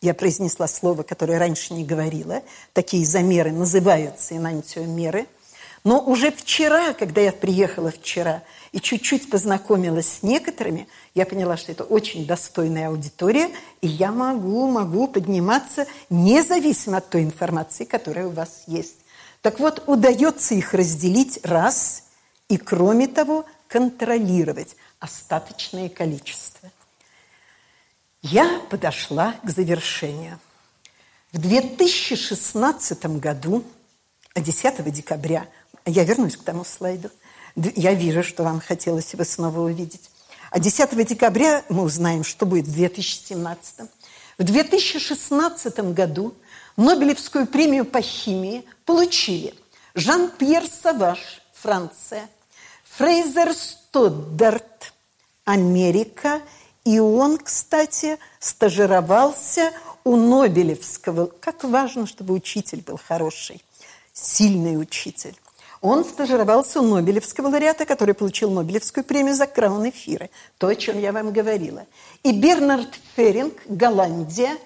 Я 0.00 0.14
произнесла 0.14 0.66
слово, 0.66 1.02
которое 1.02 1.38
раньше 1.38 1.74
не 1.74 1.84
говорила. 1.84 2.42
Такие 2.72 3.04
замеры 3.04 3.52
называются 3.52 4.38
энантиомеры. 4.38 5.26
Но 5.84 6.00
уже 6.00 6.30
вчера, 6.30 6.94
когда 6.94 7.20
я 7.20 7.32
приехала 7.32 7.90
вчера 7.90 8.42
и 8.72 8.80
чуть-чуть 8.80 9.30
познакомилась 9.30 10.08
с 10.08 10.22
некоторыми, 10.22 10.86
я 11.14 11.26
поняла, 11.26 11.56
что 11.56 11.72
это 11.72 11.84
очень 11.84 12.26
достойная 12.26 12.88
аудитория, 12.88 13.50
и 13.80 13.88
я 13.88 14.12
могу, 14.12 14.70
могу 14.70 15.08
подниматься 15.08 15.86
независимо 16.08 16.98
от 16.98 17.10
той 17.10 17.22
информации, 17.22 17.84
которая 17.84 18.28
у 18.28 18.30
вас 18.30 18.64
есть. 18.66 18.96
Так 19.42 19.58
вот, 19.58 19.82
удается 19.86 20.54
их 20.54 20.74
разделить 20.74 21.40
раз 21.44 22.04
и, 22.48 22.56
кроме 22.56 23.08
того, 23.08 23.44
контролировать 23.68 24.76
остаточное 24.98 25.88
количество. 25.88 26.70
Я 28.22 28.60
подошла 28.68 29.34
к 29.42 29.50
завершению. 29.50 30.38
В 31.32 31.38
2016 31.38 33.06
году, 33.18 33.64
10 34.34 34.92
декабря, 34.92 35.46
я 35.86 36.04
вернусь 36.04 36.36
к 36.36 36.42
тому 36.42 36.64
слайду, 36.64 37.10
я 37.56 37.94
вижу, 37.94 38.22
что 38.22 38.42
вам 38.44 38.60
хотелось 38.60 39.12
его 39.12 39.24
снова 39.24 39.60
увидеть. 39.60 40.10
А 40.50 40.58
10 40.58 41.06
декабря 41.06 41.64
мы 41.68 41.82
узнаем, 41.82 42.24
что 42.24 42.46
будет 42.46 42.66
в 42.66 42.72
2017. 42.72 43.88
В 44.38 44.42
2016 44.44 45.78
году 45.92 46.34
Нобелевскую 46.76 47.46
премию 47.46 47.84
по 47.84 48.00
химии 48.00 48.64
получили 48.84 49.54
Жан-Пьер 49.94 50.64
Саваш, 50.66 51.42
Франция, 51.52 52.28
Фрейзер 52.96 53.54
Стоддарт, 53.54 54.92
Америка, 55.44 56.40
и 56.84 56.98
он, 56.98 57.38
кстати, 57.38 58.18
стажировался 58.38 59.72
у 60.04 60.16
Нобелевского. 60.16 61.26
Как 61.26 61.64
важно, 61.64 62.06
чтобы 62.06 62.34
учитель 62.34 62.82
был 62.82 62.98
хороший, 62.98 63.62
сильный 64.12 64.80
учитель. 64.80 65.36
Он 65.80 66.04
стажировался 66.04 66.80
у 66.80 66.86
Нобелевского 66.86 67.48
лауреата, 67.48 67.86
который 67.86 68.14
получил 68.14 68.50
Нобелевскую 68.50 69.02
премию 69.02 69.34
за 69.34 69.46
краун 69.46 69.88
эфира. 69.88 70.28
То, 70.58 70.68
о 70.68 70.74
чем 70.74 70.98
я 70.98 71.10
вам 71.10 71.32
говорила. 71.32 71.86
И 72.22 72.32
Бернард 72.32 72.98
Феринг, 73.16 73.54
Голландия, 73.66 74.56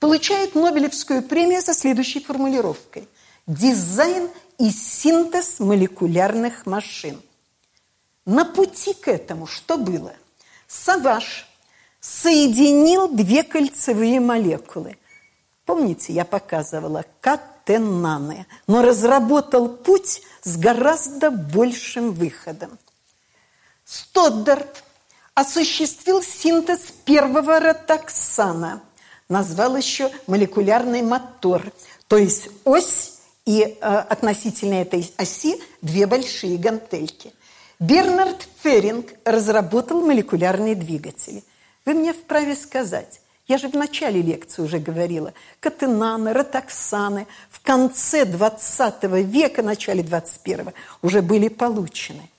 получает 0.00 0.56
Нобелевскую 0.56 1.22
премию 1.22 1.62
со 1.62 1.74
следующей 1.74 2.20
формулировкой. 2.20 3.08
Дизайн 3.46 4.28
и 4.58 4.70
синтез 4.70 5.60
молекулярных 5.60 6.66
машин. 6.66 7.22
На 8.24 8.44
пути 8.44 8.94
к 8.94 9.06
этому 9.08 9.46
что 9.46 9.76
было? 9.76 10.14
Саваш 10.66 11.46
соединил 12.00 13.08
две 13.08 13.44
кольцевые 13.44 14.18
молекулы. 14.18 14.96
Помните, 15.64 16.12
я 16.12 16.24
показывала 16.24 17.04
катенаны, 17.64 18.46
но 18.66 18.82
разработал 18.82 19.68
путь 19.68 20.22
с 20.42 20.56
гораздо 20.56 21.30
большим 21.30 22.12
выходом. 22.12 22.78
Стоддарт 23.84 24.84
осуществил 25.34 26.22
синтез 26.22 26.92
первого 27.04 27.60
ротоксана, 27.60 28.82
назвал 29.28 29.76
еще 29.76 30.10
молекулярный 30.26 31.02
мотор, 31.02 31.62
то 32.08 32.16
есть 32.16 32.48
ось 32.64 33.12
и 33.44 33.60
э, 33.60 33.74
относительно 33.80 34.74
этой 34.74 35.12
оси 35.16 35.60
две 35.82 36.06
большие 36.06 36.56
гантельки. 36.56 37.32
Бернард 37.78 38.46
Феринг 38.62 39.12
разработал 39.24 40.00
молекулярные 40.00 40.74
двигатели. 40.74 41.42
Вы 41.84 41.94
мне 41.94 42.14
вправе 42.14 42.56
сказать, 42.56 43.20
я 43.46 43.58
же 43.58 43.68
в 43.68 43.74
начале 43.74 44.22
лекции 44.22 44.62
уже 44.62 44.78
говорила, 44.78 45.34
катенаны, 45.60 46.32
ротоксаны 46.32 47.26
в 47.50 47.60
конце 47.60 48.24
20 48.24 49.04
века, 49.24 49.62
начале 49.62 50.02
21 50.02 50.70
уже 51.02 51.20
были 51.20 51.48
получены. 51.48 52.30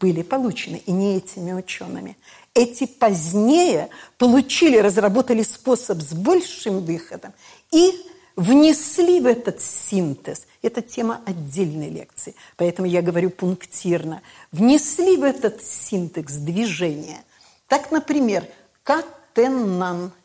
Были 0.00 0.22
получены, 0.22 0.82
и 0.84 0.90
не 0.90 1.18
этими 1.18 1.52
учеными. 1.52 2.16
Эти 2.54 2.86
позднее 2.86 3.88
получили, 4.18 4.78
разработали 4.78 5.42
способ 5.42 6.00
с 6.00 6.12
большим 6.12 6.80
выходом 6.80 7.32
и 7.70 7.92
внесли 8.34 9.20
в 9.20 9.26
этот 9.26 9.60
синтез, 9.60 10.46
это 10.62 10.82
тема 10.82 11.20
отдельной 11.24 11.88
лекции, 11.88 12.34
поэтому 12.56 12.88
я 12.88 13.00
говорю 13.00 13.30
пунктирно, 13.30 14.22
внесли 14.50 15.16
в 15.16 15.22
этот 15.22 15.62
синтез 15.62 16.32
движения. 16.36 17.22
Так, 17.68 17.92
например, 17.92 18.44
катенан– 18.82 20.12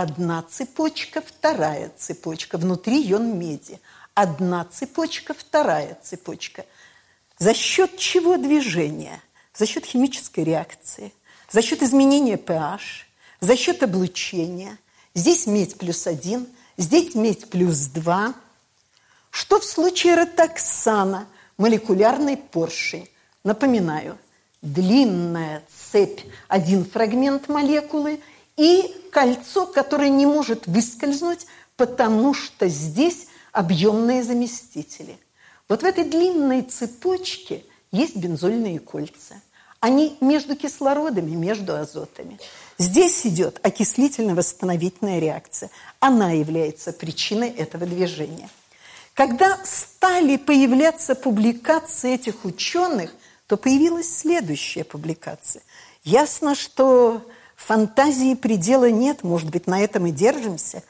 Одна 0.00 0.44
цепочка, 0.48 1.20
вторая 1.20 1.90
цепочка. 1.96 2.56
Внутри 2.56 3.02
ион 3.10 3.36
меди. 3.36 3.80
Одна 4.14 4.64
цепочка, 4.64 5.34
вторая 5.34 5.98
цепочка. 6.00 6.64
За 7.40 7.52
счет 7.52 7.96
чего 7.98 8.36
движения? 8.36 9.20
За 9.52 9.66
счет 9.66 9.84
химической 9.84 10.44
реакции, 10.44 11.12
за 11.50 11.62
счет 11.62 11.82
изменения 11.82 12.36
pH, 12.36 13.06
за 13.40 13.56
счет 13.56 13.82
облучения. 13.82 14.78
Здесь 15.14 15.48
медь 15.48 15.76
плюс 15.76 16.06
один, 16.06 16.46
здесь 16.76 17.16
медь 17.16 17.50
плюс 17.50 17.86
два. 17.86 18.34
Что 19.30 19.58
в 19.58 19.64
случае 19.64 20.14
ротоксана? 20.14 21.26
Молекулярный 21.56 22.36
поршень. 22.36 23.08
Напоминаю, 23.42 24.16
длинная 24.62 25.64
цепь, 25.68 26.20
один 26.46 26.84
фрагмент 26.84 27.48
молекулы– 27.48 28.20
и 28.58 28.92
кольцо, 29.12 29.66
которое 29.66 30.10
не 30.10 30.26
может 30.26 30.66
выскользнуть, 30.66 31.46
потому 31.76 32.34
что 32.34 32.68
здесь 32.68 33.28
объемные 33.52 34.22
заместители. 34.22 35.16
Вот 35.68 35.82
в 35.82 35.84
этой 35.84 36.04
длинной 36.04 36.62
цепочке 36.62 37.64
есть 37.92 38.16
бензольные 38.16 38.80
кольца. 38.80 39.40
Они 39.80 40.18
между 40.20 40.56
кислородами, 40.56 41.30
между 41.36 41.76
азотами. 41.76 42.38
Здесь 42.78 43.24
идет 43.24 43.60
окислительно-восстановительная 43.62 45.20
реакция. 45.20 45.70
Она 46.00 46.32
является 46.32 46.92
причиной 46.92 47.50
этого 47.50 47.86
движения. 47.86 48.50
Когда 49.14 49.58
стали 49.64 50.36
появляться 50.36 51.14
публикации 51.14 52.14
этих 52.14 52.44
ученых, 52.44 53.14
то 53.46 53.56
появилась 53.56 54.12
следующая 54.18 54.82
публикация. 54.82 55.62
Ясно, 56.02 56.56
что 56.56 57.22
Фантазии 57.58 58.34
предела 58.34 58.88
нет, 58.88 59.24
может 59.24 59.50
быть, 59.50 59.66
на 59.66 59.82
этом 59.82 60.06
и 60.06 60.12
держимся. 60.12 60.84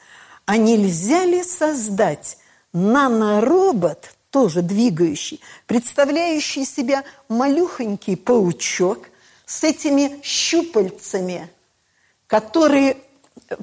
А 0.45 0.55
нельзя 0.55 1.25
ли 1.25 1.43
создать 1.43 2.37
наноробот, 2.73 4.13
тоже 4.29 4.61
двигающий, 4.61 5.41
представляющий 5.65 6.65
себя 6.65 7.03
малюхонький 7.27 8.15
паучок 8.15 9.09
с 9.47 9.63
этими 9.63 10.21
щупальцами, 10.21 11.49
которые, 12.27 12.97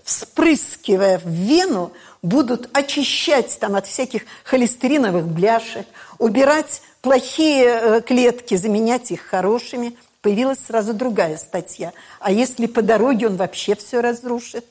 вспрыскивая 0.02 1.18
в 1.20 1.28
вену, 1.28 1.92
будут 2.22 2.68
очищать 2.76 3.56
там 3.60 3.76
от 3.76 3.86
всяких 3.86 4.24
холестериновых 4.42 5.28
бляшек, 5.28 5.86
убирать 6.18 6.82
плохие 7.02 7.66
э, 7.66 8.00
клетки, 8.00 8.56
заменять 8.56 9.12
их 9.12 9.22
хорошими– 9.22 9.96
появилась 10.26 10.58
сразу 10.58 10.92
другая 10.92 11.36
статья. 11.36 11.92
А 12.18 12.32
если 12.32 12.66
по 12.66 12.82
дороге 12.82 13.28
он 13.28 13.36
вообще 13.36 13.76
все 13.76 14.00
разрушит? 14.00 14.66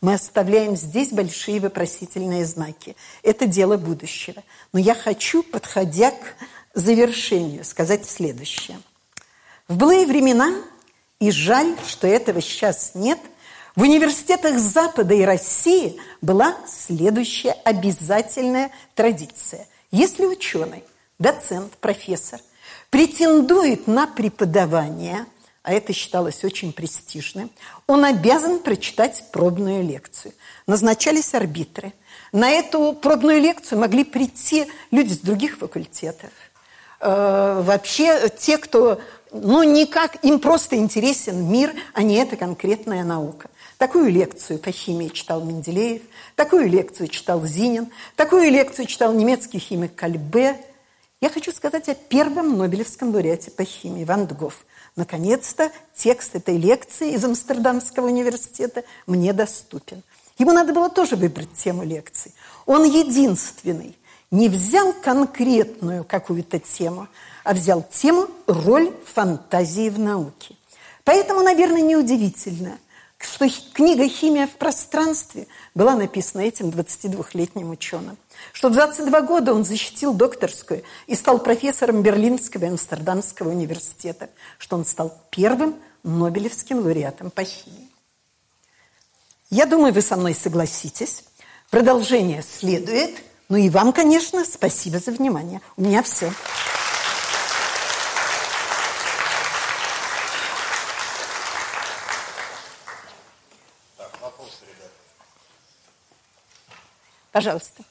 Мы 0.00 0.14
оставляем 0.14 0.76
здесь 0.76 1.10
большие 1.10 1.58
вопросительные 1.58 2.44
знаки. 2.44 2.94
Это 3.24 3.46
дело 3.46 3.76
будущего. 3.76 4.40
Но 4.72 4.78
я 4.78 4.94
хочу, 4.94 5.42
подходя 5.42 6.12
к 6.12 6.36
завершению, 6.74 7.64
сказать 7.64 8.08
следующее. 8.08 8.80
В 9.66 9.76
былые 9.78 10.06
времена, 10.06 10.54
и 11.18 11.32
жаль, 11.32 11.74
что 11.88 12.06
этого 12.06 12.40
сейчас 12.40 12.92
нет, 12.94 13.18
в 13.74 13.82
университетах 13.82 14.60
Запада 14.60 15.14
и 15.14 15.22
России 15.22 16.00
была 16.22 16.54
следующая 16.68 17.56
обязательная 17.64 18.70
традиция. 18.94 19.66
Если 19.90 20.24
ученый, 20.24 20.84
доцент, 21.18 21.72
профессор 21.78 22.38
претендует 22.90 23.86
на 23.86 24.06
преподавание, 24.06 25.26
а 25.62 25.72
это 25.72 25.92
считалось 25.92 26.44
очень 26.44 26.72
престижным, 26.72 27.50
он 27.86 28.04
обязан 28.04 28.58
прочитать 28.58 29.24
пробную 29.32 29.84
лекцию. 29.84 30.34
Назначались 30.66 31.34
арбитры. 31.34 31.92
На 32.32 32.50
эту 32.50 32.92
пробную 32.92 33.40
лекцию 33.40 33.78
могли 33.78 34.04
прийти 34.04 34.66
люди 34.90 35.12
с 35.12 35.18
других 35.18 35.58
факультетов. 35.58 36.30
Э, 37.00 37.62
вообще 37.62 38.30
те, 38.36 38.58
кто, 38.58 39.00
ну, 39.32 39.62
никак, 39.62 40.24
им 40.24 40.40
просто 40.40 40.76
интересен 40.76 41.50
мир, 41.50 41.74
а 41.94 42.02
не 42.02 42.16
эта 42.16 42.36
конкретная 42.36 43.04
наука. 43.04 43.50
Такую 43.78 44.10
лекцию 44.10 44.58
по 44.58 44.72
химии 44.72 45.08
читал 45.08 45.42
Менделеев, 45.42 46.02
такую 46.36 46.68
лекцию 46.68 47.08
читал 47.08 47.44
Зинин, 47.46 47.88
такую 48.16 48.50
лекцию 48.50 48.86
читал 48.86 49.12
немецкий 49.12 49.58
химик 49.58 49.94
Кальбе– 49.94 50.56
я 51.20 51.28
хочу 51.28 51.52
сказать 51.52 51.88
о 51.88 51.94
первом 51.94 52.56
Нобелевском 52.56 53.10
лауреате 53.10 53.50
по 53.50 53.64
химии 53.64 54.04
Ван 54.04 54.26
Дгоф. 54.26 54.64
Наконец-то 54.96 55.70
текст 55.94 56.34
этой 56.34 56.56
лекции 56.56 57.12
из 57.12 57.24
Амстердамского 57.24 58.06
университета 58.06 58.84
мне 59.06 59.32
доступен. 59.32 60.02
Ему 60.38 60.52
надо 60.52 60.72
было 60.72 60.88
тоже 60.88 61.16
выбрать 61.16 61.52
тему 61.52 61.84
лекции. 61.84 62.32
Он 62.64 62.84
единственный 62.84 63.96
не 64.30 64.48
взял 64.48 64.94
конкретную 64.94 66.04
какую-то 66.04 66.58
тему, 66.58 67.08
а 67.44 67.52
взял 67.52 67.82
тему 67.82 68.28
«Роль 68.46 68.94
фантазии 69.04 69.90
в 69.90 69.98
науке». 69.98 70.56
Поэтому, 71.04 71.42
наверное, 71.42 71.82
неудивительно– 71.82 72.78
что 73.20 73.46
книга 73.74 74.08
«Химия 74.08 74.46
в 74.46 74.56
пространстве» 74.56 75.46
была 75.74 75.94
написана 75.94 76.40
этим 76.40 76.70
22-летним 76.70 77.70
ученым. 77.70 78.16
Что 78.52 78.68
в 78.68 78.72
22 78.72 79.20
года 79.22 79.54
он 79.54 79.64
защитил 79.64 80.12
докторскую 80.14 80.82
и 81.06 81.14
стал 81.14 81.38
профессором 81.38 82.02
Берлинского 82.02 82.64
и 82.64 82.68
Амстердамского 82.68 83.50
университета. 83.50 84.30
Что 84.58 84.76
он 84.76 84.84
стал 84.84 85.16
первым 85.30 85.76
Нобелевским 86.02 86.78
лауреатом 86.78 87.30
по 87.30 87.44
химии. 87.44 87.88
Я 89.50 89.66
думаю, 89.66 89.92
вы 89.92 90.00
со 90.00 90.16
мной 90.16 90.34
согласитесь, 90.34 91.24
Продолжение 91.70 92.42
следует. 92.42 93.22
Ну 93.48 93.56
и 93.56 93.70
вам, 93.70 93.92
конечно, 93.92 94.44
спасибо 94.44 94.98
за 94.98 95.12
внимание. 95.12 95.60
У 95.76 95.82
меня 95.82 96.02
все. 96.02 96.32
Пожалуйста. 107.30 107.84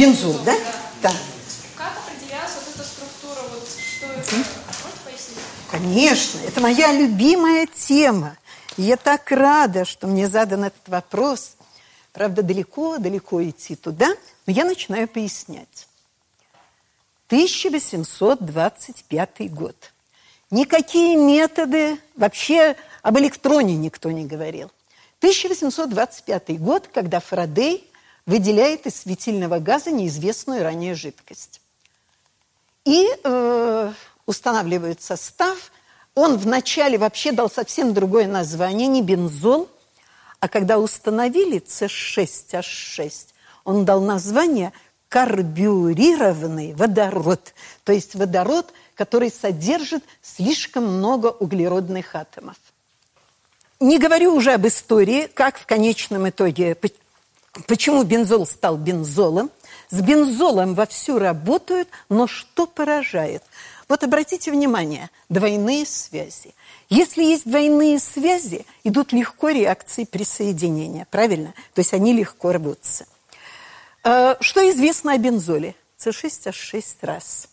Бензол. 0.00 0.38
Да? 0.44 0.56
Да. 1.02 1.12
Как 1.76 1.92
определялась 1.98 2.52
вот 2.54 2.64
эта 2.74 2.84
структура, 2.84 3.40
вот 3.50 3.68
что 3.68 4.06
это? 4.06 4.36
Конечно, 5.70 6.40
это 6.46 6.60
моя 6.60 6.92
любимая 6.92 7.66
тема. 7.66 8.36
я 8.76 8.96
так 8.96 9.28
рада, 9.30 9.84
что 9.84 10.06
мне 10.06 10.28
задан 10.28 10.64
этот 10.64 10.88
вопрос. 10.88 11.56
Правда, 12.12 12.42
далеко-далеко 12.42 13.44
идти 13.48 13.76
туда, 13.76 14.08
но 14.46 14.52
я 14.52 14.64
начинаю 14.64 15.06
пояснять. 15.06 15.86
1825 17.28 19.52
год– 19.52 19.92
Никакие 20.50 21.16
методы, 21.16 21.98
вообще 22.16 22.74
об 23.02 23.16
электроне 23.20 23.76
никто 23.76 24.10
не 24.10 24.26
говорил. 24.26 24.72
1825 25.18 26.60
год, 26.60 26.88
когда 26.92 27.20
Фарадей 27.20 27.88
выделяет 28.26 28.86
из 28.86 28.96
светильного 28.96 29.58
газа 29.58 29.90
неизвестную 29.90 30.62
ранее 30.62 30.94
жидкость. 30.94 31.60
И 32.84 33.06
э, 33.22 33.92
устанавливает 34.26 35.02
состав. 35.02 35.72
Он 36.14 36.36
вначале 36.36 36.98
вообще 36.98 37.32
дал 37.32 37.50
совсем 37.50 37.94
другое 37.94 38.26
название, 38.26 38.88
не 38.88 39.02
бензол, 39.02 39.68
а 40.40 40.48
когда 40.48 40.78
установили 40.78 41.60
С6H6, 41.60 43.28
он 43.64 43.84
дал 43.84 44.00
название 44.00 44.72
карбюрированный 45.08 46.74
водород. 46.74 47.54
То 47.84 47.92
есть 47.92 48.14
водород– 48.14 48.72
который 49.00 49.30
содержит 49.30 50.04
слишком 50.20 50.84
много 50.98 51.28
углеродных 51.28 52.14
атомов. 52.14 52.56
Не 53.80 53.98
говорю 53.98 54.34
уже 54.34 54.52
об 54.52 54.66
истории, 54.66 55.26
как 55.26 55.58
в 55.58 55.64
конечном 55.64 56.28
итоге, 56.28 56.74
почему 57.66 58.02
бензол 58.04 58.46
стал 58.46 58.76
бензолом. 58.76 59.50
С 59.90 60.00
бензолом 60.00 60.74
вовсю 60.74 61.18
работают, 61.18 61.88
но 62.08 62.26
что 62.26 62.66
поражает? 62.66 63.42
Вот 63.88 64.04
обратите 64.04 64.52
внимание, 64.52 65.10
двойные 65.28 65.84
связи. 65.84 66.54
Если 66.88 67.24
есть 67.24 67.44
двойные 67.44 67.98
связи, 67.98 68.64
идут 68.84 69.12
легко 69.12 69.48
реакции 69.48 70.04
присоединения, 70.04 71.06
правильно? 71.10 71.54
То 71.74 71.80
есть 71.80 71.92
они 71.92 72.12
легко 72.12 72.52
рвутся. 72.52 73.06
Э, 74.04 74.36
что 74.40 74.68
известно 74.70 75.12
о 75.12 75.18
бензоле? 75.18 75.74
С6H6 75.98 76.84
раз. 77.02 77.48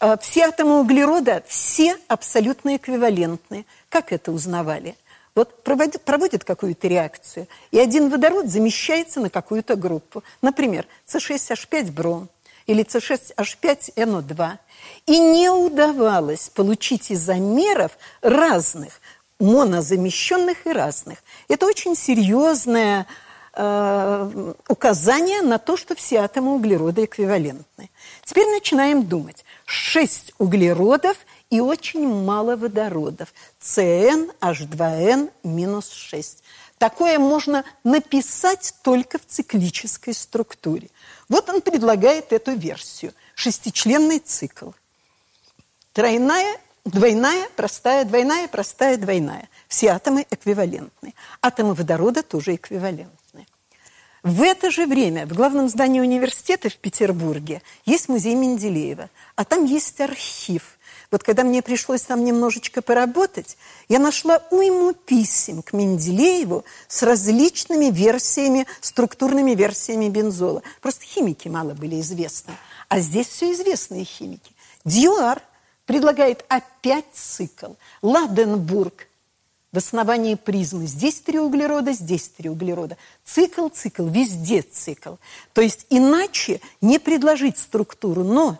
А, 0.00 0.16
все 0.18 0.44
атомы 0.44 0.80
углерода, 0.80 1.42
все 1.46 1.96
абсолютно 2.08 2.76
эквивалентны. 2.76 3.66
Как 3.88 4.12
это 4.12 4.32
узнавали? 4.32 4.96
Вот 5.34 5.64
проводят, 5.64 6.02
проводят 6.02 6.44
какую-то 6.44 6.86
реакцию, 6.86 7.48
и 7.72 7.78
один 7.78 8.08
водород 8.08 8.46
замещается 8.46 9.20
на 9.20 9.30
какую-то 9.30 9.74
группу. 9.74 10.22
Например, 10.42 10.86
С6H5 11.08 11.90
бром 11.90 12.28
или 12.66 12.84
С6H5NO2. 12.84 14.58
И 15.06 15.18
не 15.18 15.50
удавалось 15.50 16.48
получить 16.50 17.10
изомеров 17.10 17.92
разных, 18.22 19.00
монозамещенных 19.40 20.66
и 20.66 20.72
разных. 20.72 21.18
Это 21.48 21.66
очень 21.66 21.96
серьезное 21.96 23.06
э, 23.54 24.52
указание 24.68 25.42
на 25.42 25.58
то, 25.58 25.76
что 25.76 25.94
все 25.94 26.18
атомы 26.18 26.54
углерода 26.54 27.04
эквивалентны. 27.04 27.90
Теперь 28.24 28.46
начинаем 28.48 29.04
думать. 29.04 29.44
6 29.66 30.34
углеродов 30.38 31.16
и 31.50 31.60
очень 31.60 32.06
мало 32.06 32.56
водородов. 32.56 33.32
CnH2n 33.60 35.30
минус 35.42 35.90
6. 35.90 36.42
Такое 36.78 37.18
можно 37.18 37.64
написать 37.84 38.74
только 38.82 39.18
в 39.18 39.26
циклической 39.26 40.14
структуре. 40.14 40.88
Вот 41.28 41.48
он 41.48 41.60
предлагает 41.60 42.32
эту 42.32 42.54
версию. 42.54 43.14
Шестичленный 43.34 44.18
цикл. 44.18 44.70
Тройная, 45.92 46.58
двойная, 46.84 47.48
простая, 47.56 48.04
двойная, 48.04 48.48
простая, 48.48 48.96
двойная. 48.96 49.48
Все 49.68 49.88
атомы 49.88 50.26
эквивалентны. 50.30 51.14
Атомы 51.40 51.74
водорода 51.74 52.22
тоже 52.22 52.56
эквивалентны. 52.56 53.46
В 54.24 54.40
это 54.42 54.70
же 54.70 54.86
время 54.86 55.26
в 55.26 55.34
главном 55.34 55.68
здании 55.68 56.00
университета 56.00 56.70
в 56.70 56.76
Петербурге 56.76 57.62
есть 57.84 58.08
музей 58.08 58.34
Менделеева, 58.34 59.10
а 59.36 59.44
там 59.44 59.66
есть 59.66 60.00
архив. 60.00 60.78
Вот 61.10 61.22
когда 61.22 61.44
мне 61.44 61.62
пришлось 61.62 62.02
там 62.02 62.24
немножечко 62.24 62.82
поработать, 62.82 63.56
я 63.88 63.98
нашла 63.98 64.42
уйму 64.50 64.92
писем 64.92 65.62
к 65.62 65.72
Менделееву 65.72 66.64
с 66.88 67.02
различными 67.02 67.90
версиями, 67.90 68.66
структурными 68.80 69.54
версиями 69.54 70.08
бензола. 70.08 70.62
Просто 70.80 71.04
химики 71.04 71.48
мало 71.48 71.74
были 71.74 72.00
известны. 72.00 72.54
А 72.88 73.00
здесь 73.00 73.28
все 73.28 73.52
известные 73.52 74.04
химики. 74.04 74.52
Дьюар 74.84 75.42
предлагает 75.86 76.44
опять 76.48 77.06
цикл. 77.12 77.72
Ладенбург– 78.02 79.08
в 79.74 79.76
основании 79.78 80.36
призмы. 80.36 80.86
Здесь 80.86 81.20
три 81.20 81.40
углерода, 81.40 81.92
здесь 81.92 82.28
три 82.28 82.48
углерода. 82.48 82.96
Цикл, 83.24 83.68
цикл, 83.68 84.06
везде 84.06 84.62
цикл. 84.62 85.14
То 85.52 85.62
есть 85.62 85.86
иначе 85.90 86.60
не 86.80 87.00
предложить 87.00 87.58
структуру. 87.58 88.22
Но 88.22 88.58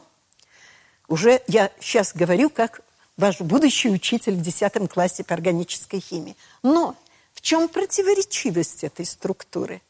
уже 1.09 1.43
я 1.47 1.71
сейчас 1.81 2.13
говорю 2.15 2.51
как 2.51 2.81
ваш 3.17 3.41
будущий 3.41 3.91
учитель 3.91 4.35
в 4.35 4.43
10 4.43 4.91
классе 4.91 5.25
по 5.25 5.35
органической 5.35 6.01
химии. 6.01 6.37
Но 6.63 6.97
в 7.33 7.41
чем 7.41 7.69
противоречивость 7.69 8.85
этой 8.85 9.05
структуры? 9.05 9.83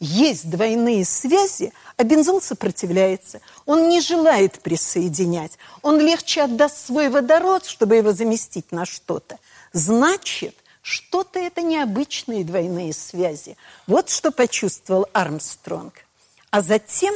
Есть 0.00 0.50
двойные 0.50 1.04
связи, 1.04 1.72
а 1.96 2.02
бензол 2.02 2.40
сопротивляется. 2.40 3.40
Он 3.66 3.88
не 3.88 4.00
желает 4.00 4.60
присоединять. 4.60 5.52
Он 5.82 6.00
легче 6.00 6.42
отдаст 6.42 6.86
свой 6.86 7.08
водород, 7.08 7.66
чтобы 7.66 7.96
его 7.96 8.12
заместить 8.12 8.72
на 8.72 8.84
что-то. 8.84 9.38
Значит, 9.72 10.56
что-то 10.82 11.38
это 11.38 11.62
необычные 11.62 12.44
двойные 12.44 12.92
связи. 12.92 13.56
Вот 13.86 14.10
что 14.10 14.32
почувствовал 14.32 15.06
Армстронг. 15.12 16.04
А 16.50 16.62
затем 16.62 17.14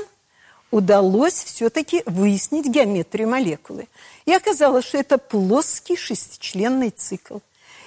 удалось 0.71 1.35
все-таки 1.35 2.03
выяснить 2.07 2.67
геометрию 2.67 3.29
молекулы. 3.29 3.89
И 4.25 4.33
оказалось, 4.33 4.85
что 4.85 4.99
это 4.99 5.19
плоский 5.19 5.97
шестичленный 5.97 6.91
цикл. 6.91 7.39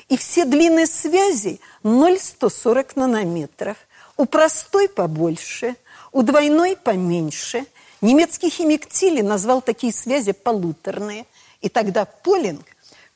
И 0.07 0.17
все 0.17 0.45
длины 0.45 0.87
связей 0.87 1.59
0,140 1.83 2.95
нанометров. 2.95 3.77
У 4.17 4.25
простой 4.25 4.89
побольше, 4.89 5.75
у 6.11 6.23
двойной 6.23 6.75
поменьше. 6.75 7.65
Немецкий 8.01 8.49
химик 8.49 8.87
Тилли 8.87 9.21
назвал 9.21 9.61
такие 9.61 9.93
связи 9.93 10.31
полуторные. 10.31 11.25
И 11.61 11.69
тогда 11.69 12.05
Полинг, 12.05 12.65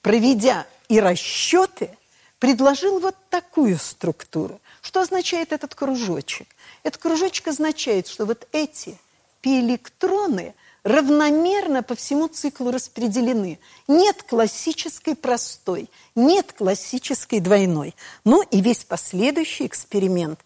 проведя 0.02 0.66
и 0.88 1.00
расчеты– 1.00 1.90
предложил 2.44 3.00
вот 3.00 3.16
такую 3.30 3.78
структуру. 3.78 4.60
Что 4.82 5.00
означает 5.00 5.54
этот 5.54 5.76
кружочек? 5.76 6.46
Этот 6.84 7.02
кружочек 7.02 7.48
означает, 7.48 8.10
что 8.10 8.26
вот 8.26 8.50
эти 8.52 8.98
пиэлектроны 9.44 10.56
равномерно 10.84 11.84
по 11.84 11.94
всему 11.96 12.28
циклу 12.28 12.72
распределены. 12.72 13.60
Нет 13.88 14.24
классической 14.24 15.16
простой, 15.16 15.90
нет 16.16 16.54
классической 16.54 17.40
двойной. 17.40 17.94
Ну 18.26 18.42
и 18.42 18.62
весь 18.62 18.84
последующий 18.84 19.68
эксперимент 19.68 20.40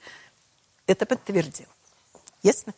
это 0.86 1.06
подтвердил. 1.06 1.68
Ясно? 2.44 2.74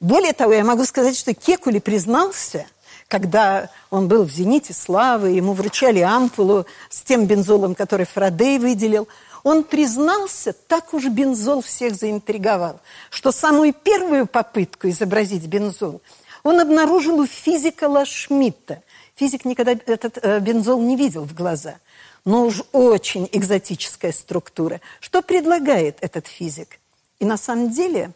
Более 0.00 0.32
того, 0.32 0.52
я 0.52 0.64
могу 0.64 0.84
сказать, 0.84 1.16
что 1.16 1.32
Кекули 1.32 1.78
признался– 1.78 2.66
когда 3.08 3.70
он 3.90 4.08
был 4.08 4.24
в 4.24 4.30
«Зените 4.30 4.74
славы», 4.74 5.30
ему 5.30 5.52
вручали 5.52 6.00
ампулу 6.00 6.66
с 6.90 7.02
тем 7.02 7.26
бензолом, 7.26 7.74
который 7.74 8.06
Фарадей 8.06 8.58
выделил, 8.58 9.06
он 9.46 9.62
признался, 9.62 10.52
так 10.52 10.92
уж 10.92 11.04
бензол 11.04 11.62
всех 11.62 11.94
заинтриговал, 11.94 12.80
что 13.10 13.30
самую 13.30 13.72
первую 13.72 14.26
попытку 14.26 14.88
изобразить 14.88 15.46
бензол 15.46 16.02
он 16.42 16.58
обнаружил 16.58 17.20
у 17.20 17.26
физика 17.26 17.84
Лашмитта. 17.88 18.82
Физик 19.14 19.44
никогда 19.44 19.78
этот 19.86 20.18
э, 20.20 20.40
бензол 20.40 20.82
не 20.82 20.96
видел 20.96 21.22
в 21.22 21.32
глаза. 21.32 21.76
Но 22.24 22.44
уж 22.44 22.64
очень 22.72 23.28
экзотическая 23.30 24.10
структура. 24.10 24.80
Что 24.98 25.22
предлагает 25.22 25.98
этот 26.00 26.26
физик? 26.26 26.80
И 27.20 27.24
на 27.24 27.36
самом 27.36 27.70
деле 27.70 28.10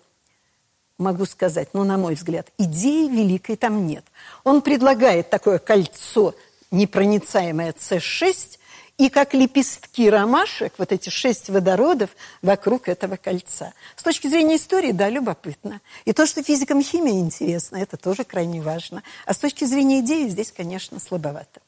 могу 0.99 1.27
сказать, 1.27 1.75
но 1.75 1.85
на 1.85 1.97
мой 1.97 2.17
взгляд, 2.17 2.49
идеи 2.59 3.09
великой 3.09 3.55
там 3.55 3.87
нет. 3.87 4.05
Он 4.43 4.63
предлагает 4.63 5.31
такое 5.31 5.61
кольцо 5.61 6.35
непроницаемая 6.73 7.73
С6 7.73 8.59
и 9.01 9.09
как 9.09 9.33
лепестки 9.33 10.11
ромашек, 10.11 10.75
вот 10.77 10.93
эти 10.93 11.09
шесть 11.09 11.49
водородов 11.49 12.11
вокруг 12.43 12.87
этого 12.87 13.17
кольца. 13.17 13.73
С 13.97 14.03
точки 14.03 14.29
зрения 14.29 14.57
истории, 14.57 14.93
да, 14.93 15.09
любопытно. 15.09 15.81
И 16.05 16.13
то, 16.13 16.27
что 16.27 16.43
физикам 16.43 16.83
химия 16.83 17.19
интересна, 17.19 17.79
это 17.79 17.97
тоже 17.97 18.25
крайне 18.25 18.61
важно. 18.61 19.03
А 19.25 19.33
с 19.33 19.39
точки 19.39 19.65
зрения 19.65 20.01
идеи 20.01 20.29
здесь, 20.29 20.53
конечно, 20.55 21.01
слабовато. 21.01 21.63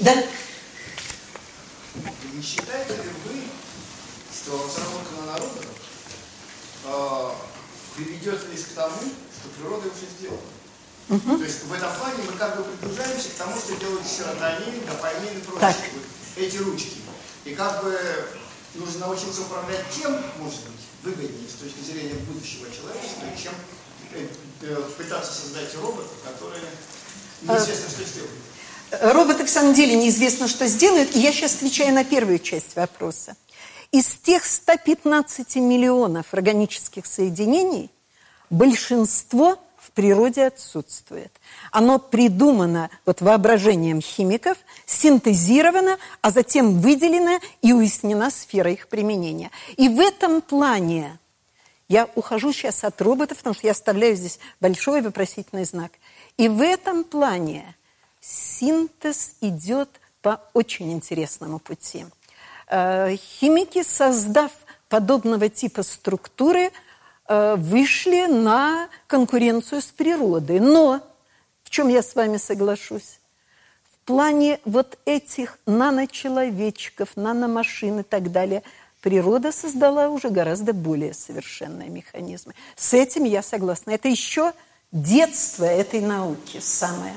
Да? 0.00 0.14
Не 2.34 2.42
считаете 2.42 2.92
ли 2.92 3.08
вы, 3.24 3.40
что 4.34 4.52
разработка 4.52 5.14
нанороботов 5.18 5.66
э, 6.84 7.30
приведет 7.96 8.50
лишь 8.50 8.66
к 8.66 8.74
тому, 8.74 9.00
что 9.00 9.48
природа 9.56 9.88
уже 9.88 10.04
сделала? 10.18 10.61
Угу. 11.12 11.36
То 11.36 11.44
есть 11.44 11.64
в 11.64 11.72
этом 11.74 11.92
плане 11.96 12.24
мы 12.26 12.32
как 12.38 12.56
бы 12.56 12.64
приближаемся 12.64 13.28
к 13.28 13.32
тому, 13.34 13.54
что 13.54 13.76
делают 13.76 14.06
серотонин, 14.06 14.80
дофамин 14.86 15.36
и 15.36 15.40
прочее. 15.42 15.76
Вот 15.92 16.42
эти 16.42 16.56
ручки. 16.56 17.02
И 17.44 17.54
как 17.54 17.84
бы 17.84 18.00
нужно 18.76 19.06
научиться 19.06 19.42
управлять 19.42 19.84
тем, 19.94 20.12
может 20.38 20.60
быть, 20.60 20.80
выгоднее 21.02 21.48
с 21.50 21.60
точки 21.60 21.84
зрения 21.84 22.14
будущего 22.14 22.66
человечества, 22.72 23.28
чем 23.36 23.52
э, 24.14 24.26
э, 24.62 24.82
пытаться 24.96 25.32
создать 25.34 25.74
роботов, 25.74 26.12
которые 26.24 26.64
неизвестно, 27.42 27.90
что 27.90 28.04
сделают. 28.04 29.14
Роботы 29.14 29.44
в 29.44 29.50
самом 29.50 29.74
деле 29.74 29.96
неизвестно, 29.96 30.48
что 30.48 30.66
сделают. 30.66 31.14
И 31.14 31.18
я 31.18 31.32
сейчас 31.32 31.56
отвечаю 31.56 31.92
на 31.92 32.04
первую 32.04 32.38
часть 32.38 32.74
вопроса. 32.74 33.36
Из 33.90 34.06
тех 34.06 34.46
115 34.46 35.56
миллионов 35.56 36.32
органических 36.32 37.04
соединений 37.04 37.90
большинство– 38.48 39.58
природе 39.94 40.46
отсутствует. 40.46 41.32
Оно 41.70 41.98
придумано 41.98 42.90
вот 43.06 43.20
воображением 43.20 44.00
химиков, 44.00 44.58
синтезировано, 44.86 45.98
а 46.20 46.30
затем 46.30 46.80
выделено 46.80 47.40
и 47.60 47.72
уяснена 47.72 48.30
сфера 48.30 48.70
их 48.70 48.88
применения. 48.88 49.50
И 49.76 49.88
в 49.88 50.00
этом 50.00 50.40
плане 50.40 51.18
я 51.88 52.08
ухожу 52.14 52.52
сейчас 52.52 52.84
от 52.84 53.00
роботов, 53.02 53.38
потому 53.38 53.54
что 53.54 53.66
я 53.66 53.72
оставляю 53.72 54.16
здесь 54.16 54.38
большой 54.60 55.02
вопросительный 55.02 55.64
знак. 55.64 55.92
И 56.36 56.48
в 56.48 56.62
этом 56.62 57.04
плане 57.04 57.76
синтез 58.20 59.36
идет 59.40 59.88
по 60.22 60.40
очень 60.54 60.92
интересному 60.92 61.58
пути. 61.58 62.06
Э, 62.68 63.14
химики, 63.16 63.82
создав 63.82 64.52
подобного 64.88 65.48
типа 65.48 65.82
структуры, 65.82 66.70
вышли 67.56 68.26
на 68.26 68.88
конкуренцию 69.06 69.80
с 69.80 69.86
природой. 69.86 70.60
Но, 70.60 71.00
в 71.62 71.70
чем 71.70 71.88
я 71.88 72.02
с 72.02 72.14
вами 72.14 72.36
соглашусь, 72.36 73.20
в 73.84 74.04
плане 74.04 74.60
вот 74.64 74.98
этих 75.04 75.58
наночеловечков, 75.66 77.10
наномашин 77.16 78.00
и 78.00 78.02
так 78.02 78.32
далее, 78.32 78.62
природа 79.00 79.52
создала 79.52 80.08
уже 80.08 80.30
гораздо 80.30 80.72
более 80.72 81.14
совершенные 81.14 81.88
механизмы. 81.88 82.54
С 82.76 82.94
этим 82.94 83.24
я 83.24 83.42
согласна. 83.42 83.90
Это 83.90 84.08
еще 84.08 84.52
детство 84.92 85.64
этой 85.64 86.00
науки 86.00 86.58
самое. 86.60 87.14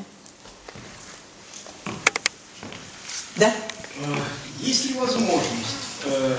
Да? 3.36 3.48
Э, 3.48 4.16
есть 4.60 4.86
ли 4.86 4.94
возможность 4.94 6.06
э, 6.06 6.10
э, 6.10 6.38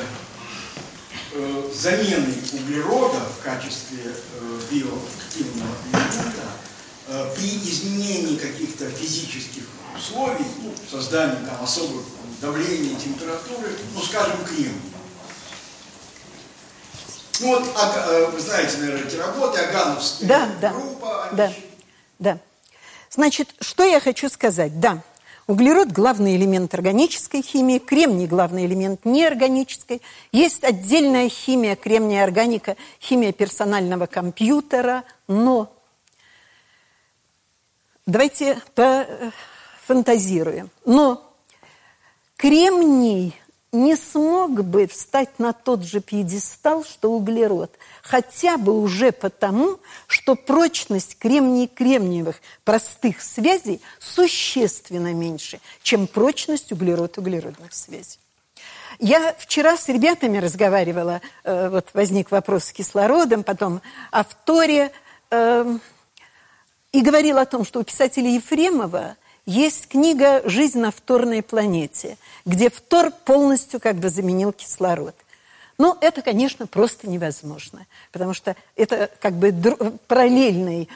замены 1.74 2.34
углерода 2.52 3.20
в 3.20 3.42
качестве 3.42 3.98
э, 4.04 4.60
биоактивного 4.70 5.74
элемента 5.92 6.42
э, 7.08 7.34
при 7.36 7.58
изменении 7.70 8.36
каких-то 8.36 8.88
физических 8.90 9.64
условий, 9.96 10.46
ну, 10.62 10.72
создании 10.90 11.44
там 11.46 11.62
особых 11.62 12.04
давления, 12.40 12.98
температуры, 12.98 13.70
ну, 13.94 14.02
скажем, 14.02 14.44
кремния. 14.44 14.72
Ну 17.40 17.48
вот, 17.48 17.64
а, 17.76 18.04
э, 18.08 18.30
вы 18.30 18.40
знаете, 18.40 18.78
наверное, 18.78 19.06
эти 19.06 19.16
работы, 19.16 19.60
Агановская 19.60 20.28
да, 20.28 20.48
да, 20.60 20.72
группа. 20.72 21.28
Да, 21.32 21.52
да. 22.18 22.38
Значит, 23.10 23.54
что 23.60 23.84
я 23.84 24.00
хочу 24.00 24.28
сказать? 24.28 24.80
Да, 24.80 25.02
Углерод– 25.46 25.92
главный 25.92 26.34
элемент 26.34 26.74
органической 26.74 27.40
химии, 27.40 27.78
кремний– 27.78 28.26
главный 28.28 28.66
элемент 28.66 29.04
неорганической. 29.04 30.02
Есть 30.32 30.64
отдельная 30.64 31.28
химия, 31.28 31.76
кремния 31.76 32.24
органика, 32.24 32.76
химия 33.00 33.30
персонального 33.30 34.06
компьютера, 34.06 35.04
но 35.28 35.72
давайте 38.06 38.60
пофантазируем. 38.74 40.68
Но 40.84 41.32
кремний 42.36 43.40
не 43.76 43.96
смог 43.96 44.64
бы 44.64 44.86
встать 44.86 45.38
на 45.38 45.52
тот 45.52 45.84
же 45.84 46.00
пьедестал, 46.00 46.84
что 46.84 47.12
углерод. 47.12 47.70
Хотя 48.02 48.56
бы 48.56 48.80
уже 48.80 49.12
потому, 49.12 49.78
что 50.06 50.34
прочность 50.34 51.18
кремний-кремниевых 51.18 52.40
простых 52.64 53.20
связей 53.20 53.80
существенно 54.00 55.12
меньше, 55.12 55.60
чем 55.82 56.06
прочность 56.06 56.72
углерод-углеродных 56.72 57.72
связей. 57.72 58.18
Я 58.98 59.34
вчера 59.38 59.76
с 59.76 59.88
ребятами 59.88 60.38
разговаривала, 60.38 61.20
э, 61.44 61.68
вот 61.68 61.88
возник 61.92 62.30
вопрос 62.30 62.64
с 62.64 62.72
кислородом, 62.72 63.42
потом 63.42 63.82
о 64.10 64.24
вторе, 64.24 64.90
э, 65.30 65.78
и 66.92 67.02
говорила 67.02 67.42
о 67.42 67.46
том, 67.46 67.64
что 67.64 67.80
у 67.80 67.84
писателя 67.84 68.30
Ефремова– 68.30 69.16
есть 69.46 69.88
книга 69.88 70.42
«Жизнь 70.44 70.78
на 70.78 70.90
вторной 70.90 71.42
планете», 71.42 72.18
где 72.44 72.68
втор 72.68 73.10
полностью 73.10 73.80
как 73.80 73.96
бы 73.96 74.10
заменил 74.10 74.52
кислород. 74.52 75.14
Но 75.78 75.96
это, 76.00 76.22
конечно, 76.22 76.66
просто 76.66 77.08
невозможно, 77.08 77.86
потому 78.10 78.32
что 78.32 78.56
это 78.76 79.10
как 79.20 79.34
бы 79.34 79.52
параллельный, 80.08 80.88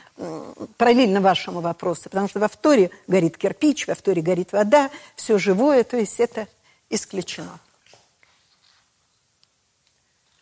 параллельно 0.79 1.21
вашему 1.21 1.61
вопросу, 1.61 2.05
потому 2.05 2.29
что 2.29 2.41
во 2.41 2.49
вторе 2.49 2.91
горит 3.07 3.37
кирпич, 3.37 3.87
во 3.87 3.95
вторе 3.95 4.23
горит 4.23 4.53
вода, 4.53 4.91
все 5.17 5.39
живое, 5.39 5.85
то 5.85 5.99
есть 5.99 6.19
это 6.19 6.49
исключено. 6.89 7.61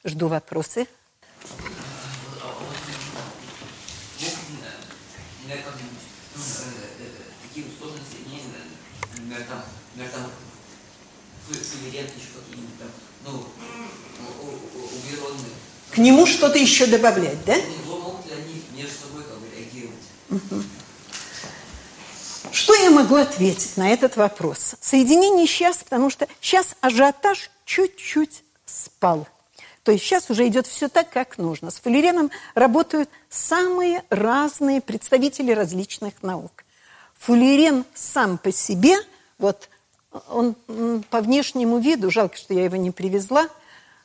Жду 0.05 0.29
вопросы. 0.29 0.87
Ну, 13.25 13.45
углеродные. 14.75 15.53
К 15.91 15.99
нему 15.99 16.27
что-то 16.27 16.59
еще 16.59 16.87
добавлять, 16.87 17.45
да? 17.45 17.57
Могут 17.87 18.27
ли 18.27 18.33
они 18.33 18.63
между 18.77 18.95
собой 18.95 19.23
как 19.25 19.39
бы 19.39 19.47
реагировать? 19.57 20.67
Что 22.53 22.75
я 22.75 22.91
могу 22.91 23.17
ответить 23.17 23.77
на 23.77 23.91
этот 23.91 24.17
вопрос? 24.17 24.77
Соединение 24.81 25.47
сейчас, 25.47 25.79
потому 25.79 26.11
что 26.11 26.27
сейчас 26.41 26.77
ажиотаж 26.81 27.51
чуть-чуть 27.65 28.43
спал. 28.67 29.27
То 29.83 29.93
есть 29.93 30.05
сейчас 30.05 30.29
уже 30.29 30.47
идет 30.47 30.67
все 30.67 30.89
так, 30.89 31.09
как 31.09 31.39
нужно. 31.39 31.71
С 31.71 31.81
фуллереном 31.81 32.31
работают 32.55 33.09
самые 33.31 34.05
разные 34.11 34.83
представители 34.83 35.53
различных 35.53 36.23
наук. 36.23 36.65
Фуллерен 37.19 37.85
сам 37.95 38.39
по 38.39 38.53
себе, 38.53 38.97
вот 39.39 39.71
он 40.29 40.55
по 41.11 41.21
внешнему 41.21 41.79
виду, 41.79 42.11
жалко, 42.11 42.37
что 42.37 42.55
я 42.55 42.65
его 42.65 42.77
не 42.77 42.91
привезла, 42.91 43.49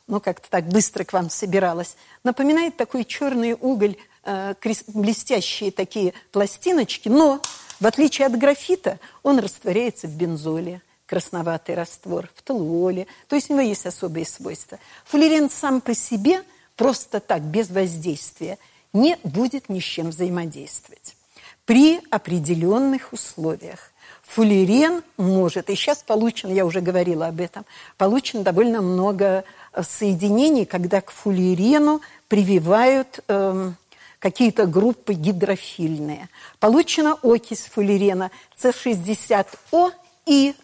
но 0.06 0.20
как-то 0.20 0.50
так 0.50 0.66
быстро 0.68 1.04
к 1.04 1.12
вам 1.12 1.30
собиралась, 1.30 1.96
напоминает 2.24 2.76
такой 2.76 3.04
черный 3.04 3.56
уголь, 3.58 3.96
э, 4.24 4.54
блестящие 4.88 5.70
такие 5.70 6.12
пластиночки, 6.30 7.08
но 7.08 7.40
в 7.80 7.86
отличие 7.86 8.26
от 8.26 8.36
графита 8.38 8.98
он 9.22 9.38
растворяется 9.38 10.06
в 10.06 10.14
бензоле, 10.14 10.82
красноватый 11.06 11.74
раствор, 11.74 12.30
в 12.34 12.42
толуоле, 12.42 13.06
то 13.28 13.36
есть 13.36 13.50
у 13.50 13.54
него 13.54 13.62
есть 13.62 13.86
особые 13.86 14.26
свойства. 14.26 14.78
Фуллерен 15.04 15.50
сам 15.50 15.80
по 15.80 15.94
себе 15.94 16.42
просто 16.76 17.20
так, 17.20 17.42
без 17.42 17.70
воздействия, 17.70 18.58
не 18.92 19.18
будет 19.24 19.68
ни 19.68 19.80
с 19.80 19.84
чем 19.84 20.10
взаимодействовать 20.10 21.16
при 21.64 22.00
определенных 22.10 23.12
условиях. 23.12 23.92
Фуллерен 24.26 25.02
может, 25.16 25.70
и 25.70 25.74
сейчас 25.74 26.02
получено, 26.02 26.50
я 26.50 26.64
уже 26.64 26.80
говорила 26.80 27.26
об 27.26 27.40
этом, 27.40 27.64
получено 27.98 28.42
довольно 28.42 28.80
много 28.80 29.44
э, 29.72 29.82
соединений, 29.82 30.64
когда 30.64 31.00
к 31.00 31.10
фуллерену 31.10 32.00
прививают 32.28 33.20
э, 33.28 33.70
какие-то 34.18 34.66
группы 34.66 35.12
гидрофильные. 35.12 36.28
Получена 36.58 37.18
окись 37.22 37.68
фуллерена 37.72 38.30
С60О 38.58 39.92
и, 40.26 40.54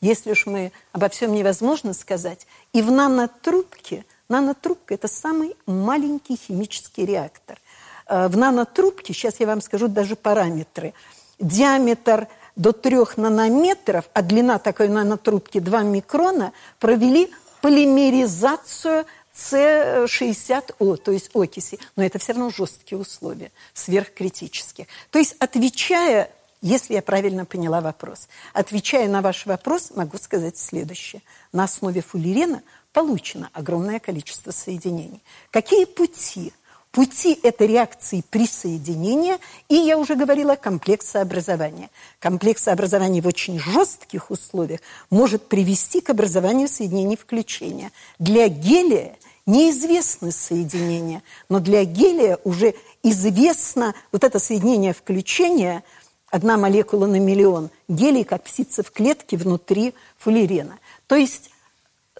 если 0.00 0.32
уж 0.32 0.46
мы 0.46 0.72
обо 0.92 1.08
всем 1.08 1.32
невозможно 1.32 1.94
сказать, 1.94 2.46
и 2.72 2.82
в 2.82 2.90
нанотрубке, 2.90 4.04
нанотрубка– 4.28 4.94
это 4.96 5.06
самый 5.06 5.56
маленький 5.66 6.36
химический 6.36 7.06
реактор. 7.06 7.58
Э, 8.06 8.26
в 8.26 8.36
нанотрубке, 8.36 9.14
сейчас 9.14 9.38
я 9.38 9.46
вам 9.46 9.60
скажу 9.60 9.86
даже 9.86 10.16
параметры, 10.16 10.94
диаметр– 11.38 12.26
до 12.56 12.72
3 12.72 12.98
нанометров, 13.16 14.08
а 14.12 14.22
длина 14.22 14.58
такой 14.58 14.88
нанотрубки 14.88 15.60
2 15.60 15.82
микрона, 15.82 16.52
провели 16.78 17.30
полимеризацию 17.60 19.06
С60О, 19.34 20.96
то 20.96 21.10
есть 21.10 21.30
окиси. 21.34 21.78
Но 21.96 22.04
это 22.04 22.18
все 22.18 22.32
равно 22.32 22.50
жесткие 22.50 22.98
условия, 22.98 23.50
сверхкритические. 23.72 24.86
То 25.10 25.18
есть, 25.18 25.34
отвечая, 25.38 26.30
если 26.60 26.94
я 26.94 27.02
правильно 27.02 27.44
поняла 27.44 27.80
вопрос, 27.80 28.28
отвечая 28.52 29.08
на 29.08 29.22
ваш 29.22 29.46
вопрос, 29.46 29.90
могу 29.94 30.18
сказать 30.18 30.56
следующее. 30.56 31.22
На 31.52 31.64
основе 31.64 32.00
фуллерена 32.00 32.62
получено 32.92 33.50
огромное 33.52 33.98
количество 33.98 34.52
соединений. 34.52 35.22
Какие 35.50 35.84
пути– 35.84 36.52
Пути 36.94 37.36
этой 37.42 37.66
реакции 37.66 38.22
присоединения 38.30 39.40
и, 39.68 39.74
я 39.74 39.98
уже 39.98 40.14
говорила, 40.14 40.54
комплексообразования. 40.54 41.90
Комплексообразование 42.20 43.20
в 43.20 43.26
очень 43.26 43.58
жестких 43.58 44.30
условиях 44.30 44.78
может 45.10 45.48
привести 45.48 46.00
к 46.00 46.10
образованию 46.10 46.68
соединений 46.68 47.16
включения. 47.16 47.90
Для 48.20 48.46
гелия 48.46 49.16
неизвестны 49.44 50.30
соединения, 50.30 51.24
но 51.48 51.58
для 51.58 51.84
гелия 51.84 52.38
уже 52.44 52.74
известно 53.02 53.96
вот 54.12 54.22
это 54.22 54.38
соединение 54.38 54.92
включения, 54.92 55.82
одна 56.30 56.56
молекула 56.56 57.06
на 57.06 57.18
миллион, 57.18 57.70
гелий 57.88 58.22
как 58.22 58.44
птица 58.44 58.84
в 58.84 58.92
клетке 58.92 59.36
внутри 59.36 59.94
фуллерена. 60.16 60.78
То 61.08 61.16
есть 61.16 61.50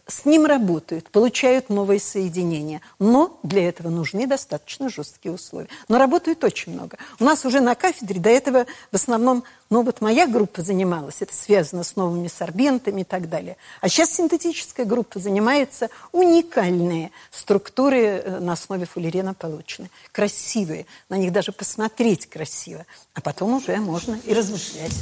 с 0.07 0.25
ним 0.27 0.45
работают, 0.45 1.11
получают 1.11 1.71
новые 1.71 1.99
соединения. 1.99 2.81
Но 2.99 3.39
для 3.43 3.69
этого 3.69 3.89
нужны 3.89 4.27
достаточно 4.27 4.89
жесткие 4.89 5.33
условия. 5.33 5.69
Но 5.89 5.99
работают 5.99 6.45
очень 6.45 6.73
много. 6.73 6.99
У 7.19 7.25
нас 7.25 7.45
уже 7.45 7.61
на 7.61 7.75
кафедре 7.75 8.21
до 8.21 8.29
этого 8.29 8.67
в 8.93 8.95
основном, 8.95 9.45
ну 9.71 9.83
вот 9.83 10.01
моя 10.01 10.27
группа 10.27 10.63
занималась, 10.63 11.23
это 11.23 11.35
связано 11.35 11.85
с 11.85 11.97
новыми 11.97 12.29
сорбентами 12.29 13.01
и 13.01 13.05
так 13.05 13.29
далее. 13.29 13.57
А 13.81 13.89
сейчас 13.89 14.11
синтетическая 14.11 14.85
группа 14.85 15.19
занимается 15.19 15.89
уникальные 16.13 17.11
структуры 17.31 17.99
э, 17.99 18.39
на 18.41 18.53
основе 18.53 18.85
фуллерена 18.85 19.33
получены. 19.35 19.91
Красивые. 20.13 20.87
На 21.09 21.17
них 21.17 21.33
даже 21.33 21.53
посмотреть 21.53 22.27
красиво. 22.27 22.85
А 23.15 23.21
потом 23.21 23.55
уже 23.55 23.77
можно 23.77 24.19
и 24.25 24.35
размышлять. 24.35 24.95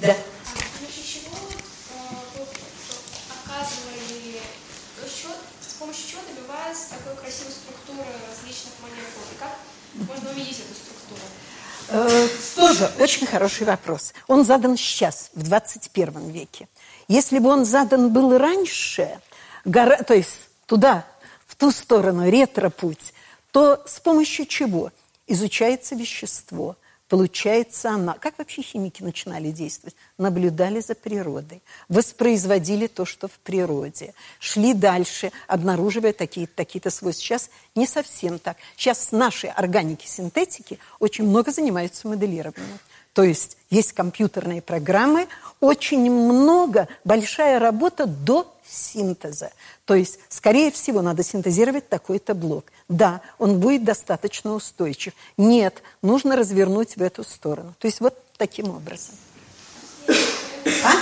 Да. 0.00 0.14
Можно 10.34 10.42
увидеть 10.42 10.60
эту 10.60 10.74
структуру? 10.74 11.20
Э, 11.88 12.28
тоже 12.56 12.92
очень 12.98 13.26
хороший 13.26 13.66
вопрос. 13.66 14.12
Он 14.26 14.44
задан 14.44 14.76
сейчас, 14.76 15.30
в 15.34 15.42
21 15.42 16.30
веке. 16.30 16.68
Если 17.08 17.38
бы 17.38 17.48
он 17.50 17.64
задан 17.64 18.12
был 18.12 18.36
раньше, 18.36 19.20
гора, 19.64 19.96
то 19.98 20.14
есть 20.14 20.48
туда, 20.66 21.04
в 21.46 21.56
ту 21.56 21.70
сторону, 21.70 22.28
ретро-путь, 22.28 23.12
то 23.52 23.82
с 23.86 24.00
помощью 24.00 24.46
чего? 24.46 24.90
Изучается 25.26 25.94
вещество, 25.94 26.76
Получается, 27.14 27.90
она... 27.90 28.14
Как 28.14 28.36
вообще 28.38 28.60
химики 28.60 29.00
начинали 29.00 29.52
действовать? 29.52 29.94
Наблюдали 30.18 30.80
за 30.80 30.96
природой, 30.96 31.62
воспроизводили 31.88 32.88
то, 32.88 33.04
что 33.04 33.28
в 33.28 33.38
природе, 33.38 34.14
шли 34.40 34.74
дальше, 34.74 35.30
обнаруживая 35.46 36.12
такие-то 36.12 36.52
такие 36.56 36.82
свойства. 36.90 37.22
Сейчас 37.22 37.50
не 37.76 37.86
совсем 37.86 38.40
так. 38.40 38.56
Сейчас 38.76 39.12
наши 39.12 39.46
органики-синтетики 39.46 40.80
очень 40.98 41.28
много 41.28 41.52
занимаются 41.52 42.08
моделированием. 42.08 42.80
То 43.12 43.22
есть 43.22 43.58
есть 43.70 43.92
компьютерные 43.92 44.60
программы, 44.60 45.28
очень 45.60 46.10
много, 46.10 46.88
большая 47.04 47.60
работа 47.60 48.06
до 48.06 48.52
синтеза. 48.66 49.52
То 49.84 49.94
есть, 49.94 50.18
скорее 50.28 50.70
всего, 50.70 51.02
надо 51.02 51.22
синтезировать 51.22 51.88
такой-то 51.88 52.34
блок. 52.34 52.66
Да, 52.88 53.20
он 53.38 53.60
будет 53.60 53.84
достаточно 53.84 54.54
устойчив. 54.54 55.12
Нет, 55.36 55.82
нужно 56.02 56.36
развернуть 56.36 56.96
в 56.96 57.02
эту 57.02 57.24
сторону. 57.24 57.74
То 57.78 57.86
есть 57.86 58.00
вот 58.00 58.16
таким 58.36 58.70
образом. 58.70 59.14
А? 60.08 60.92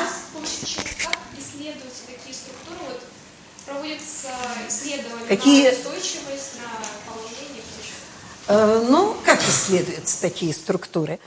Как 1.03 1.19
исследуются 1.39 2.03
такие 2.07 2.35
структуры? 2.35 2.79
Вот 2.89 3.03
проводятся 3.67 4.29
исследования 4.69 5.27
Какие... 5.29 5.71
на 5.71 5.73
устойчивость, 5.73 6.57
на 6.59 7.13
положение? 7.13 7.63
Э, 8.49 8.87
ну, 8.89 9.17
как 9.25 9.41
исследуются 9.41 10.21
такие 10.21 10.53
структуры? 10.53 11.15
Э, 11.15 11.19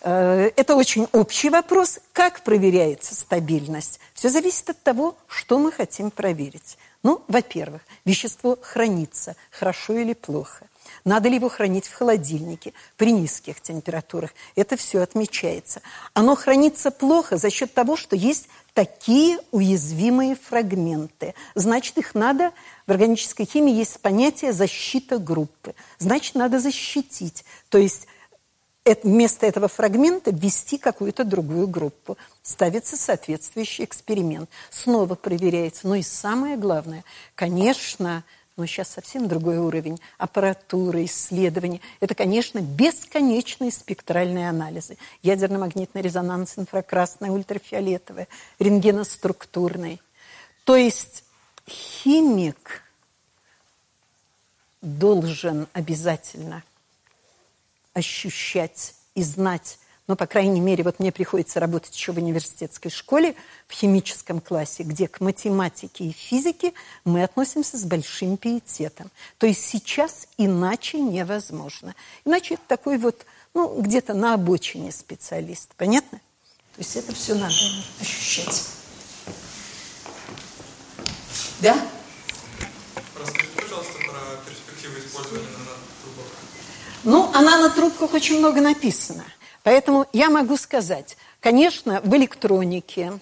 это 0.00 0.76
очень 0.76 1.08
общий 1.12 1.50
вопрос. 1.50 1.98
Как 2.12 2.42
проверяется 2.42 3.14
стабильность? 3.14 3.98
Все 4.14 4.28
зависит 4.28 4.70
от 4.70 4.82
того, 4.82 5.16
что 5.26 5.58
мы 5.58 5.72
хотим 5.72 6.10
проверить. 6.10 6.78
Ну, 7.02 7.22
во-первых, 7.28 7.82
вещество 8.04 8.58
хранится 8.60 9.36
хорошо 9.50 9.94
или 9.94 10.12
плохо. 10.12 10.66
Надо 11.04 11.28
ли 11.28 11.36
его 11.36 11.48
хранить 11.48 11.86
в 11.86 11.94
холодильнике 11.94 12.72
при 12.96 13.12
низких 13.12 13.60
температурах? 13.60 14.30
Это 14.56 14.76
все 14.76 15.00
отмечается. 15.00 15.82
Оно 16.14 16.34
хранится 16.34 16.90
плохо 16.90 17.36
за 17.36 17.50
счет 17.50 17.72
того, 17.74 17.96
что 17.96 18.16
есть 18.16 18.48
такие 18.74 19.38
уязвимые 19.50 20.36
фрагменты. 20.36 21.34
Значит, 21.54 21.98
их 21.98 22.14
надо... 22.14 22.52
В 22.86 22.92
органической 22.92 23.44
химии 23.44 23.74
есть 23.74 24.00
понятие 24.00 24.52
защита 24.52 25.18
группы. 25.18 25.74
Значит, 25.98 26.36
надо 26.36 26.60
защитить. 26.60 27.44
То 27.68 27.78
есть 27.78 28.06
вместо 29.02 29.46
этого 29.46 29.68
фрагмента 29.68 30.30
ввести 30.30 30.78
какую-то 30.78 31.24
другую 31.24 31.66
группу. 31.66 32.16
Ставится 32.42 32.96
соответствующий 32.96 33.84
эксперимент. 33.84 34.48
Снова 34.70 35.14
проверяется. 35.14 35.88
Ну 35.88 35.96
и 35.96 36.02
самое 36.02 36.56
главное, 36.56 37.04
конечно, 37.34 38.24
но 38.56 38.64
сейчас 38.66 38.90
совсем 38.90 39.28
другой 39.28 39.58
уровень 39.58 40.00
аппаратуры, 40.18 41.04
исследований. 41.04 41.82
Это, 42.00 42.14
конечно, 42.14 42.60
бесконечные 42.60 43.70
спектральные 43.70 44.48
анализы. 44.48 44.96
Ядерно-магнитный 45.22 46.02
резонанс, 46.02 46.56
инфракрасный, 46.56 47.30
ультрафиолетовый, 47.30 48.28
рентгеноструктурный. 48.58 50.00
То 50.64 50.76
есть 50.76 51.24
химик 51.68 52.82
должен 54.80 55.66
обязательно– 55.72 56.62
ощущать 57.96 58.94
и 59.14 59.22
знать. 59.22 59.78
Но, 60.06 60.14
по 60.14 60.26
крайней 60.26 60.60
мере, 60.60 60.84
вот 60.84 61.00
мне 61.00 61.10
приходится 61.10 61.58
работать 61.58 61.96
еще 61.96 62.12
в 62.12 62.18
университетской 62.18 62.90
школе, 62.90 63.34
в 63.66 63.72
химическом 63.72 64.40
классе, 64.40 64.84
где 64.84 65.08
к 65.08 65.20
математике 65.20 66.04
и 66.04 66.12
физике 66.12 66.74
мы 67.04 67.24
относимся 67.24 67.76
с 67.76 67.84
большим 67.84 68.36
пиететом. 68.36 69.10
То 69.38 69.46
есть 69.46 69.64
сейчас 69.64 70.28
иначе 70.36 71.00
невозможно. 71.00 71.94
Иначе 72.24 72.54
это 72.54 72.62
такой 72.68 72.98
вот, 72.98 73.24
ну, 73.54 73.80
где-то 73.80 74.14
на 74.14 74.34
обочине 74.34 74.92
специалист. 74.92 75.74
Понятно? 75.76 76.18
То 76.76 76.82
есть 76.82 76.94
это 76.94 77.14
все 77.14 77.34
надо 77.34 77.54
ощущать. 78.00 78.64
Да? 81.60 81.74
Расскажите, 83.18 83.52
пожалуйста, 83.56 83.94
про 84.06 84.44
перспективы 84.46 85.00
использования 85.00 85.55
ну, 87.06 87.30
она 87.32 87.56
на 87.58 87.70
трубках 87.70 88.12
очень 88.14 88.40
много 88.40 88.60
написано. 88.60 89.24
Поэтому 89.62 90.06
я 90.12 90.28
могу 90.28 90.56
сказать, 90.56 91.16
конечно, 91.40 92.00
в 92.02 92.14
электронике, 92.16 93.20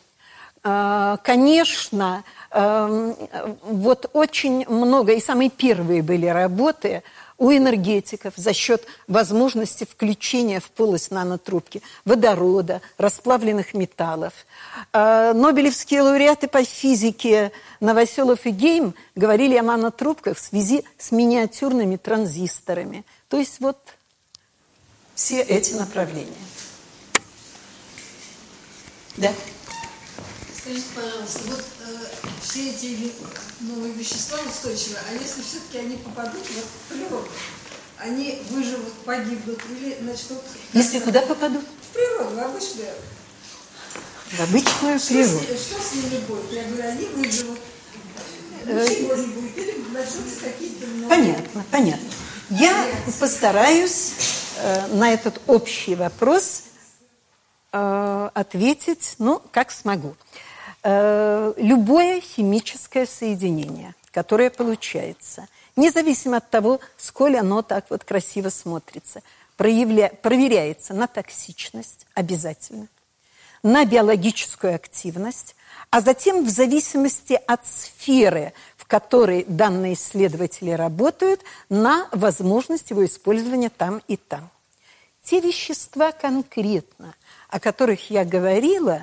э, 0.62 1.16
конечно, 1.22 2.24
э, 2.50 3.14
вот 3.62 4.10
очень 4.14 4.66
много, 4.68 5.12
и 5.12 5.20
самые 5.20 5.50
первые 5.50 6.02
были 6.02 6.26
работы 6.26 7.02
у 7.36 7.50
энергетиков 7.52 8.32
за 8.36 8.54
счет 8.54 8.86
возможности 9.06 9.84
включения 9.84 10.60
в 10.60 10.70
полость 10.70 11.10
нанотрубки 11.10 11.82
водорода, 12.06 12.80
расплавленных 12.96 13.74
металлов. 13.74 14.32
Э, 14.94 15.34
Нобелевские 15.34 16.00
лауреаты 16.00 16.48
по 16.48 16.64
физике 16.64 17.52
Новоселов 17.80 18.46
и 18.46 18.50
Гейм 18.50 18.94
говорили 19.14 19.56
о 19.58 19.62
нанотрубках 19.62 20.38
в 20.38 20.40
связи 20.40 20.84
с 20.96 21.12
миниатюрными 21.12 21.96
транзисторами– 21.96 23.04
то 23.34 23.40
есть 23.40 23.58
вот 23.58 23.78
все 25.16 25.42
эти 25.42 25.72
направления. 25.72 26.30
Да? 29.16 29.32
Скажите, 30.56 30.84
пожалуйста, 30.94 31.40
вот 31.46 31.64
э, 31.80 31.96
все 32.44 32.70
эти 32.70 33.12
новые 33.58 33.92
вещества 33.94 34.38
устойчивые, 34.48 35.00
а 35.10 35.14
если 35.14 35.42
все-таки 35.42 35.78
они 35.78 35.96
попадут 35.96 36.42
вот, 36.48 36.64
в 36.64 36.92
природу, 36.92 37.28
они 37.98 38.40
выживут, 38.50 38.92
погибнут 39.04 39.60
или 39.68 39.96
начнут... 40.02 40.40
Если 40.72 41.00
куда 41.00 41.22
попадут? 41.22 41.64
В 41.64 41.92
природу, 41.92 42.36
в 42.36 42.38
обычную. 42.38 42.94
В 44.30 44.40
обычную 44.42 45.00
что 45.00 45.08
природу. 45.08 45.38
С, 45.38 45.60
что 45.60 45.82
с 45.82 45.92
ними 45.92 46.20
будет? 46.28 46.52
Я 46.52 46.62
говорю, 46.66 46.88
они 46.88 47.06
выживут. 47.06 47.58
Э, 48.64 48.88
Ничего 48.88 49.16
не 49.16 49.26
будет. 49.26 49.58
Или 49.58 49.84
начнутся 49.90 50.40
какие-то 50.40 50.86
новые... 50.86 51.08
Понятно, 51.08 51.64
понятно. 51.72 52.08
Я 52.50 52.86
постараюсь 53.20 54.12
э, 54.58 54.86
на 54.88 55.12
этот 55.12 55.40
общий 55.46 55.94
вопрос 55.94 56.64
э, 57.72 58.30
ответить, 58.34 59.14
ну, 59.18 59.40
как 59.50 59.70
смогу. 59.70 60.14
Э, 60.82 61.54
любое 61.56 62.20
химическое 62.20 63.06
соединение, 63.06 63.94
которое 64.10 64.50
получается, 64.50 65.48
независимо 65.74 66.36
от 66.36 66.50
того, 66.50 66.80
сколь 66.98 67.38
оно 67.38 67.62
так 67.62 67.86
вот 67.88 68.04
красиво 68.04 68.50
смотрится, 68.50 69.22
проявля... 69.56 70.12
проверяется 70.22 70.92
на 70.92 71.06
токсичность 71.06 72.06
обязательно, 72.12 72.88
на 73.62 73.86
биологическую 73.86 74.74
активность, 74.74 75.56
а 75.88 76.02
затем 76.02 76.44
в 76.44 76.50
зависимости 76.50 77.40
от 77.46 77.66
сферы, 77.66 78.52
в 78.84 78.86
которой 78.86 79.44
данные 79.48 79.94
исследователи 79.94 80.70
работают, 80.70 81.40
на 81.70 82.06
возможность 82.12 82.90
его 82.90 83.06
использования 83.06 83.70
там 83.70 84.02
и 84.08 84.18
там. 84.18 84.50
Те 85.22 85.40
вещества 85.40 86.12
конкретно, 86.12 87.14
о 87.48 87.60
которых 87.60 88.10
я 88.10 88.26
говорила, 88.26 89.00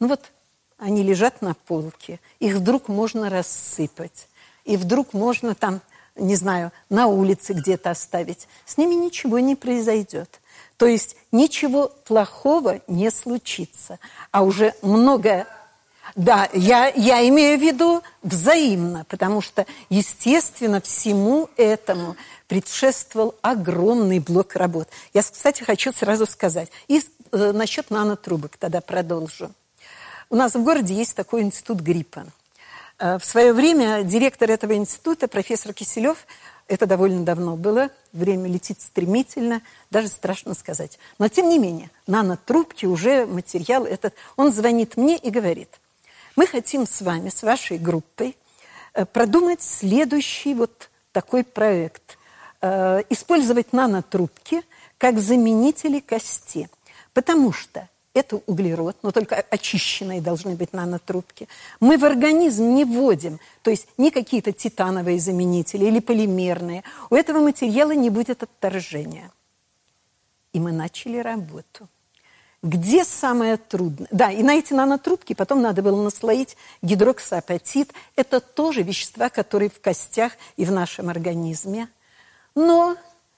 ну 0.00 0.08
вот 0.08 0.32
они 0.78 1.02
лежат 1.02 1.42
на 1.42 1.52
полке, 1.52 2.20
их 2.38 2.54
вдруг 2.54 2.88
можно 2.88 3.28
рассыпать, 3.28 4.28
и 4.64 4.78
вдруг 4.78 5.12
можно 5.12 5.54
там, 5.54 5.82
не 6.16 6.34
знаю, 6.34 6.72
на 6.88 7.06
улице 7.06 7.52
где-то 7.52 7.90
оставить. 7.90 8.48
С 8.64 8.78
ними 8.78 8.94
ничего 8.94 9.40
не 9.40 9.56
произойдет. 9.56 10.40
То 10.78 10.86
есть 10.86 11.16
ничего 11.32 11.88
плохого 12.06 12.80
не 12.86 13.10
случится. 13.10 13.98
А 14.30 14.42
уже 14.42 14.72
многое 14.80 15.46
да, 16.18 16.48
я, 16.52 16.88
я 16.96 17.26
имею 17.28 17.56
в 17.56 17.62
виду 17.62 18.02
взаимно, 18.24 19.04
потому 19.08 19.40
что, 19.40 19.66
естественно, 19.88 20.80
всему 20.80 21.48
этому 21.56 22.16
предшествовал 22.48 23.36
огромный 23.40 24.18
блок 24.18 24.56
работ. 24.56 24.88
Я, 25.14 25.22
кстати, 25.22 25.62
хочу 25.62 25.92
сразу 25.92 26.26
сказать. 26.26 26.72
И 26.88 27.00
э, 27.30 27.52
насчет 27.52 27.92
нанотрубок 27.92 28.56
тогда 28.56 28.80
продолжу. 28.80 29.52
У 30.28 30.34
нас 30.34 30.56
в 30.56 30.62
городе 30.64 30.92
есть 30.92 31.14
такой 31.14 31.42
институт 31.42 31.82
гриппа. 31.82 32.26
Э, 32.98 33.20
в 33.20 33.24
свое 33.24 33.52
время 33.52 34.02
директор 34.02 34.50
этого 34.50 34.74
института, 34.74 35.28
профессор 35.28 35.72
Киселев, 35.72 36.26
это 36.66 36.86
довольно 36.86 37.24
давно 37.24 37.54
было, 37.54 37.90
время 38.12 38.48
летит 38.48 38.80
стремительно, 38.80 39.62
даже 39.92 40.08
страшно 40.08 40.54
сказать. 40.54 40.98
Но, 41.20 41.28
тем 41.28 41.48
не 41.48 41.60
менее, 41.60 41.92
нанотрубки, 42.08 42.86
уже 42.86 43.24
материал 43.24 43.86
этот, 43.86 44.14
он 44.34 44.50
звонит 44.52 44.96
мне 44.96 45.16
и 45.16 45.30
говорит– 45.30 45.78
мы 46.38 46.46
хотим 46.46 46.86
с 46.86 47.02
вами, 47.02 47.30
с 47.30 47.42
вашей 47.42 47.78
группой, 47.78 48.36
э, 48.94 49.04
продумать 49.04 49.60
следующий 49.60 50.54
вот 50.54 50.88
такой 51.10 51.42
проект. 51.42 52.16
Э, 52.60 53.02
использовать 53.10 53.72
нанотрубки 53.72 54.62
как 54.98 55.18
заменители 55.18 55.98
кости. 55.98 56.70
Потому 57.12 57.52
что 57.52 57.88
это 58.14 58.36
углерод, 58.46 58.96
но 59.02 59.10
только 59.10 59.34
очищенные 59.34 60.20
должны 60.20 60.54
быть 60.54 60.72
нанотрубки. 60.72 61.48
Мы 61.80 61.98
в 61.98 62.04
организм 62.04 62.72
не 62.72 62.84
вводим, 62.84 63.40
то 63.62 63.72
есть 63.72 63.88
не 63.96 64.12
какие-то 64.12 64.52
титановые 64.52 65.18
заменители 65.18 65.86
или 65.86 65.98
полимерные. 65.98 66.84
У 67.10 67.16
этого 67.16 67.40
материала 67.40 67.96
не 67.96 68.10
будет 68.10 68.44
отторжения. 68.44 69.32
И 70.52 70.60
мы 70.60 70.70
начали 70.70 71.18
работу. 71.18 71.88
Где 72.62 73.04
самое 73.04 73.56
трудное? 73.56 74.08
Да, 74.10 74.32
и 74.32 74.42
на 74.42 74.54
эти 74.54 74.72
нанотрубки 74.72 75.32
потом 75.32 75.62
надо 75.62 75.82
было 75.82 76.02
наслоить 76.02 76.56
гидроксиапатит. 76.82 77.92
Это 78.16 78.40
тоже 78.40 78.82
вещества, 78.82 79.28
которые 79.28 79.70
в 79.70 79.80
костях 79.80 80.32
и 80.56 80.64
в 80.64 80.72
нашем 80.72 81.08
организме. 81.08 81.88
Но 82.56 82.96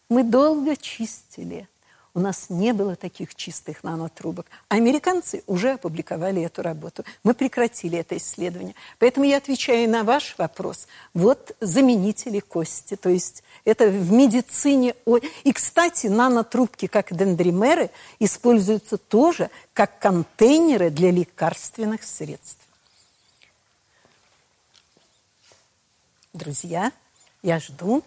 мы 0.08 0.24
долго 0.24 0.74
чистили 0.76 1.68
у 2.12 2.20
нас 2.20 2.50
не 2.50 2.72
было 2.72 2.96
таких 2.96 3.34
чистых 3.34 3.84
нанотрубок. 3.84 4.46
Американцы 4.68 5.44
уже 5.46 5.72
опубликовали 5.72 6.42
эту 6.42 6.62
работу. 6.62 7.04
Мы 7.22 7.34
прекратили 7.34 7.98
это 7.98 8.16
исследование. 8.16 8.74
Поэтому 8.98 9.26
я 9.26 9.36
отвечаю 9.36 9.88
на 9.88 10.02
ваш 10.02 10.34
вопрос. 10.36 10.88
Вот 11.14 11.56
заменители 11.60 12.40
кости. 12.40 12.96
То 12.96 13.10
есть 13.10 13.44
это 13.64 13.88
в 13.88 14.10
медицине... 14.12 14.94
И, 15.44 15.52
кстати, 15.52 16.08
нанотрубки, 16.08 16.86
как 16.86 17.14
дендримеры, 17.14 17.90
используются 18.18 18.98
тоже 18.98 19.50
как 19.72 19.98
контейнеры 20.00 20.90
для 20.90 21.10
лекарственных 21.10 22.02
средств. 22.02 22.66
Друзья, 26.32 26.92
я 27.42 27.60
жду. 27.60 28.02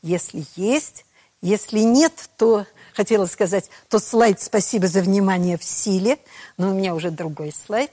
Если 0.00 0.44
есть, 0.54 1.04
если 1.40 1.80
нет, 1.80 2.30
то 2.36 2.66
хотела 2.94 3.26
сказать, 3.26 3.70
то 3.88 3.98
слайд 3.98 4.40
«Спасибо 4.40 4.88
за 4.88 5.02
внимание» 5.02 5.56
в 5.56 5.64
силе, 5.64 6.18
но 6.56 6.70
у 6.70 6.74
меня 6.74 6.94
уже 6.94 7.10
другой 7.10 7.52
слайд. 7.52 7.92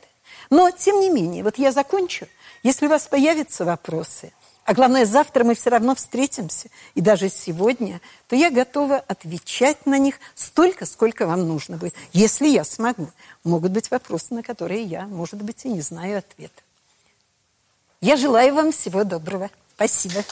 Но, 0.49 0.71
тем 0.71 0.99
не 0.99 1.09
менее, 1.09 1.43
вот 1.43 1.57
я 1.57 1.71
закончу. 1.71 2.27
Если 2.63 2.87
у 2.87 2.89
вас 2.89 3.07
появятся 3.07 3.65
вопросы, 3.65 4.33
а 4.65 4.73
главное, 4.73 5.05
завтра 5.05 5.43
мы 5.43 5.53
все 5.53 5.69
равно 5.69 5.93
встретимся, 5.93 6.69
и 6.95 7.01
даже 7.01 7.29
сегодня, 7.29 8.01
то 8.27 8.35
я 8.35 8.49
готова 8.49 8.97
отвечать 8.97 9.85
на 9.85 9.99
них 9.99 10.19
столько, 10.33 10.87
сколько 10.87 11.27
вам 11.27 11.47
нужно 11.47 11.77
будет, 11.77 11.93
если 12.13 12.47
я 12.47 12.63
смогу. 12.63 13.11
Могут 13.43 13.73
быть 13.73 13.91
вопросы, 13.91 14.33
на 14.33 14.41
которые 14.41 14.81
я, 14.81 15.05
может 15.05 15.39
быть, 15.39 15.65
и 15.65 15.69
не 15.69 15.81
знаю 15.81 16.17
ответа. 16.17 16.63
Я 18.01 18.17
желаю 18.17 18.55
вам 18.55 18.71
всего 18.71 19.03
доброго. 19.03 19.51
Спасибо. 19.75 20.23